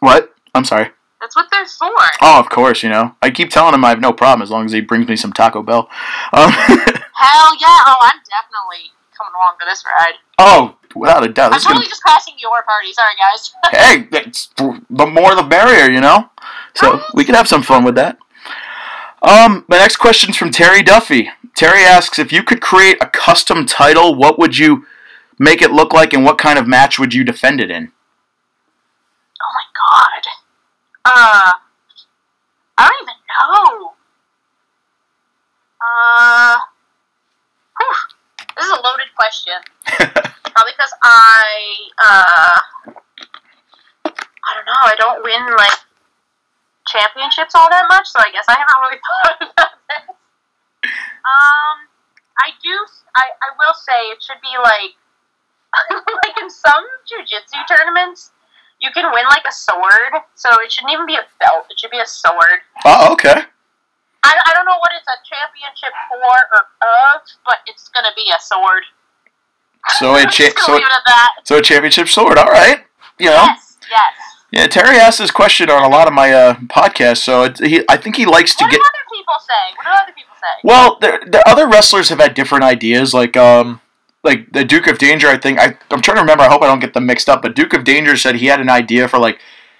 what? 0.00 0.34
I'm 0.54 0.64
sorry. 0.64 0.90
That's 1.20 1.36
what 1.36 1.48
they're 1.50 1.66
for. 1.66 1.92
Oh, 2.22 2.40
of 2.40 2.48
course, 2.48 2.82
you 2.82 2.88
know. 2.88 3.14
I 3.20 3.30
keep 3.30 3.50
telling 3.50 3.74
him 3.74 3.84
I 3.84 3.90
have 3.90 4.00
no 4.00 4.14
problem 4.14 4.42
as 4.42 4.50
long 4.50 4.64
as 4.64 4.72
he 4.72 4.80
brings 4.80 5.06
me 5.06 5.14
some 5.14 5.32
Taco 5.32 5.62
Bell. 5.62 5.90
Um, 6.32 6.50
Hell 6.50 7.52
yeah! 7.60 7.78
Oh, 7.86 7.96
I'm 8.00 8.18
definitely 8.24 8.90
coming 9.16 9.34
along 9.36 9.56
for 9.60 9.66
this 9.66 9.84
ride. 9.84 10.14
oh, 10.38 10.76
without 10.96 11.22
a 11.22 11.28
doubt, 11.28 11.52
I'm 11.52 11.58
is 11.58 11.66
gonna 11.66 11.84
just 11.84 12.02
crashing 12.02 12.34
your 12.38 12.62
party. 12.64 12.94
Sorry, 12.94 13.12
guys. 13.20 13.52
hey, 13.70 14.78
the 14.88 15.06
more 15.06 15.34
the 15.34 15.44
merrier, 15.44 15.90
you 15.90 16.00
know. 16.00 16.30
So 16.74 17.02
we 17.12 17.24
could 17.24 17.34
have 17.34 17.46
some 17.46 17.62
fun 17.62 17.84
with 17.84 17.94
that. 17.96 18.16
Um, 19.22 19.64
my 19.68 19.76
next 19.76 19.98
question's 19.98 20.36
from 20.36 20.50
Terry 20.50 20.82
Duffy. 20.82 21.30
Terry 21.56 21.82
asks 21.82 22.18
if 22.18 22.32
you 22.32 22.42
could 22.42 22.60
create 22.60 22.96
a 23.00 23.06
custom 23.06 23.66
title, 23.66 24.14
what 24.14 24.38
would 24.38 24.58
you 24.58 24.86
make 25.38 25.62
it 25.62 25.70
look 25.72 25.92
like, 25.92 26.12
and 26.12 26.24
what 26.24 26.38
kind 26.38 26.58
of 26.58 26.66
match 26.66 26.98
would 26.98 27.14
you 27.14 27.24
defend 27.24 27.60
it 27.60 27.70
in? 27.70 27.92
oh 29.42 29.52
my 29.54 29.66
god. 29.74 30.22
Uh, 31.04 31.52
I 32.78 32.88
don't 32.88 33.02
even 33.02 33.18
know. 33.28 33.92
Uh, 35.82 36.56
whew, 37.78 37.96
this 38.56 38.66
is 38.66 38.70
a 38.70 38.80
loaded 38.82 39.10
question. 39.16 39.58
Probably 40.52 40.72
because 40.76 40.94
I, 41.02 41.44
uh, 41.98 42.60
I 44.06 44.54
don't 44.54 44.66
know. 44.66 44.82
I 44.84 44.94
don't 44.98 45.24
win 45.24 45.56
like 45.56 45.78
championships 46.86 47.54
all 47.54 47.68
that 47.70 47.86
much, 47.88 48.06
so 48.08 48.20
I 48.20 48.30
guess 48.30 48.44
I 48.48 48.56
haven't 48.58 48.82
really 48.82 49.00
thought 49.06 49.50
about 49.50 49.72
this. 49.88 50.16
Um, 50.84 51.76
I 52.38 52.50
do. 52.62 52.74
I 53.14 53.30
I 53.38 53.48
will 53.58 53.74
say 53.74 54.10
it 54.10 54.22
should 54.22 54.40
be 54.42 54.54
like, 54.58 54.94
like 56.24 56.36
in 56.40 56.50
some 56.50 56.84
jujitsu 57.06 57.62
tournaments, 57.68 58.32
you 58.80 58.90
can 58.90 59.10
win 59.12 59.24
like 59.30 59.44
a 59.48 59.52
sword. 59.52 60.22
So 60.34 60.50
it 60.60 60.72
shouldn't 60.72 60.92
even 60.92 61.06
be 61.06 61.14
a 61.14 61.24
belt. 61.40 61.66
It 61.70 61.78
should 61.78 61.90
be 61.90 62.00
a 62.00 62.06
sword. 62.06 62.66
oh, 62.84 63.12
okay. 63.12 63.46
I, 64.24 64.32
I 64.46 64.50
don't 64.54 64.66
know 64.66 64.78
what 64.78 64.90
it's 64.94 65.06
a 65.10 65.18
championship 65.26 65.90
for 66.08 66.22
or 66.22 66.62
of, 66.82 67.22
but 67.44 67.58
it's 67.66 67.88
gonna 67.90 68.14
be 68.14 68.30
a 68.30 68.40
sword. 68.40 68.82
So 69.98 70.14
a 70.18 70.24
cha- 70.26 70.54
so, 70.58 70.72
leave 70.74 70.82
it 70.82 70.92
at 70.92 71.04
that. 71.06 71.30
so 71.44 71.58
a 71.58 71.62
championship 71.62 72.08
sword. 72.08 72.38
All 72.38 72.46
right. 72.46 72.84
You 73.18 73.30
know. 73.30 73.46
Yes, 73.46 73.78
yes. 73.90 74.14
Yeah, 74.52 74.66
Terry 74.66 74.96
asked 74.96 75.18
this 75.18 75.30
question 75.30 75.70
on 75.70 75.82
a 75.82 75.88
lot 75.88 76.06
of 76.06 76.12
my 76.12 76.30
uh, 76.30 76.54
podcasts, 76.68 77.24
so 77.24 77.44
it, 77.44 77.58
he, 77.58 77.82
I 77.88 77.96
think 77.96 78.16
he 78.16 78.26
likes 78.26 78.54
to 78.56 78.64
What 78.64 78.70
get. 78.70 78.80
People 79.22 79.40
say? 79.40 79.76
What 79.76 79.84
do 79.84 79.90
other 80.02 80.12
people 80.12 80.34
say? 80.40 80.60
Well, 80.64 80.98
the, 81.00 81.30
the 81.30 81.48
other 81.48 81.68
wrestlers 81.68 82.08
have 82.08 82.18
had 82.18 82.34
different 82.34 82.64
ideas. 82.64 83.14
Like, 83.14 83.36
um, 83.36 83.80
like 84.24 84.52
the 84.52 84.64
Duke 84.64 84.86
of 84.86 84.98
Danger. 84.98 85.28
I 85.28 85.38
think 85.38 85.58
I, 85.58 85.76
I'm 85.90 86.02
trying 86.02 86.16
to 86.16 86.22
remember. 86.22 86.44
I 86.44 86.48
hope 86.48 86.62
I 86.62 86.66
don't 86.66 86.80
get 86.80 86.94
them 86.94 87.06
mixed 87.06 87.28
up. 87.28 87.42
But 87.42 87.54
Duke 87.54 87.72
of 87.74 87.84
Danger 87.84 88.16
said 88.16 88.36
he 88.36 88.46
had 88.46 88.60
an 88.60 88.68
idea 88.68 89.08
for 89.08 89.18
like, 89.18 89.38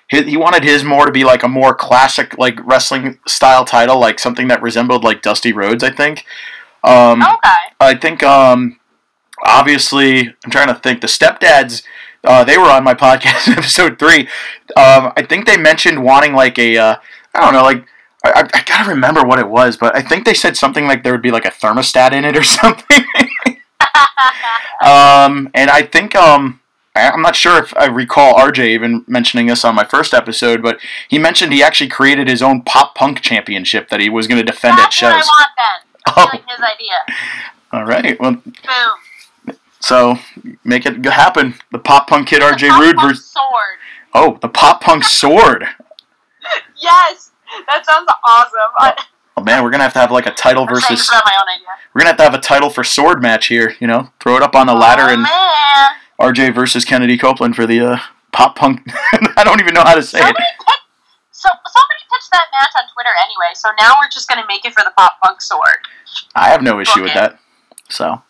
he, 0.09 0.23
he 0.23 0.37
wanted 0.37 0.65
his 0.65 0.85
more 0.85 1.07
to 1.07 1.13
be 1.13 1.25
like 1.25 1.43
a 1.43 1.49
more 1.49 1.75
classic 1.75 2.37
like 2.39 2.59
wrestling 2.65 3.19
style 3.27 3.65
title, 3.65 3.99
like 3.99 4.19
something 4.19 4.49
that 4.49 4.63
resembled 4.63 5.05
like 5.05 5.23
Dusty 5.23 5.53
Rhodes. 5.53 5.83
I 5.85 5.91
think. 5.91 6.25
Um, 6.85 7.23
Okay. 7.23 7.55
I 7.81 7.95
think 7.95 8.23
um, 8.23 8.79
obviously 9.47 10.35
I'm 10.45 10.51
trying 10.51 10.69
to 10.69 10.75
think. 10.75 11.01
The 11.01 11.07
stepdads, 11.07 11.83
uh, 12.25 12.45
they 12.45 12.59
were 12.59 12.71
on 12.71 12.85
my 12.85 12.95
podcast 13.07 13.49
episode 13.57 13.99
three. 13.99 14.23
Um, 14.77 15.13
I 15.17 15.25
think 15.29 15.47
they 15.47 15.57
mentioned 15.57 16.03
wanting 16.03 16.33
like 16.33 16.59
a 16.59 16.77
uh, 16.77 16.97
I 17.35 17.41
don't 17.41 17.53
know 17.55 17.63
like. 17.63 17.87
I, 18.25 18.31
I 18.33 18.49
I 18.55 18.63
gotta 18.65 18.91
remember 18.91 19.23
what 19.23 19.39
it 19.39 19.49
was, 19.49 19.77
but 19.77 19.97
I 19.97 20.03
think 20.03 20.25
they 20.25 20.35
said 20.35 20.57
something 20.57 20.87
like 20.87 21.03
there 21.03 21.13
would 21.13 21.23
be 21.23 21.31
like 21.31 21.45
a 21.45 21.51
thermostat 21.51 22.13
in 22.13 22.25
it 22.25 22.37
or 22.37 22.43
something. 22.61 23.05
um, 24.83 25.51
and 25.55 25.71
I 25.71 25.83
think 25.83 26.15
um, 26.15 26.61
I- 26.95 27.11
I'm 27.11 27.23
not 27.23 27.37
sure 27.37 27.59
if 27.63 27.77
I 27.77 27.87
recall 27.87 28.35
RJ 28.35 28.69
even 28.69 29.05
mentioning 29.07 29.47
this 29.47 29.65
on 29.65 29.75
my 29.75 29.85
first 29.85 30.15
episode, 30.15 30.63
but 30.63 30.79
he 31.09 31.19
mentioned 31.19 31.53
he 31.53 31.63
actually 31.63 31.89
created 31.91 32.29
his 32.29 32.43
own 32.43 32.63
pop 32.63 32.95
punk 32.95 33.21
championship 33.21 33.89
that 33.91 34.01
he 34.01 34.09
was 34.09 34.27
going 34.27 34.39
to 34.45 34.45
defend 34.51 34.79
That's 34.79 35.03
at 35.03 35.07
what 35.09 35.15
I 35.15 35.19
want 35.19 35.49
then. 35.57 35.89
Oh. 36.15 36.29
Like 36.33 36.43
his 36.49 36.59
idea. 36.61 37.17
All 37.73 37.85
right, 37.85 38.21
well, 38.21 38.33
Boom. 39.47 39.57
So 39.81 40.19
make 40.65 40.85
it 40.87 41.05
happen. 41.07 41.55
The 41.71 41.79
pop 41.79 42.09
punk 42.09 42.29
kid 42.29 42.43
RJ 42.43 42.61
The 42.61 42.81
Rude 42.81 43.01
versus 43.01 43.27
sword. 43.27 43.79
oh 44.15 44.39
the 44.43 44.49
pop 44.49 44.81
punk 44.81 45.03
sword. 45.05 45.65
Yes, 46.81 47.31
that 47.69 47.85
sounds 47.87 48.09
awesome. 48.25 48.73
I, 48.79 49.05
Oh 49.37 49.43
man, 49.43 49.65
we're 49.65 49.71
gonna 49.71 49.83
have 49.83 49.95
to 49.95 49.99
have 49.99 50.13
like 50.13 50.27
a 50.27 50.33
title 50.33 50.65
I'm 50.65 50.69
versus. 50.69 51.09
my 51.11 51.33
own 51.41 51.49
idea. 51.49 51.69
We're 51.95 52.01
gonna 52.01 52.11
have 52.11 52.17
to 52.19 52.23
have 52.23 52.35
a 52.35 52.41
title 52.41 52.69
for 52.69 52.85
sword 52.85 53.23
match 53.23 53.47
here. 53.47 53.75
You 53.81 53.87
know, 53.87 54.11
throw 54.21 54.37
it 54.37 54.43
up 54.43 54.55
on 54.55 54.67
the 54.67 54.75
ladder 54.75 55.05
oh, 55.05 55.13
and 55.13 55.23
man. 55.23 55.89
RJ 56.21 56.55
versus 56.55 56.85
Kennedi 56.85 57.17
Copeland 57.17 57.57
for 57.57 57.67
the 57.67 57.81
uh, 57.81 57.99
pop 58.33 58.57
punk. 58.57 58.83
I 59.37 59.43
don't 59.43 59.61
even 59.61 59.73
know 59.73 59.83
how 59.83 59.95
to 59.95 60.03
say 60.03 60.19
it. 60.19 60.23
Somebody 60.23 60.45
pick, 60.59 60.81
so 61.31 61.49
somebody 61.49 62.01
pitched 62.13 62.31
that 62.33 62.45
match 62.53 62.73
on 62.77 62.93
Twitter 62.93 63.11
anyway. 63.25 63.53
So 63.55 63.71
now 63.81 63.93
we're 63.99 64.11
just 64.11 64.29
gonna 64.29 64.45
make 64.47 64.67
it 64.67 64.75
for 64.75 64.85
the 64.85 64.93
pop 64.99 65.13
punk 65.25 65.41
sword. 65.41 65.79
I 66.35 66.49
have 66.51 66.63
no 66.63 66.79
issue 66.79 67.03
with 67.03 67.15
that. 67.15 67.39
So, 67.89 68.23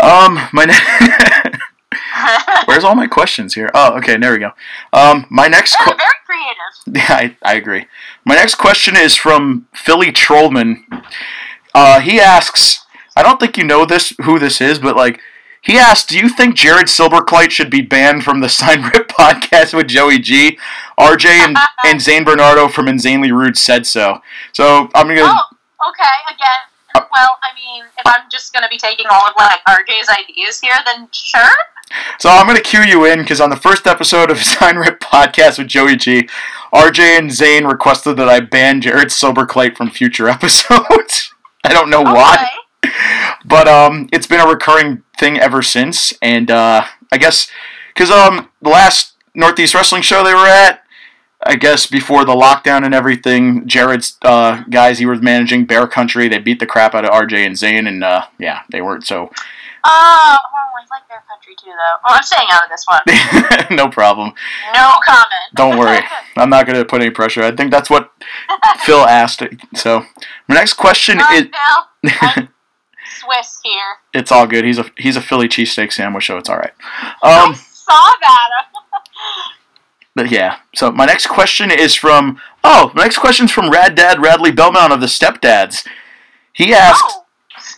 um, 0.00 0.38
my 0.52 0.64
ne- 1.50 1.57
where's 2.66 2.84
all 2.84 2.94
my 2.94 3.06
questions 3.06 3.54
here? 3.54 3.70
Oh, 3.74 3.96
okay, 3.98 4.16
there 4.16 4.32
we 4.32 4.38
go. 4.38 4.52
Um, 4.92 5.26
my 5.30 5.46
next. 5.48 5.76
Qu- 5.78 5.84
very 5.96 5.98
creative. 6.26 6.54
Yeah, 7.10 7.16
I, 7.16 7.36
I 7.42 7.54
agree. 7.56 7.86
My 8.24 8.34
next 8.34 8.54
question 8.54 8.96
is 8.96 9.14
from 9.14 9.66
Philly 9.74 10.10
Trollman. 10.10 10.84
Uh, 11.74 12.00
he 12.00 12.18
asks, 12.18 12.84
I 13.14 13.22
don't 13.22 13.38
think 13.38 13.58
you 13.58 13.64
know 13.64 13.84
this 13.84 14.14
who 14.22 14.38
this 14.38 14.60
is, 14.60 14.78
but 14.78 14.96
like 14.96 15.20
he 15.60 15.76
asked, 15.76 16.08
do 16.08 16.16
you 16.18 16.28
think 16.30 16.54
Jared 16.54 16.86
Silverclight 16.86 17.50
should 17.50 17.68
be 17.70 17.82
banned 17.82 18.24
from 18.24 18.40
the 18.40 18.48
Sign 18.60 18.82
Rip 18.82 19.08
podcast 19.08 19.74
with 19.74 19.88
Joey 19.88 20.18
G? 20.18 20.58
RJ 20.98 21.26
and, 21.26 21.56
and 21.84 22.00
Zane 22.00 22.24
Bernardo 22.24 22.68
from 22.68 22.88
Insanely 22.88 23.32
Rude 23.32 23.58
said 23.58 23.86
so. 23.86 24.20
So 24.52 24.88
I'm 24.94 25.08
gonna 25.08 25.20
Oh, 25.24 25.90
okay. 25.90 26.34
Again, 26.34 26.60
Uh, 26.94 27.04
well, 27.14 27.30
I 27.42 27.54
mean, 27.54 27.84
if 27.84 28.06
I'm 28.06 28.22
just 28.32 28.54
gonna 28.54 28.68
be 28.70 28.78
taking 28.78 29.06
all 29.10 29.26
of 29.28 29.34
like 29.36 29.60
RJ's 29.68 30.08
ideas 30.08 30.58
here, 30.60 30.76
then 30.86 31.08
sure. 31.12 31.52
So 32.18 32.28
I'm 32.28 32.46
gonna 32.46 32.60
cue 32.60 32.82
you 32.82 33.04
in 33.06 33.20
because 33.20 33.40
on 33.40 33.50
the 33.50 33.56
first 33.56 33.86
episode 33.86 34.30
of 34.30 34.38
Sign 34.42 34.76
Rip 34.76 35.00
podcast 35.00 35.58
with 35.58 35.68
Joey 35.68 35.96
G, 35.96 36.28
RJ 36.72 37.18
and 37.18 37.32
Zane 37.32 37.64
requested 37.64 38.16
that 38.16 38.28
I 38.28 38.40
ban 38.40 38.80
Jared 38.80 39.08
Silverclight 39.08 39.76
from 39.76 39.90
future 39.90 40.28
episodes. 40.28 41.32
I 41.64 41.72
don't 41.72 41.90
know 41.90 42.02
why. 42.02 42.46
But 43.44 43.68
um, 43.68 44.08
it's 44.12 44.26
been 44.26 44.40
a 44.40 44.46
recurring 44.46 45.02
thing 45.18 45.38
ever 45.38 45.62
since, 45.62 46.12
and 46.22 46.50
uh, 46.50 46.84
I 47.12 47.18
guess 47.18 47.48
because 47.94 48.10
um, 48.10 48.48
the 48.62 48.70
last 48.70 49.14
Northeast 49.34 49.74
Wrestling 49.74 50.02
show 50.02 50.22
they 50.22 50.34
were 50.34 50.46
at, 50.46 50.84
I 51.44 51.56
guess 51.56 51.86
before 51.86 52.24
the 52.24 52.34
lockdown 52.34 52.84
and 52.84 52.94
everything, 52.94 53.66
Jared's 53.66 54.16
uh, 54.22 54.62
guys 54.70 54.98
he 54.98 55.06
was 55.06 55.20
managing 55.20 55.64
Bear 55.64 55.86
Country, 55.86 56.28
they 56.28 56.38
beat 56.38 56.60
the 56.60 56.66
crap 56.66 56.94
out 56.94 57.04
of 57.04 57.10
RJ 57.10 57.46
and 57.46 57.56
Zane, 57.56 57.86
and 57.86 58.02
uh, 58.02 58.26
yeah, 58.38 58.62
they 58.70 58.82
weren't 58.82 59.06
so. 59.06 59.30
Oh, 59.84 60.36
I 60.90 60.96
like 60.96 61.08
their 61.08 61.22
Country 61.28 61.54
too, 61.60 61.66
though. 61.70 62.08
Oh, 62.08 62.14
I'm 62.14 62.22
staying 62.22 62.48
out 62.50 62.64
of 62.64 62.70
this 62.70 62.84
one. 62.86 63.76
no 63.76 63.88
problem. 63.88 64.32
No 64.74 64.94
comment. 65.06 65.28
Don't 65.54 65.78
worry. 65.78 66.00
I'm 66.36 66.50
not 66.50 66.66
going 66.66 66.78
to 66.78 66.84
put 66.84 67.02
any 67.02 67.10
pressure. 67.10 67.42
I 67.42 67.54
think 67.54 67.70
that's 67.70 67.90
what 67.90 68.10
Phil 68.80 69.00
asked. 69.00 69.42
So, 69.74 70.04
my 70.48 70.54
next 70.54 70.74
question 70.74 71.18
Sorry, 71.20 71.36
is. 71.38 71.46
Phil. 72.04 72.48
Swiss 73.20 73.60
here. 73.64 73.96
It's 74.14 74.30
all 74.30 74.46
good. 74.46 74.64
He's 74.64 74.78
a 74.78 74.84
he's 74.96 75.16
a 75.16 75.20
Philly 75.20 75.48
cheesesteak 75.48 75.92
sandwich, 75.92 76.26
so 76.26 76.36
it's 76.36 76.48
all 76.48 76.56
right. 76.58 76.72
I 77.22 77.40
Um, 77.46 77.54
saw 77.54 78.12
that. 78.20 78.50
but 80.14 80.30
yeah. 80.30 80.58
So 80.74 80.90
my 80.92 81.06
next 81.06 81.26
question 81.26 81.70
is 81.70 81.94
from 81.94 82.38
oh, 82.64 82.92
my 82.94 83.02
next 83.04 83.18
question's 83.18 83.50
from 83.50 83.70
Rad 83.70 83.94
Dad 83.94 84.20
Radley 84.20 84.50
Belmont 84.52 84.92
of 84.92 85.00
the 85.00 85.06
Stepdads. 85.06 85.86
He 86.52 86.72
asked. 86.74 87.02
oh, 87.06 87.24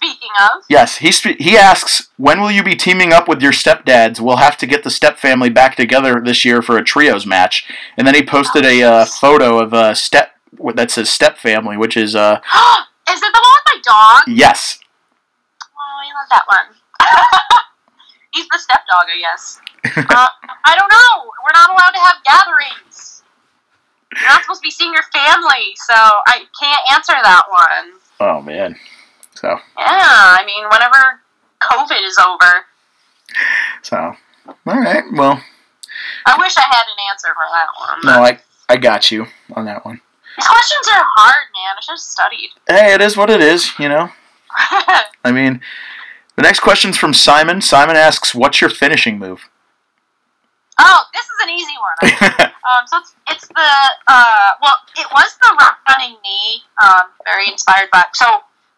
speaking 0.03 0.31
of, 0.41 0.63
Yes, 0.69 0.97
he 0.99 1.13
spe- 1.13 1.39
he 1.39 1.57
asks, 1.57 2.09
when 2.17 2.41
will 2.41 2.51
you 2.51 2.63
be 2.63 2.75
teaming 2.77 3.13
up 3.13 3.29
with 3.29 3.43
your 3.43 3.53
stepdads? 3.53 4.21
We'll 4.21 4.37
have 4.37 4.57
to 4.59 4.67
get 4.67 4.83
the 4.85 4.91
step 4.91 5.19
family 5.19 5.51
back 5.51 5.77
together 5.77 6.21
this 6.25 6.45
year 6.45 6.63
for 6.63 6.77
a 6.79 6.85
trios 6.85 7.27
match. 7.27 7.69
And 7.97 8.07
then 8.07 8.15
he 8.15 8.23
posted 8.23 8.65
a 8.65 8.83
uh, 8.83 9.05
photo 9.05 9.59
of 9.59 9.73
a 9.73 9.95
step 9.95 10.33
that 10.75 10.91
says 10.91 11.09
step 11.11 11.39
family, 11.39 11.77
which 11.77 11.97
is 11.97 12.15
uh 12.17 12.37
is 13.11 13.23
it 13.23 13.33
the 13.33 13.43
one 13.43 13.53
with 13.57 13.75
my 13.75 13.81
dog? 13.85 14.23
yes, 14.37 14.79
Oh, 15.63 16.03
I 16.03 16.09
love 16.19 16.29
that 16.31 16.45
one. 16.47 16.77
He's 18.33 18.47
the 18.49 18.59
stepdog, 18.59 19.07
I 19.11 19.19
guess. 19.21 19.61
uh, 19.97 20.29
I 20.65 20.77
don't 20.79 20.91
know. 20.91 21.31
We're 21.43 21.53
not 21.59 21.71
allowed 21.71 21.93
to 21.93 21.99
have 21.99 22.17
gatherings. 22.25 23.23
You're 24.21 24.29
not 24.29 24.43
supposed 24.43 24.61
to 24.61 24.67
be 24.67 24.71
seeing 24.71 24.93
your 24.93 25.03
family, 25.13 25.75
so 25.77 25.95
I 25.95 26.45
can't 26.61 26.81
answer 26.93 27.13
that 27.23 27.43
one. 27.49 28.01
oh 28.21 28.41
man, 28.43 28.77
so 29.35 29.49
Yeah, 29.49 29.57
I 29.79 30.43
mean, 30.47 30.65
whenever 30.71 31.21
COVID 31.63 32.07
is 32.07 32.17
over, 32.19 32.65
so 33.83 33.97
all 34.67 34.81
right, 34.81 35.05
well, 35.13 35.43
I 36.27 36.37
wish 36.39 36.57
I 36.57 36.63
had 36.63 36.85
an 36.85 36.99
answer 37.11 37.29
for 37.35 37.47
that 37.53 37.69
one. 37.79 38.01
no, 38.05 38.23
I 38.25 38.41
I 38.69 38.77
got 38.77 39.11
you 39.11 39.27
on 39.55 39.65
that 39.67 39.85
one. 39.85 40.01
These 40.37 40.47
questions 40.47 40.89
are 40.89 41.05
hard, 41.17 41.47
man. 41.55 41.77
I 41.77 41.81
should 41.83 41.93
have 41.93 41.99
studied. 41.99 42.51
Hey, 42.69 42.95
it 42.95 43.01
is 43.03 43.17
what 43.17 43.31
it 43.31 43.41
is, 43.41 43.73
you 43.79 43.89
know. 43.89 44.11
I 45.25 45.33
mean, 45.33 45.61
the 46.37 46.43
next 46.43 46.61
question's 46.61 46.97
from 46.97 47.15
Simon. 47.15 47.61
Simon 47.61 47.97
asks, 47.97 48.35
"What's 48.35 48.61
your 48.61 48.71
finishing 48.71 49.19
move?" 49.19 49.49
oh, 50.83 51.05
this 51.13 51.25
is 51.25 51.39
an 51.43 51.51
easy 51.51 51.77
one. 51.79 52.51
Um, 52.71 52.87
so 52.87 52.99
it's, 52.99 53.15
it's 53.29 53.49
the 53.49 53.71
uh, 54.07 54.51
well, 54.63 54.77
it 54.97 55.07
was 55.11 55.37
the 55.43 55.73
running 55.89 56.17
knee. 56.23 56.63
Um, 56.81 57.11
very 57.25 57.49
inspired 57.51 57.89
by. 57.91 58.05
So 58.15 58.27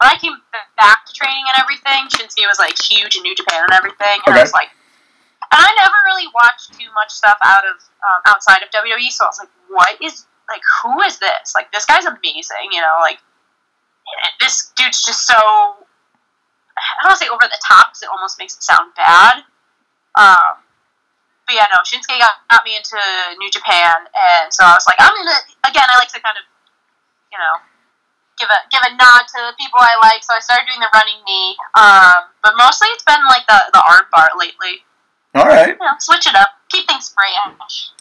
when 0.02 0.10
I 0.10 0.18
came 0.18 0.34
back 0.74 1.06
to 1.06 1.14
training 1.14 1.46
and 1.46 1.62
everything, 1.62 2.10
Shinsuke 2.10 2.42
was 2.50 2.58
like 2.58 2.74
huge 2.74 3.14
in 3.14 3.22
New 3.22 3.38
Japan 3.38 3.62
and 3.62 3.70
everything, 3.70 4.18
and 4.26 4.34
Okay. 4.34 4.42
I 4.42 4.42
was 4.42 4.50
like, 4.50 4.74
and 5.54 5.62
I 5.62 5.70
never 5.78 5.94
really 6.10 6.26
watched 6.34 6.74
too 6.74 6.90
much 6.90 7.14
stuff 7.14 7.38
out 7.46 7.62
of 7.62 7.78
um, 8.02 8.20
outside 8.26 8.66
of 8.66 8.74
WWE. 8.74 9.14
So 9.14 9.22
I 9.22 9.30
was 9.30 9.38
like, 9.38 9.54
what 9.70 9.94
is 10.02 10.26
like 10.50 10.62
who 10.82 10.98
is 11.06 11.22
this? 11.22 11.54
Like 11.54 11.70
this 11.70 11.86
guy's 11.86 12.02
amazing, 12.02 12.74
you 12.74 12.82
know, 12.82 12.98
like 12.98 13.22
this 14.42 14.74
dude's 14.74 15.06
just 15.06 15.22
so. 15.22 15.38
I 15.38 17.06
don't 17.06 17.14
want 17.14 17.20
to 17.20 17.22
say 17.22 17.30
over 17.30 17.46
the 17.46 17.62
top 17.62 17.94
because 17.94 18.02
it 18.02 18.10
almost 18.10 18.42
makes 18.42 18.58
it 18.58 18.64
sound 18.66 18.90
bad. 18.98 19.46
Um, 20.18 20.58
but 21.46 21.54
yeah, 21.54 21.70
no, 21.70 21.84
Shinsuke 21.86 22.18
got, 22.18 22.42
got 22.50 22.64
me 22.66 22.74
into 22.74 22.98
New 23.38 23.52
Japan, 23.54 24.08
and 24.10 24.50
so 24.50 24.66
I 24.66 24.74
was 24.74 24.88
like, 24.90 24.98
I'm 24.98 25.14
gonna 25.14 25.38
again. 25.70 25.86
I 25.86 25.94
like 25.94 26.10
to 26.10 26.18
kind 26.18 26.34
of, 26.34 26.42
you 27.30 27.38
know, 27.38 27.54
give 28.42 28.50
a 28.50 28.59
give 28.74 28.83
a 28.83 28.92
nod 28.98 29.22
to 29.31 29.38
the 29.46 29.55
people 29.55 29.78
I 29.78 29.94
like. 30.02 30.26
So 30.26 30.35
I 30.35 30.40
started 30.42 30.66
doing 30.66 30.83
the 30.83 30.90
running 30.90 31.22
knee, 31.22 31.55
um, 31.78 32.26
but 32.42 32.59
mostly 32.59 32.90
it's 32.98 33.07
been 33.07 33.22
like 33.31 33.46
the 33.46 33.62
the 33.72 33.83
arm 33.87 34.11
bar 34.11 34.28
lately. 34.35 34.83
all 35.38 35.46
right. 35.46 35.78
You 35.78 35.78
know, 35.78 35.94
switch 36.02 36.26
it 36.26 36.35
up, 36.35 36.48
keep 36.68 36.87
things 36.90 37.14
fresh. 37.14 37.94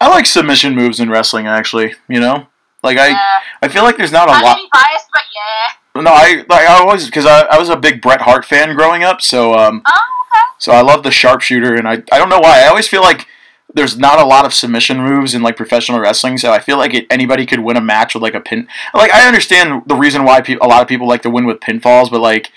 I 0.00 0.08
like 0.08 0.24
submission 0.26 0.74
moves 0.74 0.98
in 0.98 1.10
wrestling. 1.10 1.46
Actually, 1.46 1.94
you 2.08 2.20
know, 2.20 2.46
like 2.82 2.96
I, 2.96 3.08
yeah. 3.08 3.40
I 3.62 3.68
feel 3.68 3.82
like 3.84 3.96
there's 3.96 4.12
not 4.12 4.28
a 4.28 4.32
lot. 4.32 4.56
biased, 4.72 5.06
but 5.12 5.22
yeah. 5.36 6.02
No, 6.02 6.10
I 6.10 6.36
like 6.48 6.66
I 6.68 6.78
always 6.80 7.04
because 7.06 7.26
I, 7.26 7.42
I 7.42 7.58
was 7.58 7.68
a 7.68 7.76
big 7.76 8.00
Bret 8.00 8.22
Hart 8.22 8.44
fan 8.44 8.74
growing 8.74 9.04
up, 9.04 9.20
so 9.20 9.54
um, 9.54 9.82
Oh, 9.86 10.26
okay. 10.32 10.40
so 10.58 10.72
I 10.72 10.80
love 10.80 11.02
the 11.02 11.10
sharpshooter, 11.10 11.74
and 11.74 11.86
I 11.86 12.02
I 12.10 12.18
don't 12.18 12.30
know 12.30 12.40
why 12.40 12.62
I 12.62 12.68
always 12.68 12.88
feel 12.88 13.02
like 13.02 13.28
there's 13.74 13.98
not 13.98 14.18
a 14.20 14.24
lot 14.24 14.44
of 14.44 14.54
submission 14.54 15.00
moves 15.00 15.34
in 15.34 15.42
like 15.42 15.56
professional 15.56 16.00
wrestling, 16.00 16.38
so 16.38 16.52
I 16.52 16.60
feel 16.60 16.78
like 16.78 16.94
it, 16.94 17.06
anybody 17.10 17.46
could 17.46 17.60
win 17.60 17.76
a 17.76 17.80
match 17.80 18.14
with 18.14 18.22
like 18.22 18.34
a 18.34 18.40
pin. 18.40 18.68
Like 18.94 19.12
I 19.12 19.26
understand 19.26 19.82
the 19.86 19.96
reason 19.96 20.24
why 20.24 20.40
pe- 20.40 20.56
a 20.60 20.66
lot 20.66 20.82
of 20.82 20.88
people 20.88 21.08
like 21.08 21.22
to 21.22 21.30
win 21.30 21.46
with 21.46 21.60
pinfalls, 21.60 22.10
but 22.10 22.20
like. 22.20 22.50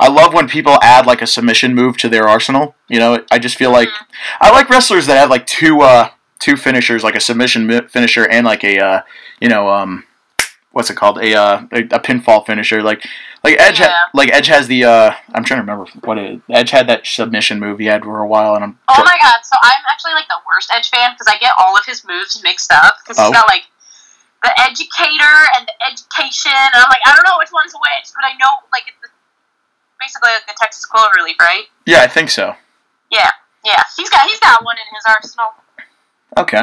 I 0.00 0.08
love 0.08 0.34
when 0.34 0.48
people 0.48 0.78
add 0.82 1.06
like 1.06 1.22
a 1.22 1.28
submission 1.28 1.76
move 1.76 1.96
to 1.98 2.08
their 2.08 2.26
arsenal. 2.26 2.74
You 2.88 2.98
know, 2.98 3.24
I 3.30 3.38
just 3.38 3.56
feel 3.56 3.70
like 3.70 3.88
I 4.40 4.50
like 4.50 4.68
wrestlers 4.68 5.06
that 5.06 5.16
have 5.16 5.30
like 5.30 5.46
two 5.46 5.82
uh 5.82 6.08
two 6.40 6.56
finishers, 6.56 7.04
like 7.04 7.14
a 7.14 7.20
submission 7.20 7.68
mi- 7.68 7.86
finisher 7.88 8.28
and 8.28 8.44
like 8.44 8.64
a 8.64 8.80
uh 8.80 9.02
you 9.40 9.48
know 9.48 9.68
um 9.68 10.02
what's 10.72 10.90
it 10.90 10.96
called 10.96 11.18
a 11.18 11.34
uh 11.34 11.66
a, 11.72 11.78
a 11.80 12.00
pinfall 12.00 12.44
finisher. 12.44 12.82
Like 12.82 13.04
like 13.44 13.56
Edge 13.60 13.78
ha- 13.78 14.10
like 14.14 14.30
Edge 14.32 14.46
has 14.48 14.66
the 14.68 14.84
uh 14.84 15.12
I'm 15.34 15.44
trying 15.44 15.58
to 15.64 15.66
remember 15.70 15.90
what 16.04 16.18
it 16.18 16.40
Edge 16.50 16.70
had 16.70 16.88
that 16.88 17.06
submission 17.06 17.58
move 17.60 17.78
he 17.78 17.86
had 17.86 18.02
for 18.02 18.20
a 18.20 18.26
while 18.26 18.54
and 18.54 18.64
I'm 18.64 18.78
Oh 18.88 19.02
my 19.04 19.16
god, 19.22 19.40
so 19.44 19.56
I'm 19.62 19.82
actually 19.90 20.12
like 20.14 20.28
the 20.28 20.40
worst 20.46 20.70
Edge 20.74 20.88
fan 20.90 21.12
because 21.14 21.26
I 21.32 21.38
get 21.38 21.52
all 21.58 21.76
of 21.76 21.84
his 21.86 22.04
moves 22.04 22.40
mixed 22.42 22.72
up 22.72 22.96
because 23.04 23.18
Oh. 23.18 23.24
he's 23.26 23.32
got 23.32 23.46
like 23.48 23.64
the 24.42 24.50
Edgecator 24.58 25.46
and 25.56 25.68
the 25.70 25.76
education, 25.86 26.50
and 26.50 26.74
I'm 26.74 26.88
like, 26.90 26.98
I 27.06 27.14
don't 27.14 27.22
know 27.22 27.38
which 27.38 27.52
one's 27.54 27.72
which, 27.74 28.10
but 28.10 28.24
I 28.26 28.34
know 28.42 28.58
like 28.74 28.82
it's 28.90 29.12
basically 30.00 30.30
like 30.34 30.46
the 30.50 30.54
Texas 30.58 30.82
Cloverleaf, 30.90 31.38
right? 31.38 31.66
yeah 31.86 32.02
I 32.02 32.08
think 32.08 32.28
so. 32.28 32.56
Yeah, 33.10 33.30
yeah. 33.64 33.78
He's 33.96 34.10
got 34.10 34.26
he's 34.28 34.40
got 34.40 34.64
one 34.64 34.76
in 34.78 34.88
his 34.94 35.04
arsenal. 35.06 35.54
Okay. 36.36 36.62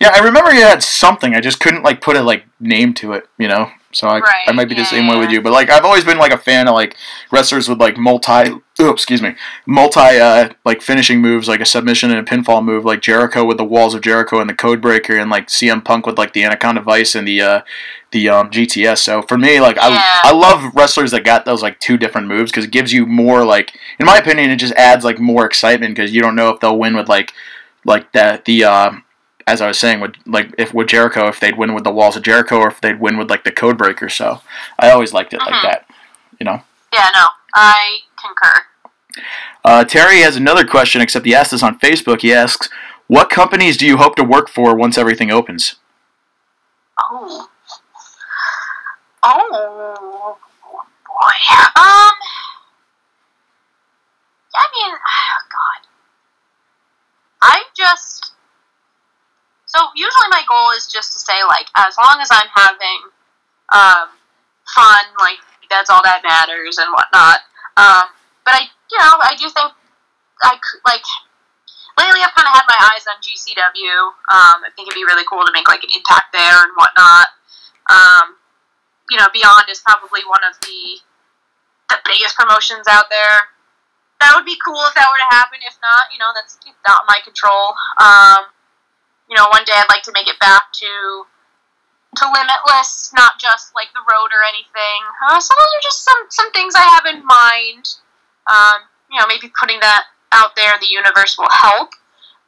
Yeah, 0.00 0.12
I 0.14 0.20
remember 0.20 0.52
you 0.52 0.62
had 0.62 0.82
something. 0.82 1.34
I 1.34 1.40
just 1.40 1.58
couldn't 1.60 1.82
like 1.82 2.00
put 2.00 2.16
a 2.16 2.22
like 2.22 2.46
name 2.60 2.94
to 2.94 3.12
it, 3.14 3.28
you 3.36 3.48
know. 3.48 3.70
So 3.90 4.06
I, 4.06 4.20
Right, 4.20 4.44
I 4.46 4.52
might 4.52 4.68
be 4.68 4.74
the 4.74 4.82
yeah, 4.82 4.86
same 4.86 5.08
way 5.08 5.16
with 5.16 5.30
you, 5.30 5.40
but 5.40 5.52
like 5.52 5.70
I've 5.70 5.84
always 5.84 6.04
been 6.04 6.18
like 6.18 6.32
a 6.32 6.38
fan 6.38 6.68
of 6.68 6.74
like 6.74 6.94
wrestlers 7.32 7.68
with 7.68 7.80
like 7.80 7.96
multi, 7.96 8.52
oh, 8.78 8.90
excuse 8.90 9.20
me, 9.22 9.34
multi 9.66 9.98
uh 10.20 10.50
like 10.64 10.82
finishing 10.82 11.20
moves, 11.20 11.48
like 11.48 11.60
a 11.60 11.64
submission 11.64 12.10
and 12.10 12.20
a 12.20 12.22
pinfall 12.30 12.62
move, 12.64 12.84
like 12.84 13.00
Jericho 13.00 13.44
with 13.44 13.56
the 13.56 13.64
Walls 13.64 13.94
of 13.94 14.02
Jericho 14.02 14.40
and 14.40 14.48
the 14.48 14.54
Codebreaker, 14.54 15.20
and 15.20 15.30
like 15.30 15.48
CM 15.48 15.84
Punk 15.84 16.06
with 16.06 16.18
like 16.18 16.32
the 16.34 16.44
Anaconda 16.44 16.82
Vice 16.82 17.14
and 17.14 17.26
the 17.26 17.40
uh 17.40 17.60
the 18.12 18.28
um 18.28 18.50
GTS. 18.50 18.98
So 18.98 19.22
for 19.22 19.38
me, 19.38 19.58
like 19.58 19.78
I 19.78 19.88
Yeah. 19.88 20.20
I 20.22 20.32
love 20.32 20.72
wrestlers 20.74 21.10
that 21.10 21.24
got 21.24 21.44
those 21.44 21.62
like 21.62 21.80
two 21.80 21.96
different 21.96 22.28
moves 22.28 22.52
because 22.52 22.66
it 22.66 22.70
gives 22.70 22.92
you 22.92 23.04
more 23.06 23.42
like, 23.44 23.74
in 23.98 24.06
my 24.06 24.18
opinion, 24.18 24.50
it 24.50 24.56
just 24.56 24.74
adds 24.74 25.04
like 25.04 25.18
more 25.18 25.44
excitement 25.46 25.96
because 25.96 26.12
you 26.12 26.20
don't 26.20 26.36
know 26.36 26.50
if 26.50 26.60
they'll 26.60 26.78
win 26.78 26.94
with 26.94 27.08
like 27.08 27.32
like 27.84 28.12
that 28.12 28.44
the 28.44 28.64
uh, 28.64 28.92
as 29.48 29.60
I 29.62 29.66
was 29.68 29.78
saying 29.78 30.00
with 30.00 30.12
like 30.26 30.54
if 30.58 30.74
with 30.74 30.88
Jericho 30.88 31.26
if 31.28 31.40
they'd 31.40 31.56
win 31.56 31.72
with 31.74 31.84
the 31.84 31.90
walls 31.90 32.16
of 32.16 32.22
Jericho 32.22 32.58
or 32.58 32.68
if 32.68 32.80
they'd 32.80 33.00
win 33.00 33.16
with 33.16 33.30
like 33.30 33.44
the 33.44 33.50
code 33.50 33.78
breaker 33.78 34.08
so 34.08 34.42
I 34.78 34.90
always 34.90 35.12
liked 35.12 35.32
it 35.32 35.40
like 35.40 35.54
Mhm. 35.54 35.62
that 35.62 35.86
you 36.38 36.44
know 36.44 36.62
Yeah, 36.92 37.08
no, 37.14 37.26
I 37.54 37.98
concur. 38.22 38.66
uh, 39.64 39.84
Terry 39.84 40.20
has 40.20 40.36
another 40.36 40.66
question 40.66 41.00
except 41.00 41.24
he 41.26 41.34
asked 41.34 41.50
this 41.52 41.62
on 41.62 41.78
Facebook 41.78 42.20
he 42.20 42.32
asks 42.32 42.68
what 43.06 43.30
companies 43.30 43.76
do 43.78 43.86
you 43.86 43.96
hope 43.96 44.16
to 44.16 44.24
work 44.24 44.48
for 44.50 44.74
once 44.76 44.98
everything 44.98 45.30
opens 45.30 45.76
Oh, 47.10 47.48
oh 49.22 50.36
boy. 51.06 51.54
Um, 51.76 52.14
I 54.54 54.64
mean, 54.74 54.94
God, 55.56 55.88
I 57.40 57.62
just 57.76 58.32
so 59.68 59.78
usually 59.94 60.28
my 60.32 60.42
goal 60.48 60.72
is 60.72 60.88
just 60.88 61.12
to 61.12 61.18
say 61.20 61.36
like 61.46 61.68
as 61.76 61.94
long 62.00 62.18
as 62.20 62.28
I'm 62.32 62.48
having 62.52 63.00
um 63.68 64.08
fun, 64.74 65.04
like 65.20 65.40
that's 65.68 65.92
all 65.92 66.00
that 66.04 66.24
matters 66.24 66.80
and 66.80 66.88
whatnot. 66.92 67.44
Um, 67.76 68.08
but 68.44 68.56
I, 68.56 68.60
you 68.88 68.98
know, 68.98 69.20
I 69.20 69.36
do 69.36 69.44
think 69.52 69.72
I 70.40 70.56
like 70.88 71.04
lately 72.00 72.20
I've 72.24 72.32
kind 72.32 72.48
of 72.48 72.56
had 72.56 72.66
my 72.68 72.80
eyes 72.92 73.04
on 73.04 73.20
GCW. 73.20 73.92
Um, 74.32 74.64
I 74.64 74.72
think 74.72 74.88
it'd 74.88 74.98
be 74.98 75.04
really 75.04 75.28
cool 75.28 75.44
to 75.44 75.52
make 75.52 75.68
like 75.68 75.84
an 75.84 75.92
impact 75.92 76.32
there 76.32 76.64
and 76.64 76.72
whatnot. 76.74 77.28
Um, 77.92 78.40
you 79.12 79.16
know, 79.16 79.28
Beyond 79.32 79.68
is 79.68 79.80
probably 79.84 80.24
one 80.24 80.44
of 80.44 80.56
the 80.64 81.04
the 81.92 81.98
biggest 82.04 82.36
promotions 82.36 82.84
out 82.88 83.08
there. 83.08 83.52
That 84.20 84.34
would 84.34 84.44
be 84.44 84.58
cool 84.60 84.82
if 84.88 84.94
that 84.96 85.08
were 85.08 85.20
to 85.20 85.30
happen. 85.30 85.60
If 85.64 85.78
not, 85.80 86.10
you 86.12 86.18
know, 86.18 86.28
that's 86.34 86.58
not 86.84 87.06
my 87.06 87.20
control. 87.24 87.72
Um, 87.96 88.50
you 89.28 89.36
know, 89.36 89.46
one 89.50 89.64
day 89.64 89.76
I'd 89.76 89.88
like 89.88 90.02
to 90.04 90.12
make 90.12 90.28
it 90.28 90.38
back 90.40 90.72
to 90.72 91.24
to 92.16 92.24
Limitless, 92.24 93.12
not 93.14 93.38
just 93.38 93.74
like 93.74 93.92
the 93.92 94.00
road 94.00 94.32
or 94.32 94.40
anything. 94.48 95.00
Uh, 95.28 95.38
so 95.38 95.52
those 95.52 95.72
are 95.76 95.82
just 95.82 96.04
some 96.04 96.22
some 96.30 96.50
things 96.52 96.74
I 96.74 96.82
have 96.82 97.04
in 97.06 97.24
mind. 97.24 97.84
Um, 98.48 98.88
you 99.10 99.20
know, 99.20 99.26
maybe 99.28 99.52
putting 99.60 99.80
that 99.80 100.04
out 100.32 100.56
there 100.56 100.74
in 100.74 100.80
the 100.80 100.88
universe 100.88 101.36
will 101.38 101.52
help. 101.52 101.90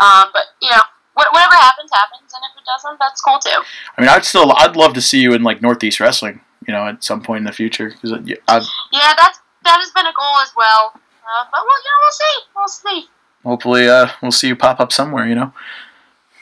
Um, 0.01 0.33
but 0.33 0.57
you 0.63 0.71
know, 0.71 0.81
whatever 1.15 1.55
happens, 1.55 1.91
happens, 1.93 2.33
and 2.33 2.43
if 2.49 2.57
it 2.57 2.65
doesn't, 2.65 2.99
that's 2.99 3.21
cool 3.21 3.39
too. 3.39 3.63
I 3.97 4.01
mean, 4.01 4.09
I'd 4.09 4.25
still, 4.25 4.53
I'd 4.57 4.77
love 4.77 4.95
to 4.95 5.03
see 5.03 5.21
you 5.21 5.35
in 5.35 5.43
like 5.43 5.61
Northeast 5.61 6.01
Wrestling, 6.01 6.41
you 6.67 6.73
know, 6.73 6.87
at 6.87 7.05
some 7.05 7.23
point 7.23 7.41
in 7.41 7.45
the 7.45 7.53
future. 7.53 7.91
Cause 7.91 8.13
I, 8.13 8.21
yeah, 8.25 9.15
that's 9.17 9.41
that 9.65 9.79
has 9.79 9.91
been 9.93 10.07
a 10.07 10.15
goal 10.17 10.37
as 10.41 10.53
well. 10.57 10.93
Uh, 10.95 11.45
but 11.53 11.61
well, 11.67 11.79
you 11.85 11.91
know, 11.91 12.01
we'll 12.03 12.13
see, 12.13 12.37
we'll 12.57 12.69
see. 12.69 13.09
Hopefully, 13.45 13.89
uh, 13.89 14.09
we'll 14.23 14.33
see 14.33 14.49
you 14.49 14.57
pop 14.57 14.81
up 14.81 14.93
somewhere. 14.93 15.27
You 15.27 15.35
know. 15.35 15.53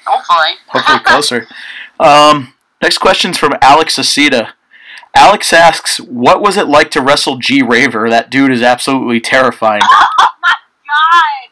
Hopefully. 0.08 0.54
Hopefully 0.68 0.98
closer. 1.04 1.46
um, 2.00 2.54
next 2.82 2.98
question's 2.98 3.38
from 3.38 3.54
Alex 3.60 3.96
Acita. 3.96 4.52
Alex 5.14 5.52
asks, 5.52 5.98
"What 5.98 6.40
was 6.42 6.56
it 6.56 6.66
like 6.68 6.90
to 6.92 7.00
wrestle 7.00 7.36
G 7.38 7.62
Raver? 7.62 8.08
That 8.10 8.30
dude 8.30 8.52
is 8.52 8.62
absolutely 8.62 9.20
terrifying." 9.20 9.82
Oh 10.00 10.34
my 10.42 10.54
god! 10.86 11.50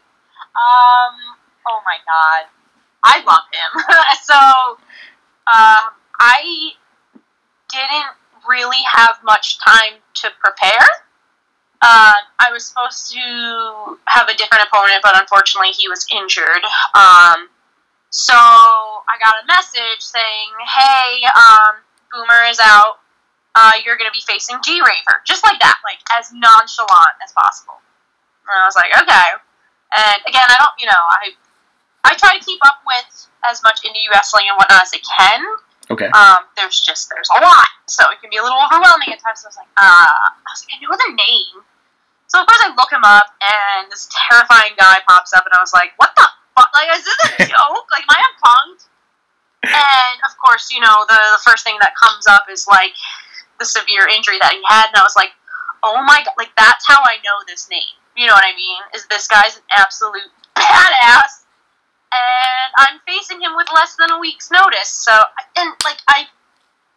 Um, 0.55 1.15
oh 1.67 1.81
my 1.85 1.97
god. 2.05 2.45
I 3.03 3.23
love 3.25 3.43
him. 3.53 3.83
so, 4.23 4.35
um, 5.47 5.93
I 6.19 6.71
didn't 7.71 8.15
really 8.47 8.83
have 8.91 9.17
much 9.23 9.59
time 9.59 9.99
to 10.15 10.29
prepare. 10.43 10.87
Uh, 11.81 12.13
I 12.39 12.51
was 12.51 12.65
supposed 12.65 13.11
to 13.13 13.97
have 14.07 14.27
a 14.29 14.35
different 14.35 14.63
opponent, 14.71 14.99
but 15.03 15.19
unfortunately 15.19 15.69
he 15.71 15.87
was 15.87 16.05
injured. 16.11 16.63
Um, 16.95 17.49
so 18.09 18.35
I 18.35 19.19
got 19.19 19.43
a 19.43 19.45
message 19.47 20.01
saying, 20.01 20.49
"Hey, 20.63 21.23
um, 21.35 21.83
Boomer 22.11 22.47
is 22.47 22.59
out. 22.61 22.99
Uh, 23.55 23.73
you're 23.83 23.97
going 23.97 24.09
to 24.09 24.15
be 24.15 24.23
facing 24.25 24.57
G 24.63 24.79
Raver," 24.79 25.21
just 25.25 25.43
like 25.45 25.59
that, 25.59 25.77
like 25.83 25.99
as 26.15 26.31
nonchalant 26.31 27.17
as 27.23 27.33
possible. 27.33 27.79
And 28.47 28.55
I 28.61 28.65
was 28.65 28.75
like, 28.75 28.91
"Okay." 28.95 29.27
And 29.95 30.19
again, 30.27 30.47
I 30.47 30.55
don't, 30.59 30.75
you 30.79 30.87
know, 30.87 31.03
I 31.09 31.35
I 32.07 32.15
try 32.15 32.37
to 32.37 32.43
keep 32.43 32.59
up 32.63 32.79
with 32.87 33.27
as 33.43 33.61
much 33.63 33.83
indie 33.83 34.07
wrestling 34.11 34.47
and 34.47 34.55
whatnot 34.55 34.83
as 34.83 34.91
I 34.95 35.01
can. 35.03 35.39
Okay. 35.91 36.07
Um, 36.11 36.47
there's 36.55 36.79
just 36.79 37.09
there's 37.11 37.29
a 37.31 37.39
lot, 37.39 37.67
so 37.87 38.03
it 38.11 38.19
can 38.19 38.29
be 38.29 38.37
a 38.37 38.43
little 38.43 38.59
overwhelming 38.59 39.11
at 39.11 39.19
times. 39.23 39.43
So 39.43 39.47
I 39.47 39.51
was 39.51 39.59
like, 39.59 39.71
uh, 39.79 40.27
I 40.35 40.49
was 40.51 40.63
like, 40.67 40.75
I 40.75 40.83
know 40.83 40.95
their 40.95 41.15
name. 41.15 41.63
So 42.27 42.43
of 42.43 42.47
course 42.47 42.59
I 42.63 42.75
look 42.75 42.91
him 42.91 43.07
up, 43.07 43.31
and 43.39 43.91
this 43.91 44.07
terrifying 44.11 44.75
guy 44.75 44.99
pops 45.07 45.31
up, 45.31 45.47
and 45.47 45.55
I 45.55 45.63
was 45.63 45.71
like, 45.71 45.95
what 45.95 46.11
the 46.15 46.27
fuck? 46.57 46.73
Like, 46.73 46.89
is 46.97 47.05
this 47.05 47.19
a 47.21 47.45
joke? 47.53 47.85
like, 47.93 48.03
am 48.09 48.17
I 48.17 48.25
punked? 48.41 48.89
And 49.63 50.17
of 50.25 50.33
course, 50.41 50.73
you 50.73 50.81
know, 50.81 51.05
the, 51.07 51.19
the 51.37 51.41
first 51.45 51.63
thing 51.63 51.77
that 51.81 51.93
comes 51.93 52.25
up 52.25 52.45
is 52.49 52.65
like 52.67 52.97
the 53.59 53.65
severe 53.65 54.07
injury 54.09 54.37
that 54.41 54.53
he 54.53 54.61
had, 54.65 54.89
and 54.89 54.97
I 54.97 55.03
was 55.03 55.15
like, 55.15 55.31
oh 55.83 56.01
my 56.01 56.21
god, 56.25 56.33
like 56.37 56.51
that's 56.57 56.87
how 56.87 56.97
I 57.05 57.17
know 57.21 57.37
this 57.47 57.69
name. 57.69 57.93
You 58.15 58.25
know 58.25 58.33
what 58.33 58.45
I 58.45 58.55
mean? 58.55 58.81
Is 58.95 59.05
this 59.07 59.27
guy's 59.27 59.57
an 59.57 59.63
absolute 59.77 60.33
badass? 60.57 61.47
and 62.11 62.71
I'm 62.77 62.99
facing 63.05 63.41
him 63.41 63.55
with 63.55 63.67
less 63.73 63.95
than 63.95 64.11
a 64.11 64.19
week's 64.19 64.51
notice. 64.51 64.89
So, 64.89 65.11
and 65.57 65.71
like 65.83 65.99
I, 66.07 66.25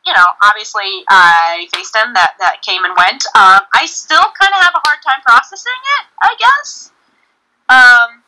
you 0.06 0.12
know, 0.12 0.26
obviously 0.42 1.04
I 1.08 1.66
faced 1.74 1.94
him. 1.94 2.14
That 2.14 2.34
that 2.38 2.62
came 2.62 2.84
and 2.84 2.94
went. 2.96 3.24
Um, 3.34 3.60
I 3.74 3.86
still 3.86 4.24
kind 4.38 4.52
of 4.54 4.60
have 4.62 4.74
a 4.74 4.82
hard 4.82 4.98
time 5.02 5.20
processing 5.26 5.80
it. 5.98 6.04
I 6.22 6.32
guess. 6.38 6.92
Um, 7.68 8.22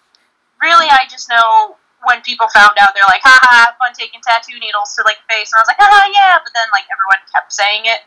really, 0.63 0.87
I 0.89 1.05
just 1.11 1.29
know 1.29 1.77
when 2.07 2.23
people 2.23 2.47
found 2.55 2.79
out, 2.81 2.95
they're 2.95 3.11
like, 3.11 3.23
"Haha, 3.23 3.71
have 3.71 3.77
fun 3.79 3.93
taking 3.95 4.23
tattoo 4.23 4.59
needles 4.59 4.95
to 4.97 5.03
like 5.05 5.19
the 5.23 5.29
face," 5.31 5.51
and 5.53 5.59
I 5.59 5.63
was 5.63 5.71
like, 5.71 5.83
"Haha, 5.83 6.09
yeah," 6.11 6.39
but 6.43 6.55
then 6.55 6.67
like 6.73 6.87
everyone 6.91 7.21
kept 7.31 7.53
saying 7.53 7.87
it. 7.87 8.07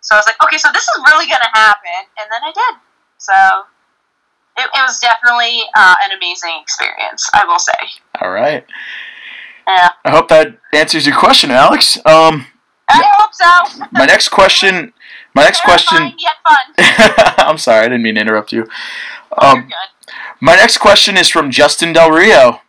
So 0.00 0.14
I 0.14 0.18
was 0.18 0.26
like, 0.26 0.40
okay, 0.42 0.58
so 0.58 0.70
this 0.72 0.84
is 0.84 1.02
really 1.04 1.26
gonna 1.26 1.52
happen, 1.52 2.00
and 2.20 2.30
then 2.30 2.40
I 2.44 2.52
did. 2.52 2.74
So 3.18 3.34
it, 4.56 4.70
it 4.74 4.82
was 4.82 4.98
definitely 5.00 5.62
uh, 5.76 5.94
an 6.04 6.16
amazing 6.16 6.58
experience, 6.62 7.28
I 7.34 7.44
will 7.44 7.58
say. 7.58 7.72
All 8.20 8.30
right. 8.30 8.64
Yeah. 9.66 9.88
I 10.04 10.10
hope 10.10 10.28
that 10.28 10.56
answers 10.72 11.06
your 11.06 11.16
question, 11.16 11.50
Alex. 11.50 11.98
Um, 12.06 12.46
I 12.88 13.10
hope 13.18 13.34
so. 13.34 13.86
my 13.92 14.06
next 14.06 14.30
question. 14.30 14.92
My 15.38 15.44
next 15.44 15.62
question. 15.62 16.14
I'm 17.38 17.58
sorry, 17.58 17.84
I 17.84 17.88
didn't 17.88 18.02
mean 18.02 18.16
to 18.16 18.20
interrupt 18.20 18.50
you. 18.50 18.66
Um, 19.40 19.70
my 20.40 20.56
next 20.56 20.78
question 20.78 21.16
is 21.16 21.28
from 21.28 21.52
Justin 21.52 21.92
Del 21.92 22.10
Rio, 22.10 22.62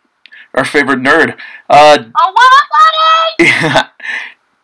our 0.54 0.64
favorite 0.64 1.00
nerd. 1.00 1.36
Uh, 1.68 1.98
oh, 2.16 2.32
what 2.32 2.52
up, 2.62 2.68
buddy? 3.40 3.88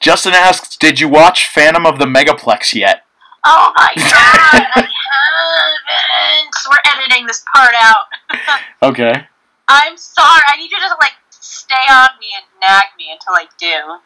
Justin 0.01 0.35
asks, 0.35 0.77
"Did 0.77 1.01
you 1.01 1.09
watch 1.09 1.49
Phantom 1.49 1.85
of 1.85 1.99
the 1.99 2.05
Megaplex 2.05 2.75
yet?" 2.75 3.05
Oh 3.45 3.73
my 3.77 3.89
god, 3.97 4.05
I 4.07 4.69
haven't. 4.73 6.55
We're 6.71 6.93
editing 6.95 7.27
this 7.27 7.45
part 7.55 7.75
out. 7.75 8.07
Okay. 8.83 9.27
I'm 9.67 9.97
sorry. 9.97 10.43
I 10.53 10.59
need 10.59 10.71
you 10.71 10.79
to 10.79 10.95
like 11.01 11.15
stay 11.31 11.75
on 11.91 12.09
me 12.21 12.27
and 12.37 12.45
nag 12.61 12.85
me 12.99 13.07
until 13.11 13.35
I 13.35 13.47
do. 13.59 13.99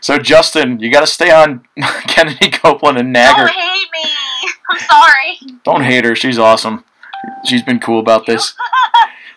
So 0.00 0.18
Justin, 0.18 0.78
you 0.80 0.90
got 0.90 1.00
to 1.00 1.06
stay 1.06 1.30
on 1.30 1.66
Kennedi 2.08 2.50
Copeland 2.50 2.98
and 2.98 3.12
nag 3.12 3.36
her. 3.36 3.46
Don't 3.46 3.54
hate 3.54 3.86
me. 3.92 4.10
I'm 4.70 4.78
sorry. 4.78 5.58
Don't 5.64 5.82
hate 5.82 6.04
her. 6.04 6.14
She's 6.14 6.38
awesome. 6.38 6.84
She's 7.46 7.62
been 7.62 7.78
cool 7.80 8.00
about 8.00 8.26
this. 8.26 8.54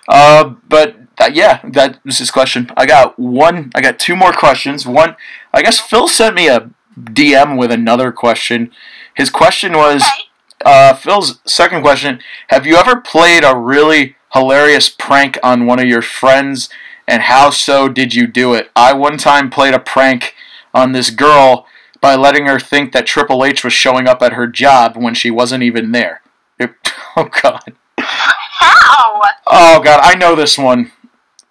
Uh, 0.07 0.55
but 0.69 0.95
uh, 1.19 1.29
yeah, 1.33 1.59
that 1.63 1.99
was 2.05 2.19
his 2.19 2.31
question. 2.31 2.69
I 2.77 2.85
got 2.85 3.17
one. 3.19 3.71
I 3.75 3.81
got 3.81 3.99
two 3.99 4.15
more 4.15 4.31
questions. 4.31 4.85
One, 4.85 5.15
I 5.53 5.61
guess 5.61 5.79
Phil 5.79 6.07
sent 6.07 6.35
me 6.35 6.47
a 6.47 6.69
DM 6.97 7.57
with 7.57 7.71
another 7.71 8.11
question. 8.11 8.71
His 9.15 9.29
question 9.29 9.73
was, 9.73 10.03
Okay. 10.03 10.23
uh, 10.65 10.93
Phil's 10.93 11.39
second 11.45 11.81
question: 11.81 12.19
Have 12.49 12.65
you 12.65 12.75
ever 12.77 12.99
played 13.01 13.43
a 13.43 13.55
really 13.57 14.15
hilarious 14.33 14.89
prank 14.89 15.37
on 15.43 15.65
one 15.65 15.79
of 15.79 15.85
your 15.87 16.01
friends, 16.01 16.69
and 17.07 17.23
how 17.23 17.49
so 17.49 17.87
did 17.89 18.13
you 18.13 18.27
do 18.27 18.53
it? 18.53 18.69
I 18.75 18.93
one 18.93 19.17
time 19.17 19.49
played 19.49 19.73
a 19.73 19.79
prank 19.79 20.33
on 20.73 20.91
this 20.91 21.09
girl 21.09 21.65
by 22.01 22.15
letting 22.15 22.45
her 22.45 22.59
think 22.59 22.91
that 22.93 23.05
Triple 23.07 23.43
H 23.43 23.63
was 23.63 23.73
showing 23.73 24.07
up 24.07 24.21
at 24.21 24.33
her 24.33 24.47
job 24.47 24.95
when 24.97 25.13
she 25.15 25.31
wasn't 25.31 25.63
even 25.63 25.91
there. 25.91 26.21
It- 26.59 26.75
oh 27.15 27.29
God. 27.41 27.73
How? 27.99 29.21
Oh 29.47 29.79
God, 29.83 29.99
I 30.03 30.15
know 30.15 30.35
this 30.35 30.57
one. 30.57 30.91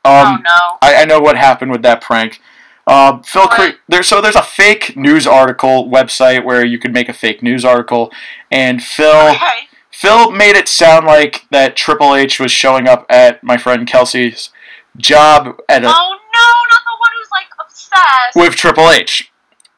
oh 0.04 0.26
Um, 0.26 0.42
no. 0.44 0.78
I, 0.82 1.02
I 1.02 1.04
know 1.04 1.20
what 1.20 1.36
happened 1.36 1.70
with 1.72 1.82
that 1.82 2.00
prank. 2.00 2.40
Uh, 2.86 3.20
Phil, 3.22 3.48
cre- 3.48 3.78
there. 3.88 4.02
So 4.04 4.20
there's 4.20 4.36
a 4.36 4.42
fake 4.42 4.96
news 4.96 5.26
article 5.26 5.88
website 5.90 6.44
where 6.44 6.64
you 6.64 6.78
could 6.78 6.92
make 6.92 7.08
a 7.08 7.12
fake 7.12 7.42
news 7.42 7.64
article, 7.64 8.12
and 8.50 8.80
Phil 8.82 9.30
Okay. 9.34 9.66
Phil 9.90 10.30
made 10.30 10.54
it 10.54 10.68
sound 10.68 11.04
like 11.06 11.46
that 11.50 11.74
Triple 11.74 12.14
H 12.14 12.38
was 12.38 12.52
showing 12.52 12.86
up 12.86 13.04
at 13.10 13.42
my 13.42 13.56
friend 13.56 13.88
Kelsey's 13.88 14.50
job 14.98 15.60
at 15.68 15.84
a, 15.84 15.88
Oh 15.88 15.90
no, 15.90 16.48
not 16.70 16.80
the 16.84 16.96
one 16.98 17.10
who's 17.18 17.28
like 17.30 17.46
obsessed. 17.60 18.36
with 18.36 18.54
Triple 18.54 18.90
H, 18.90 19.30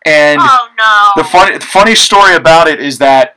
and 0.04 0.40
oh 0.42 0.68
no. 0.78 1.22
the 1.22 1.28
funny 1.28 1.58
the 1.58 1.64
funny 1.64 1.94
story 1.94 2.34
about 2.34 2.68
it 2.68 2.80
is 2.80 2.98
that 2.98 3.36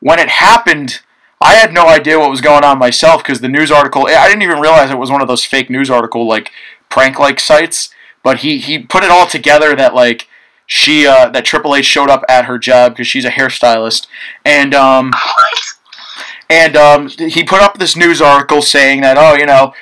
when 0.00 0.18
it 0.18 0.28
happened, 0.28 1.00
I 1.40 1.54
had 1.54 1.72
no 1.72 1.86
idea 1.86 2.18
what 2.18 2.30
was 2.30 2.40
going 2.40 2.64
on 2.64 2.78
myself 2.78 3.22
because 3.22 3.40
the 3.40 3.48
news 3.48 3.70
article 3.70 4.06
I 4.06 4.28
didn't 4.28 4.42
even 4.42 4.60
realize 4.60 4.90
it 4.90 4.98
was 4.98 5.10
one 5.10 5.22
of 5.22 5.28
those 5.28 5.44
fake 5.44 5.70
news 5.70 5.90
article 5.90 6.26
like 6.26 6.50
prank 6.88 7.18
like 7.18 7.40
sites. 7.40 7.90
But 8.22 8.38
he 8.38 8.58
he 8.58 8.78
put 8.78 9.04
it 9.04 9.10
all 9.10 9.26
together 9.26 9.76
that 9.76 9.94
like 9.94 10.28
she 10.66 11.06
uh, 11.06 11.28
that 11.30 11.44
Triple 11.44 11.74
H 11.76 11.84
showed 11.84 12.10
up 12.10 12.24
at 12.28 12.46
her 12.46 12.58
job 12.58 12.92
because 12.92 13.06
she's 13.06 13.24
a 13.24 13.30
hairstylist 13.30 14.08
and 14.44 14.74
um 14.74 15.12
and 16.48 16.76
um, 16.76 17.08
he 17.08 17.42
put 17.44 17.60
up 17.60 17.78
this 17.78 17.96
news 17.96 18.20
article 18.20 18.62
saying 18.62 19.00
that 19.00 19.16
oh 19.18 19.34
you 19.34 19.46
know 19.46 19.72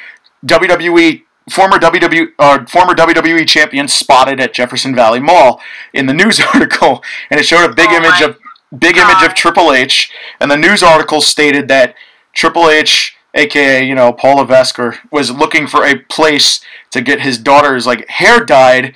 WWE 0.47 1.24
former 1.51 1.78
WWE 1.78 2.28
uh, 2.38 2.64
former 2.66 2.95
WWE 2.95 3.47
champion 3.47 3.88
spotted 3.88 4.40
at 4.40 4.55
Jefferson 4.55 4.95
Valley 4.95 5.20
Mall 5.20 5.61
in 5.92 6.07
the 6.07 6.14
news 6.14 6.40
article, 6.55 7.03
and 7.30 7.38
it 7.38 7.45
showed 7.45 7.70
a 7.70 7.74
big 7.74 7.88
Oh 7.90 7.97
image 7.97 8.20
of 8.22 8.38
big 8.78 8.97
image 8.97 9.22
of 9.22 9.34
Triple 9.34 9.72
H, 9.72 10.11
and 10.40 10.51
the 10.51 10.57
news 10.57 10.82
article 10.82 11.20
stated 11.20 11.68
that 11.68 11.95
Triple 12.32 12.70
H, 12.70 13.16
aka 13.34 13.84
you 13.84 13.95
know 13.95 14.12
Paul 14.12 14.36
Levesque, 14.38 14.78
was 15.11 15.30
looking 15.30 15.66
for 15.66 15.84
a 15.84 15.99
place 15.99 16.61
to 16.90 17.01
get 17.01 17.20
his 17.20 17.38
daughter's 17.38 17.86
like 17.86 18.09
hair 18.09 18.45
dyed, 18.45 18.95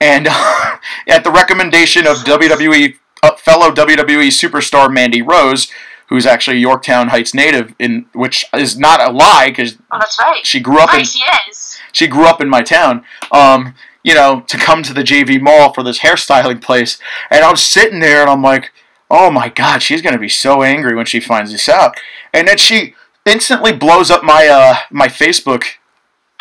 and 0.00 0.26
at 1.08 1.24
the 1.24 1.30
recommendation 1.30 2.06
of 2.06 2.18
WWE 2.18 2.96
uh, 3.22 3.36
fellow 3.36 3.70
WWE 3.70 4.28
superstar 4.28 4.92
Mandy 4.92 5.22
Rose. 5.22 5.70
Who's 6.08 6.26
actually 6.26 6.58
a 6.58 6.60
Yorktown 6.60 7.08
Heights 7.08 7.32
native, 7.34 7.74
in 7.78 8.06
which 8.12 8.44
is 8.54 8.78
not 8.78 9.00
a 9.00 9.10
lie 9.10 9.46
because 9.48 9.76
Oh, 9.90 9.98
that's 9.98 10.18
right. 10.18 10.46
she 10.46 10.60
grew 10.60 10.78
up 10.78 10.90
in 10.92 10.98
Right, 10.98 11.06
she 11.06 11.22
is. 11.50 11.78
she 11.92 12.06
grew 12.06 12.26
up 12.26 12.40
in 12.40 12.48
my 12.48 12.62
town. 12.62 13.04
Um, 13.32 13.74
you 14.02 14.14
know, 14.14 14.40
to 14.48 14.58
come 14.58 14.82
to 14.82 14.92
the 14.92 15.02
JV 15.02 15.40
Mall 15.40 15.72
for 15.72 15.82
this 15.82 16.00
hairstyling 16.00 16.60
place, 16.60 16.98
and 17.30 17.42
I'm 17.44 17.56
sitting 17.56 18.00
there, 18.00 18.20
and 18.20 18.30
I'm 18.30 18.42
like, 18.42 18.70
oh 19.10 19.30
my 19.30 19.48
god, 19.48 19.82
she's 19.82 20.02
gonna 20.02 20.18
be 20.18 20.28
so 20.28 20.62
angry 20.62 20.94
when 20.94 21.06
she 21.06 21.20
finds 21.20 21.52
this 21.52 21.68
out, 21.70 21.96
and 22.34 22.46
then 22.46 22.58
she 22.58 22.94
instantly 23.24 23.72
blows 23.72 24.10
up 24.10 24.22
my 24.22 24.46
uh 24.46 24.76
my 24.90 25.08
Facebook, 25.08 25.64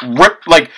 rip 0.06 0.40
like. 0.46 0.70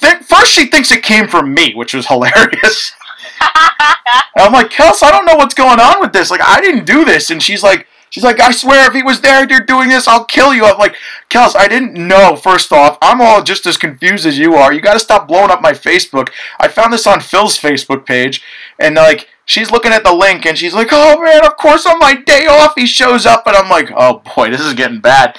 Th- 0.00 0.18
first, 0.22 0.52
she 0.52 0.66
thinks 0.66 0.92
it 0.92 1.02
came 1.02 1.26
from 1.26 1.52
me, 1.54 1.74
which 1.74 1.92
was 1.94 2.06
hilarious. 2.06 2.92
I'm 4.36 4.52
like, 4.52 4.70
Kels, 4.70 5.02
I 5.02 5.10
don't 5.10 5.24
know 5.24 5.34
what's 5.36 5.54
going 5.54 5.80
on 5.80 6.00
with 6.00 6.12
this. 6.12 6.30
Like, 6.30 6.42
I 6.42 6.60
didn't 6.60 6.84
do 6.84 7.04
this. 7.04 7.30
And 7.30 7.42
she's 7.42 7.62
like, 7.62 7.86
she's 8.10 8.24
like, 8.24 8.40
I 8.40 8.50
swear, 8.50 8.86
if 8.88 8.94
he 8.94 9.02
was 9.02 9.20
there, 9.20 9.48
you're 9.48 9.60
doing 9.60 9.88
this, 9.88 10.08
I'll 10.08 10.24
kill 10.24 10.54
you. 10.54 10.64
I'm 10.64 10.78
like, 10.78 10.96
Kels, 11.30 11.56
I 11.56 11.68
didn't 11.68 11.94
know. 11.94 12.36
First 12.36 12.72
off, 12.72 12.98
I'm 13.02 13.20
all 13.20 13.42
just 13.42 13.66
as 13.66 13.76
confused 13.76 14.26
as 14.26 14.38
you 14.38 14.54
are. 14.54 14.72
You 14.72 14.80
got 14.80 14.94
to 14.94 14.98
stop 15.00 15.28
blowing 15.28 15.50
up 15.50 15.60
my 15.60 15.72
Facebook. 15.72 16.30
I 16.58 16.68
found 16.68 16.92
this 16.92 17.06
on 17.06 17.20
Phil's 17.20 17.58
Facebook 17.58 18.06
page, 18.06 18.42
and 18.78 18.96
like, 18.96 19.28
she's 19.44 19.70
looking 19.70 19.92
at 19.92 20.04
the 20.04 20.14
link, 20.14 20.46
and 20.46 20.56
she's 20.56 20.74
like, 20.74 20.88
oh 20.92 21.20
man, 21.22 21.44
of 21.44 21.56
course 21.56 21.86
on 21.86 21.98
my 21.98 22.14
day 22.14 22.46
off 22.46 22.74
he 22.76 22.86
shows 22.86 23.26
up, 23.26 23.46
and 23.46 23.56
I'm 23.56 23.70
like, 23.70 23.90
oh 23.96 24.22
boy, 24.34 24.50
this 24.50 24.60
is 24.60 24.74
getting 24.74 25.00
bad. 25.00 25.36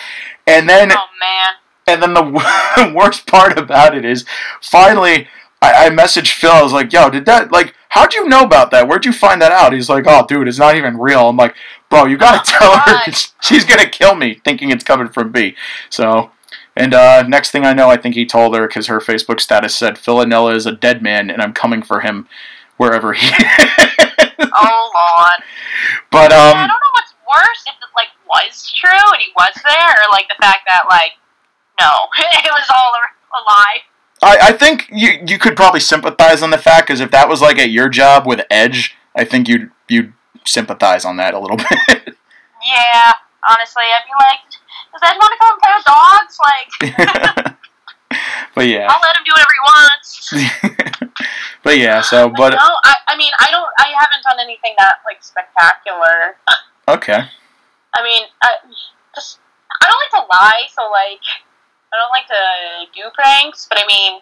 And 0.47 0.67
then, 0.67 0.91
oh 0.91 1.05
man. 1.19 1.55
and 1.87 2.01
then 2.01 2.13
the 2.13 2.93
worst 2.95 3.27
part 3.27 3.57
about 3.57 3.95
it 3.95 4.05
is, 4.05 4.25
finally. 4.61 5.27
I, 5.61 5.87
I 5.87 5.89
messaged 5.89 6.31
Phil. 6.31 6.51
I 6.51 6.61
was 6.63 6.71
like, 6.71 6.93
"Yo, 6.93 7.09
did 7.09 7.25
that 7.25 7.51
like? 7.51 7.75
How'd 7.89 8.13
you 8.13 8.29
know 8.29 8.43
about 8.43 8.71
that? 8.71 8.87
Where'd 8.87 9.05
you 9.05 9.11
find 9.11 9.41
that 9.41 9.51
out?" 9.51 9.73
He's 9.73 9.89
like, 9.89 10.05
"Oh, 10.07 10.25
dude, 10.25 10.47
it's 10.47 10.57
not 10.57 10.77
even 10.77 10.97
real." 10.97 11.27
I'm 11.27 11.35
like, 11.35 11.53
"Bro, 11.89 12.05
you 12.05 12.17
gotta 12.17 12.39
Oh, 12.39 12.43
tell 12.45 12.77
her. 12.79 13.11
She's 13.41 13.65
gonna 13.65 13.89
kill 13.89 14.15
me, 14.15 14.41
thinking 14.45 14.71
it's 14.71 14.83
coming 14.83 15.09
from 15.09 15.31
B." 15.31 15.55
So, 15.89 16.31
and 16.75 16.93
uh, 16.93 17.23
next 17.23 17.51
thing 17.51 17.65
I 17.65 17.73
know, 17.73 17.89
I 17.89 17.97
think 17.97 18.15
he 18.15 18.25
told 18.25 18.55
her 18.55 18.67
because 18.67 18.87
her 18.87 18.99
Facebook 18.99 19.39
status 19.39 19.75
said, 19.75 19.95
"Philanella 19.95 20.55
is 20.55 20.65
a 20.65 20.71
dead 20.71 21.01
man, 21.01 21.29
and 21.29 21.41
I'm 21.41 21.53
coming 21.53 21.81
for 21.81 22.01
him 22.01 22.27
wherever 22.77 23.13
he." 23.13 23.27
is." 23.27 24.49
Oh 24.53 24.91
lord. 25.17 25.43
but 26.11 26.31
Yeah, 26.31 26.37
I 26.37 26.51
um, 26.51 26.57
don't 26.57 26.67
know 26.67 26.93
what's 26.93 27.13
worse 27.27 27.63
if 27.67 27.75
it 27.75 27.89
like 27.95 28.09
was 28.27 28.71
true 28.71 28.89
and 29.13 29.21
he 29.21 29.31
was 29.37 29.53
there, 29.65 29.89
or 29.89 30.11
like 30.11 30.27
the 30.27 30.35
fact 30.41 30.59
that 30.67 30.83
like 30.89 31.11
no, 31.79 31.89
it 32.17 32.51
was 32.51 32.69
all 32.73 32.93
a, 32.93 33.37
a 33.37 33.41
lie. 33.47 33.77
I, 34.21 34.49
I 34.49 34.51
think 34.53 34.87
you 34.91 35.19
you 35.25 35.37
could 35.39 35.55
probably 35.55 35.79
sympathize 35.79 36.41
on 36.41 36.49
the 36.49 36.57
fact 36.57 36.87
because 36.87 36.99
if 36.99 37.11
that 37.11 37.29
was 37.29 37.41
like 37.41 37.57
at 37.57 37.69
your 37.69 37.89
job 37.89 38.25
with 38.27 38.41
Edge, 38.49 38.95
I 39.15 39.23
think 39.23 39.47
you'd 39.47 39.71
you'd 39.87 40.13
sympathize 40.49 41.05
on 41.05 41.17
that 41.17 41.33
a 41.33 41.39
little 41.39 41.57
bit. 41.87 42.15
Yeah, 42.65 43.13
honestly, 43.47 43.83
I'd 43.83 44.03
be 44.05 44.15
like, 44.17 44.43
does 44.91 45.01
Ed 45.03 45.17
want 45.17 45.31
to 45.33 45.39
come 45.39 45.55
play 45.61 45.73
with 45.77 45.87
dogs? 45.87 46.35
Like, 46.41 46.69
but 48.55 48.67
yeah. 48.67 48.87
I'll 48.89 49.01
let 49.01 49.15
him 49.15 49.23
do 49.23 49.31
whatever 49.31 49.53
he 49.53 49.63
wants. 49.63 50.33
but 51.63 51.77
yeah, 51.77 52.01
so 52.01 52.29
but 52.29 52.51
no, 52.51 52.69
I, 52.83 52.95
I 53.07 53.17
mean, 53.17 53.31
I 53.39 53.51
don't, 53.51 53.69
I 53.79 53.93
haven't 53.97 54.23
done 54.23 54.39
anything 54.39 54.73
that 54.77 54.95
like 55.05 55.23
spectacular. 55.23 56.35
okay. 56.87 57.29
I 57.93 58.03
mean, 58.03 58.27
I, 58.43 58.55
just, 59.15 59.39
I 59.81 59.89
don't 59.89 59.97
like 59.97 60.13
to 60.21 60.27
lie, 60.29 60.63
so 60.73 60.89
like, 60.91 61.23
I 61.89 61.97
don't 61.97 62.13
like 62.13 62.27
to 62.27 62.91
do 62.93 63.09
pranks. 63.15 63.67
But 63.69 63.79
I 63.81 63.85
mean, 63.87 64.21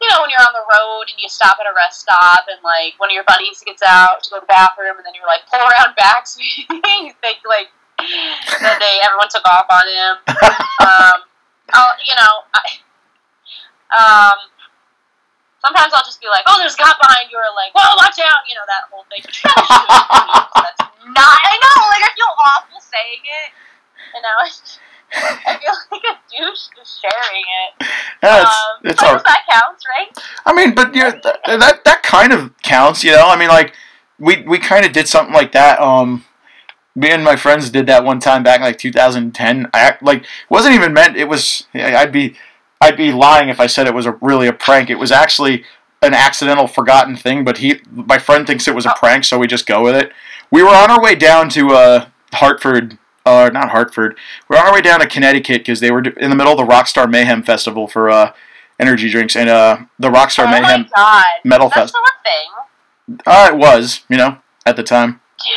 you 0.00 0.06
know, 0.12 0.20
when 0.20 0.28
you're 0.28 0.44
on 0.44 0.52
the 0.52 0.66
road 0.66 1.08
and 1.08 1.16
you 1.16 1.28
stop 1.28 1.56
at 1.56 1.64
a 1.64 1.74
rest 1.74 2.04
stop, 2.04 2.44
and 2.48 2.60
like 2.60 2.94
one 3.00 3.08
of 3.08 3.16
your 3.16 3.24
buddies 3.24 3.62
gets 3.64 3.80
out 3.80 4.22
to 4.24 4.30
go 4.30 4.36
to 4.36 4.44
the 4.44 4.52
bathroom, 4.52 4.96
and 5.00 5.04
then 5.04 5.16
you're 5.16 5.28
like 5.28 5.48
pull 5.48 5.60
around 5.60 5.96
back, 6.00 6.28
so 6.28 6.40
you 6.40 6.68
think 7.24 7.40
like 7.48 7.72
that 8.60 8.76
they 8.76 9.00
everyone 9.00 9.28
took 9.32 9.44
off 9.48 9.66
on 9.70 9.86
him. 9.88 10.14
Um, 10.76 11.18
I'll, 11.72 11.96
you 12.04 12.14
know, 12.14 12.34
I, 12.54 12.62
um. 13.96 14.38
Sometimes 15.64 15.90
I'll 15.96 16.06
just 16.06 16.20
be 16.20 16.30
like, 16.30 16.46
"Oh, 16.46 16.62
there's 16.62 16.78
a 16.78 16.78
cop 16.78 16.94
behind 17.00 17.26
you," 17.26 17.40
or 17.42 17.48
like, 17.58 17.74
"Whoa, 17.74 17.96
watch 17.98 18.22
out!" 18.22 18.46
You 18.46 18.54
know 18.54 18.62
that 18.70 18.86
whole 18.86 19.02
thing. 19.10 19.18
Just 19.26 19.42
try 19.42 19.50
to 19.50 19.66
shoot 19.66 19.82
it. 19.82 20.46
That's 20.62 20.78
not. 21.10 21.38
I 21.42 21.54
know, 21.58 21.90
like 21.90 22.04
I 22.06 22.12
feel 22.14 22.30
awful 22.30 22.78
saying 22.78 23.24
it, 23.26 23.50
and 24.14 24.22
now 24.22 24.46
I, 25.14 25.58
feel 25.58 25.72
like 25.92 26.02
a 26.04 26.16
douche 26.30 26.66
just 26.76 27.00
sharing 27.00 27.44
it. 27.44 27.86
Yeah, 28.22 28.42
it's, 28.42 28.50
um, 28.50 28.90
it's 28.90 29.02
all, 29.02 29.14
that 29.14 29.40
counts, 29.50 29.84
right? 29.98 30.24
I 30.44 30.52
mean, 30.52 30.74
but 30.74 30.94
yeah, 30.94 31.10
that, 31.22 31.40
that 31.46 31.84
that 31.84 32.02
kind 32.02 32.32
of 32.32 32.56
counts, 32.62 33.04
you 33.04 33.12
know. 33.12 33.26
I 33.28 33.36
mean, 33.38 33.48
like 33.48 33.74
we 34.18 34.42
we 34.42 34.58
kind 34.58 34.84
of 34.84 34.92
did 34.92 35.08
something 35.08 35.34
like 35.34 35.52
that. 35.52 35.80
Um, 35.80 36.24
me 36.94 37.10
and 37.10 37.22
my 37.22 37.36
friends 37.36 37.70
did 37.70 37.86
that 37.86 38.04
one 38.04 38.18
time 38.20 38.42
back 38.42 38.56
in 38.60 38.62
like 38.64 38.78
2010. 38.78 39.66
I 39.72 39.80
act- 39.80 40.02
like 40.02 40.24
wasn't 40.48 40.74
even 40.74 40.92
meant. 40.92 41.16
It 41.16 41.28
was. 41.28 41.66
I'd 41.74 42.12
be 42.12 42.36
I'd 42.80 42.96
be 42.96 43.12
lying 43.12 43.48
if 43.48 43.60
I 43.60 43.66
said 43.66 43.86
it 43.86 43.94
was 43.94 44.06
a 44.06 44.12
really 44.20 44.48
a 44.48 44.52
prank. 44.52 44.90
It 44.90 44.98
was 44.98 45.12
actually 45.12 45.64
an 46.02 46.14
accidental, 46.14 46.66
forgotten 46.66 47.16
thing. 47.16 47.44
But 47.44 47.58
he, 47.58 47.80
my 47.90 48.18
friend, 48.18 48.46
thinks 48.46 48.66
it 48.68 48.74
was 48.74 48.86
a 48.86 48.90
Oh. 48.92 48.98
prank, 48.98 49.24
so 49.24 49.38
we 49.38 49.46
just 49.46 49.66
go 49.66 49.82
with 49.82 49.94
it. 49.94 50.12
We 50.50 50.62
were 50.62 50.74
on 50.74 50.90
our 50.90 51.00
way 51.02 51.14
down 51.14 51.48
to 51.50 51.70
uh, 51.70 52.06
Hartford. 52.34 52.98
Uh, 53.26 53.50
not 53.52 53.70
Hartford. 53.70 54.16
We're 54.48 54.56
on 54.58 54.66
our 54.66 54.72
way 54.72 54.80
down 54.80 55.00
to 55.00 55.06
Connecticut 55.06 55.62
because 55.62 55.80
they 55.80 55.90
were 55.90 56.00
in 56.02 56.30
the 56.30 56.36
middle 56.36 56.52
of 56.52 56.58
the 56.58 56.72
Rockstar 56.72 57.10
Mayhem 57.10 57.42
Festival 57.42 57.86
for 57.88 58.08
uh, 58.08 58.32
energy 58.78 59.10
drinks, 59.10 59.34
and 59.36 59.48
uh, 59.50 59.78
the 59.98 60.08
Rockstar 60.08 60.46
oh 60.46 60.50
Mayhem 60.50 60.86
god, 60.96 61.24
Metal 61.44 61.68
that's 61.68 61.92
Fest. 61.92 61.96
thing, 62.24 63.18
Uh, 63.26 63.50
it 63.52 63.56
was, 63.58 64.00
you 64.08 64.16
know, 64.16 64.38
at 64.64 64.76
the 64.76 64.82
time. 64.82 65.20
dude. 65.42 65.52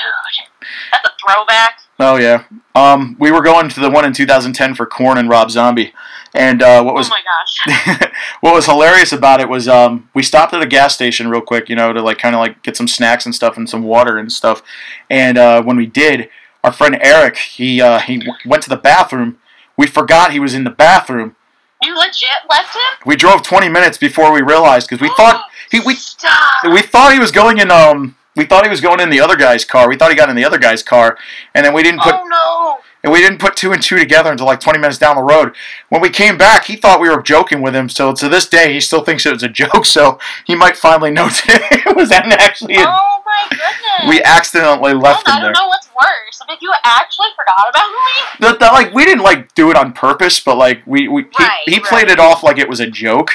That's 0.92 1.08
a 1.08 1.12
throwback. 1.24 1.80
Oh 2.00 2.16
yeah. 2.16 2.44
Um, 2.76 3.16
we 3.20 3.30
were 3.32 3.42
going 3.42 3.70
to 3.70 3.80
the 3.80 3.90
one 3.90 4.06
in 4.06 4.14
2010 4.14 4.74
for 4.74 4.86
Korn 4.86 5.18
and 5.18 5.28
Rob 5.30 5.52
Zombie, 5.52 5.94
and 6.34 6.64
uh, 6.64 6.82
what 6.82 6.92
Oh 6.94 6.96
was 6.96 7.10
my 7.10 7.22
gosh. 7.68 8.10
what 8.42 8.54
was 8.54 8.66
hilarious 8.66 9.12
about 9.12 9.42
it 9.42 9.50
was 9.50 9.68
um, 9.68 10.10
we 10.16 10.24
stopped 10.24 10.54
at 10.54 10.62
a 10.64 10.68
gas 10.68 10.94
station 10.96 11.28
real 11.30 11.42
quick, 11.42 11.68
you 11.70 11.76
know, 11.76 11.92
to 11.94 12.02
like 12.02 12.18
kind 12.18 12.36
of 12.36 12.40
like 12.40 12.64
get 12.64 12.78
some 12.78 12.88
snacks 12.88 13.26
and 13.26 13.36
stuff 13.36 13.58
and 13.58 13.70
some 13.70 13.84
water 13.84 14.18
and 14.18 14.32
stuff. 14.32 14.62
And 15.10 15.38
uh, 15.38 15.62
when 15.62 15.76
we 15.78 15.86
did, 15.88 16.30
our 16.64 16.72
friend 16.72 16.98
Eric, 17.02 17.38
he 17.38 17.82
uh, 17.82 18.00
he 18.00 18.18
w- 18.18 18.34
went 18.46 18.64
to 18.64 18.70
the 18.70 18.78
bathroom. 18.78 19.38
We 19.78 19.88
forgot 19.88 20.32
he 20.32 20.40
was 20.40 20.54
in 20.54 20.64
the 20.64 20.70
bathroom. 20.70 21.36
You 21.82 21.98
legit 21.98 22.30
left 22.50 22.76
him? 22.76 22.82
We 23.06 23.16
drove 23.16 23.42
20 23.42 23.70
minutes 23.70 23.98
before 23.98 24.34
we 24.34 24.42
realized 24.42 24.90
because 24.90 25.02
we 25.02 25.14
thought 25.16 25.46
he 25.72 25.80
we 25.80 25.96
Stop. 25.96 26.64
we 26.74 26.82
thought 26.82 27.14
he 27.14 27.20
was 27.20 27.32
going 27.32 27.60
in 27.60 27.72
um 27.72 28.16
we 28.36 28.46
thought 28.46 28.64
he 28.64 28.70
was 28.70 28.82
going 28.82 29.00
in 29.00 29.10
the 29.10 29.20
other 29.22 29.36
guy's 29.38 29.64
car. 29.64 29.88
We 29.88 29.96
thought 29.96 30.10
he 30.12 30.18
got 30.18 30.30
in 30.30 30.36
the 30.36 30.46
other 30.46 30.58
guy's 30.58 30.84
car, 30.84 31.18
and 31.54 31.66
then 31.66 31.74
we 31.74 31.84
didn't 31.84 32.02
put 32.02 32.16
oh 32.16 32.26
no. 32.28 32.80
And 33.04 33.12
we 33.14 33.20
didn't 33.22 33.40
put 33.40 33.56
two 33.56 33.72
and 33.72 33.82
two 33.82 33.98
together 33.98 34.32
until 34.32 34.46
like 34.46 34.60
20 34.60 34.80
minutes 34.80 34.98
down 34.98 35.16
the 35.16 35.22
road. 35.24 35.56
When 35.90 36.02
we 36.02 36.10
came 36.10 36.38
back, 36.38 36.66
he 36.66 36.76
thought 36.76 37.00
we 37.00 37.10
were 37.10 37.22
joking 37.22 37.62
with 37.62 37.76
him. 37.76 37.88
So 37.90 38.14
to 38.14 38.28
this 38.30 38.48
day, 38.48 38.74
he 38.74 38.80
still 38.82 39.04
thinks 39.04 39.26
it 39.26 39.34
was 39.34 39.44
a 39.44 39.50
joke. 39.50 39.86
So 39.86 40.20
he 40.46 40.56
might 40.56 40.76
finally 40.78 41.12
know 41.12 41.30
today 41.34 41.60
it 41.72 41.96
was 41.96 42.10
that 42.10 42.26
actually. 42.28 42.76
A, 42.76 42.86
Oh 42.88 43.22
my 43.26 43.46
goodness. 43.50 44.10
we 44.10 44.24
accidentally 44.24 44.94
left 44.94 45.28
him 45.28 45.36
there. 45.36 45.36
I 45.36 45.42
don't 45.44 45.54
know 45.54 45.68
what's 45.68 45.88
worse. 45.96 46.42
If 46.50 46.62
you 46.64 46.74
actually 46.84 47.28
forgot 47.36 47.70
about 47.70 47.90
me. 47.90 48.48
That, 48.48 48.60
that, 48.60 48.74
like 48.74 48.92
we 48.94 49.06
didn't 49.06 49.24
like 49.24 49.54
do 49.54 49.70
it 49.70 49.78
on 49.78 49.94
purpose, 49.94 50.40
but 50.40 50.58
like 50.58 50.82
we, 50.88 51.08
we 51.08 51.22
he, 51.38 51.44
Right, 51.44 51.62
he 51.68 51.80
played 51.80 52.04
right. 52.08 52.14
it 52.14 52.20
off 52.20 52.42
like 52.42 52.58
it 52.58 52.68
was 52.68 52.80
a 52.80 52.88
joke. 52.90 53.32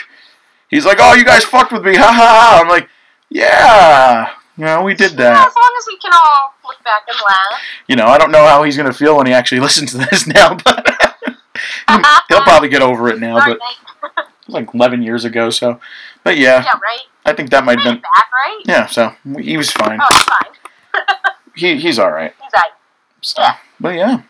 He's 0.69 0.85
like, 0.85 0.99
"Oh, 1.01 1.15
you 1.15 1.25
guys 1.25 1.45
fucked 1.45 1.71
with 1.71 1.85
me, 1.85 1.95
ha 1.95 2.07
ha 2.09 2.13
ha!" 2.13 2.61
I'm 2.61 2.69
like, 2.69 2.89
"Yeah, 3.31 4.31
you 4.57 4.65
know, 4.65 4.83
we 4.83 4.95
did 4.95 5.13
that." 5.13 5.19
Yeah, 5.19 5.35
that." 5.35 5.49
as 5.49 5.55
long 5.55 5.75
as 5.79 5.85
we 5.87 5.97
can 5.99 6.13
all 6.13 6.54
look 6.65 6.83
back 6.85 7.03
and 7.09 7.17
laugh. 7.29 7.61
You 7.87 7.97
know, 7.97 8.07
I 8.07 8.19
don't 8.19 8.31
know 8.33 8.47
how 8.47 8.63
he's 8.63 8.77
gonna 8.77 8.93
feel 8.93 9.17
when 9.17 9.27
he 9.27 9.33
actually 9.33 9.61
listens 9.69 9.93
to 9.93 9.99
this 9.99 10.27
now, 10.27 10.55
but 10.65 10.87
he'll 12.29 12.43
probably 12.43 12.69
get 12.69 12.83
over 12.83 13.09
it 13.09 13.19
now. 13.21 13.37
Right, 13.37 13.57
But 14.01 14.11
it 14.19 14.27
was 14.47 14.55
like 14.55 14.75
11 14.75 15.03
years 15.03 15.25
ago, 15.25 15.51
so. 15.51 15.81
But 16.23 16.37
yeah, 16.39 16.63
Yeah, 16.65 16.73
right. 16.83 17.01
I 17.27 17.33
think 17.33 17.51
that 17.51 17.65
might 17.65 17.79
have 17.81 17.85
been. 17.85 18.01
back, 18.03 18.27
right? 18.33 18.61
Yeah, 18.65 18.87
so 18.87 19.15
he 19.39 19.57
was 19.57 19.71
fine. 19.71 19.99
Oh, 20.03 20.07
it's 20.11 20.25
fine. 20.25 20.53
He, 21.57 21.79
he's 21.79 22.01
all 22.01 22.11
right. 22.11 22.35
He's 22.43 22.53
like, 22.53 22.73
So, 23.21 23.41
Yeah. 23.41 23.57
but 23.79 23.95
yeah, 23.95 24.23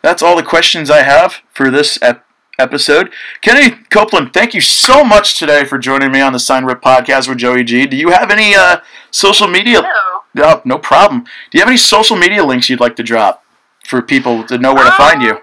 that's 0.00 0.22
all 0.22 0.36
the 0.36 0.44
questions 0.44 0.88
I 0.88 1.02
have 1.02 1.40
for 1.52 1.72
this 1.72 1.98
ep- 2.02 2.24
episode. 2.56 3.12
Kenny 3.40 3.70
Copeland, 3.90 4.32
thank 4.32 4.54
you 4.54 4.60
so 4.60 5.02
much 5.02 5.36
today 5.40 5.64
for 5.64 5.76
joining 5.76 6.12
me 6.12 6.20
on 6.20 6.32
the 6.32 6.38
Sign 6.38 6.64
Rip 6.66 6.80
podcast 6.82 7.28
with 7.28 7.38
Joey 7.38 7.64
G. 7.64 7.84
Do 7.86 7.96
you 7.96 8.10
have 8.10 8.30
any 8.30 8.54
uh, 8.54 8.76
social 9.10 9.48
media? 9.48 9.80
ew. 9.80 10.13
No, 10.34 10.60
no 10.64 10.78
problem. 10.78 11.24
Do 11.24 11.58
you 11.58 11.60
have 11.60 11.68
any 11.68 11.76
social 11.76 12.16
media 12.16 12.44
links 12.44 12.68
you'd 12.68 12.80
like 12.80 12.96
to 12.96 13.02
drop 13.02 13.44
for 13.86 14.02
people 14.02 14.44
to 14.44 14.58
know 14.58 14.74
where 14.74 14.84
to 14.84 14.90
find 14.92 15.22
you? 15.22 15.30
Um, 15.30 15.42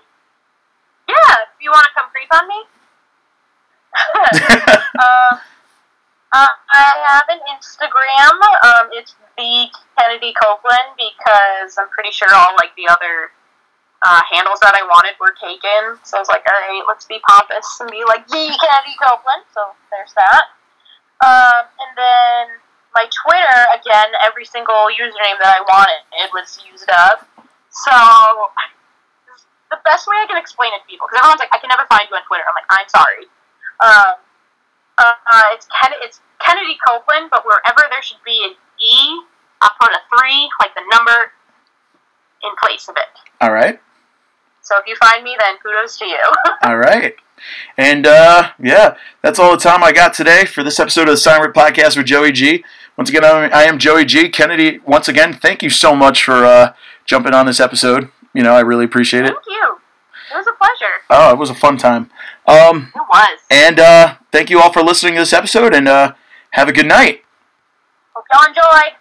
Yeah, 1.08 1.36
if 1.48 1.62
you 1.62 1.72
want 1.72 1.86
to 1.86 1.92
come 1.96 2.10
creep 2.12 2.30
on 2.34 2.48
me. 2.48 2.64
uh, 5.00 5.38
uh, 6.34 6.48
I 6.74 6.92
have 7.08 7.28
an 7.30 7.40
Instagram. 7.52 8.36
Um, 8.64 8.90
it's 8.92 9.16
the 9.38 9.68
Kennedi 10.00 10.34
Copeland 10.42 10.96
because 10.96 11.78
I'm 11.78 11.90
pretty 11.90 12.12
sure 12.12 12.28
all 12.34 12.56
like 12.56 12.76
the 12.76 12.88
other 12.88 13.32
uh, 14.04 14.22
handles 14.32 14.60
that 14.62 14.74
I 14.74 14.84
wanted 14.84 15.16
were 15.20 15.36
taken. 15.40 16.00
So 16.04 16.18
I 16.18 16.20
was 16.20 16.30
like, 16.30 16.44
all 16.48 16.56
right, 16.56 16.84
let's 16.88 17.06
be 17.06 17.20
pompous 17.28 17.68
and 17.80 17.92
be 17.92 18.04
like 18.08 18.28
the 18.28 18.48
Kennedi 18.48 18.96
Copeland. 19.00 19.44
So 19.54 19.76
there's 19.92 20.14
that. 20.16 20.56
Um, 21.22 21.68
and 21.80 21.92
then 21.96 22.46
my 22.94 23.08
Twitter 23.08 23.60
again, 23.76 24.12
every 24.26 24.46
single 24.46 24.92
username 24.92 25.40
that 25.40 25.56
I 25.58 25.62
wanted 25.64 26.02
it 26.20 26.30
was 26.34 26.60
used 26.70 26.90
up. 26.92 27.28
So 27.72 27.96
the 29.72 29.80
best 29.88 30.08
way 30.08 30.20
I 30.20 30.28
can 30.28 30.36
explain 30.38 30.76
it 30.76 30.84
to 30.84 30.88
people, 30.88 31.08
because 31.08 31.24
everyone's 31.24 31.40
like, 31.40 31.54
I 31.56 31.60
can 31.64 31.72
never 31.72 31.88
find 31.88 32.04
you 32.12 32.16
on 32.16 32.24
Twitter. 32.28 32.44
I'm 32.44 32.56
like, 32.56 32.68
I'm 32.68 32.90
sorry. 32.92 33.24
Um, 33.80 34.16
uh, 35.00 35.16
uh, 35.32 35.44
it's 35.56 35.68
Ken- 35.72 35.98
it's 36.04 36.20
Kennedi 36.44 36.76
Copeland, 36.86 37.32
but 37.32 37.46
wherever 37.48 37.88
there 37.90 38.04
should 38.04 38.22
be 38.26 38.44
an 38.44 38.54
E, 38.78 39.24
I 39.64 39.72
put 39.80 39.90
a 39.96 40.02
three, 40.12 40.50
like 40.60 40.76
the 40.76 40.84
number, 40.92 41.32
in 42.44 42.52
place 42.60 42.90
of 42.90 42.96
it. 42.98 43.08
all 43.40 43.52
right, 43.54 43.80
So 44.62 44.78
if 44.80 44.86
you 44.88 44.96
find 44.98 45.24
me, 45.24 45.38
then 45.40 45.58
kudos 45.64 45.98
to 46.00 46.06
you. 46.06 46.22
all 46.64 46.78
right. 46.78 47.16
And 47.78 48.06
uh, 48.06 48.52
yeah, 48.62 48.96
that's 49.22 49.40
all 49.40 49.52
the 49.52 49.58
time 49.58 49.84
I 49.84 49.92
got 49.92 50.14
today 50.14 50.46
for 50.46 50.64
this 50.64 50.80
episode 50.80 51.04
of 51.04 51.14
the 51.14 51.18
Sign 51.18 51.38
Silent 51.38 51.56
Podcast 51.56 51.98
with 51.98 52.06
Joey 52.06 52.32
G. 52.32 52.64
Once 52.98 53.10
again, 53.10 53.24
I 53.26 53.64
am 53.64 53.80
Joey 53.80 54.06
G. 54.06 54.30
Kennedi. 54.30 54.80
Once 54.86 55.08
again, 55.08 55.34
thank 55.34 55.64
you 55.64 55.70
so 55.70 55.96
much 55.96 56.24
for 56.24 56.46
uh, 56.46 56.74
jumping 57.06 57.34
on 57.34 57.46
this 57.46 57.60
episode. 57.60 58.10
You 58.34 58.44
know, 58.44 58.54
I 58.54 58.60
really 58.60 58.86
appreciate 58.86 59.26
it. 59.26 59.34
Thank 59.34 59.46
you. 59.48 59.78
It 60.32 60.38
was 60.38 60.48
a 60.48 60.54
pleasure. 60.54 60.94
Oh, 61.10 61.32
it 61.32 61.38
was 61.38 61.50
a 61.50 61.56
fun 61.56 61.78
time. 61.78 62.10
Um, 62.48 62.92
it 62.96 63.00
was. 63.00 63.40
And 63.50 63.80
uh, 63.80 64.16
thank 64.32 64.50
you 64.50 64.62
all 64.62 64.72
for 64.72 64.82
listening 64.82 65.16
to 65.16 65.22
this 65.22 65.34
episode, 65.34 65.74
and 65.74 65.88
uh, 65.88 66.14
have 66.52 66.70
a 66.70 66.74
good 66.74 66.86
night. 66.86 67.24
Hope 68.14 68.26
y'all 68.34 68.48
enjoyed. 68.48 69.01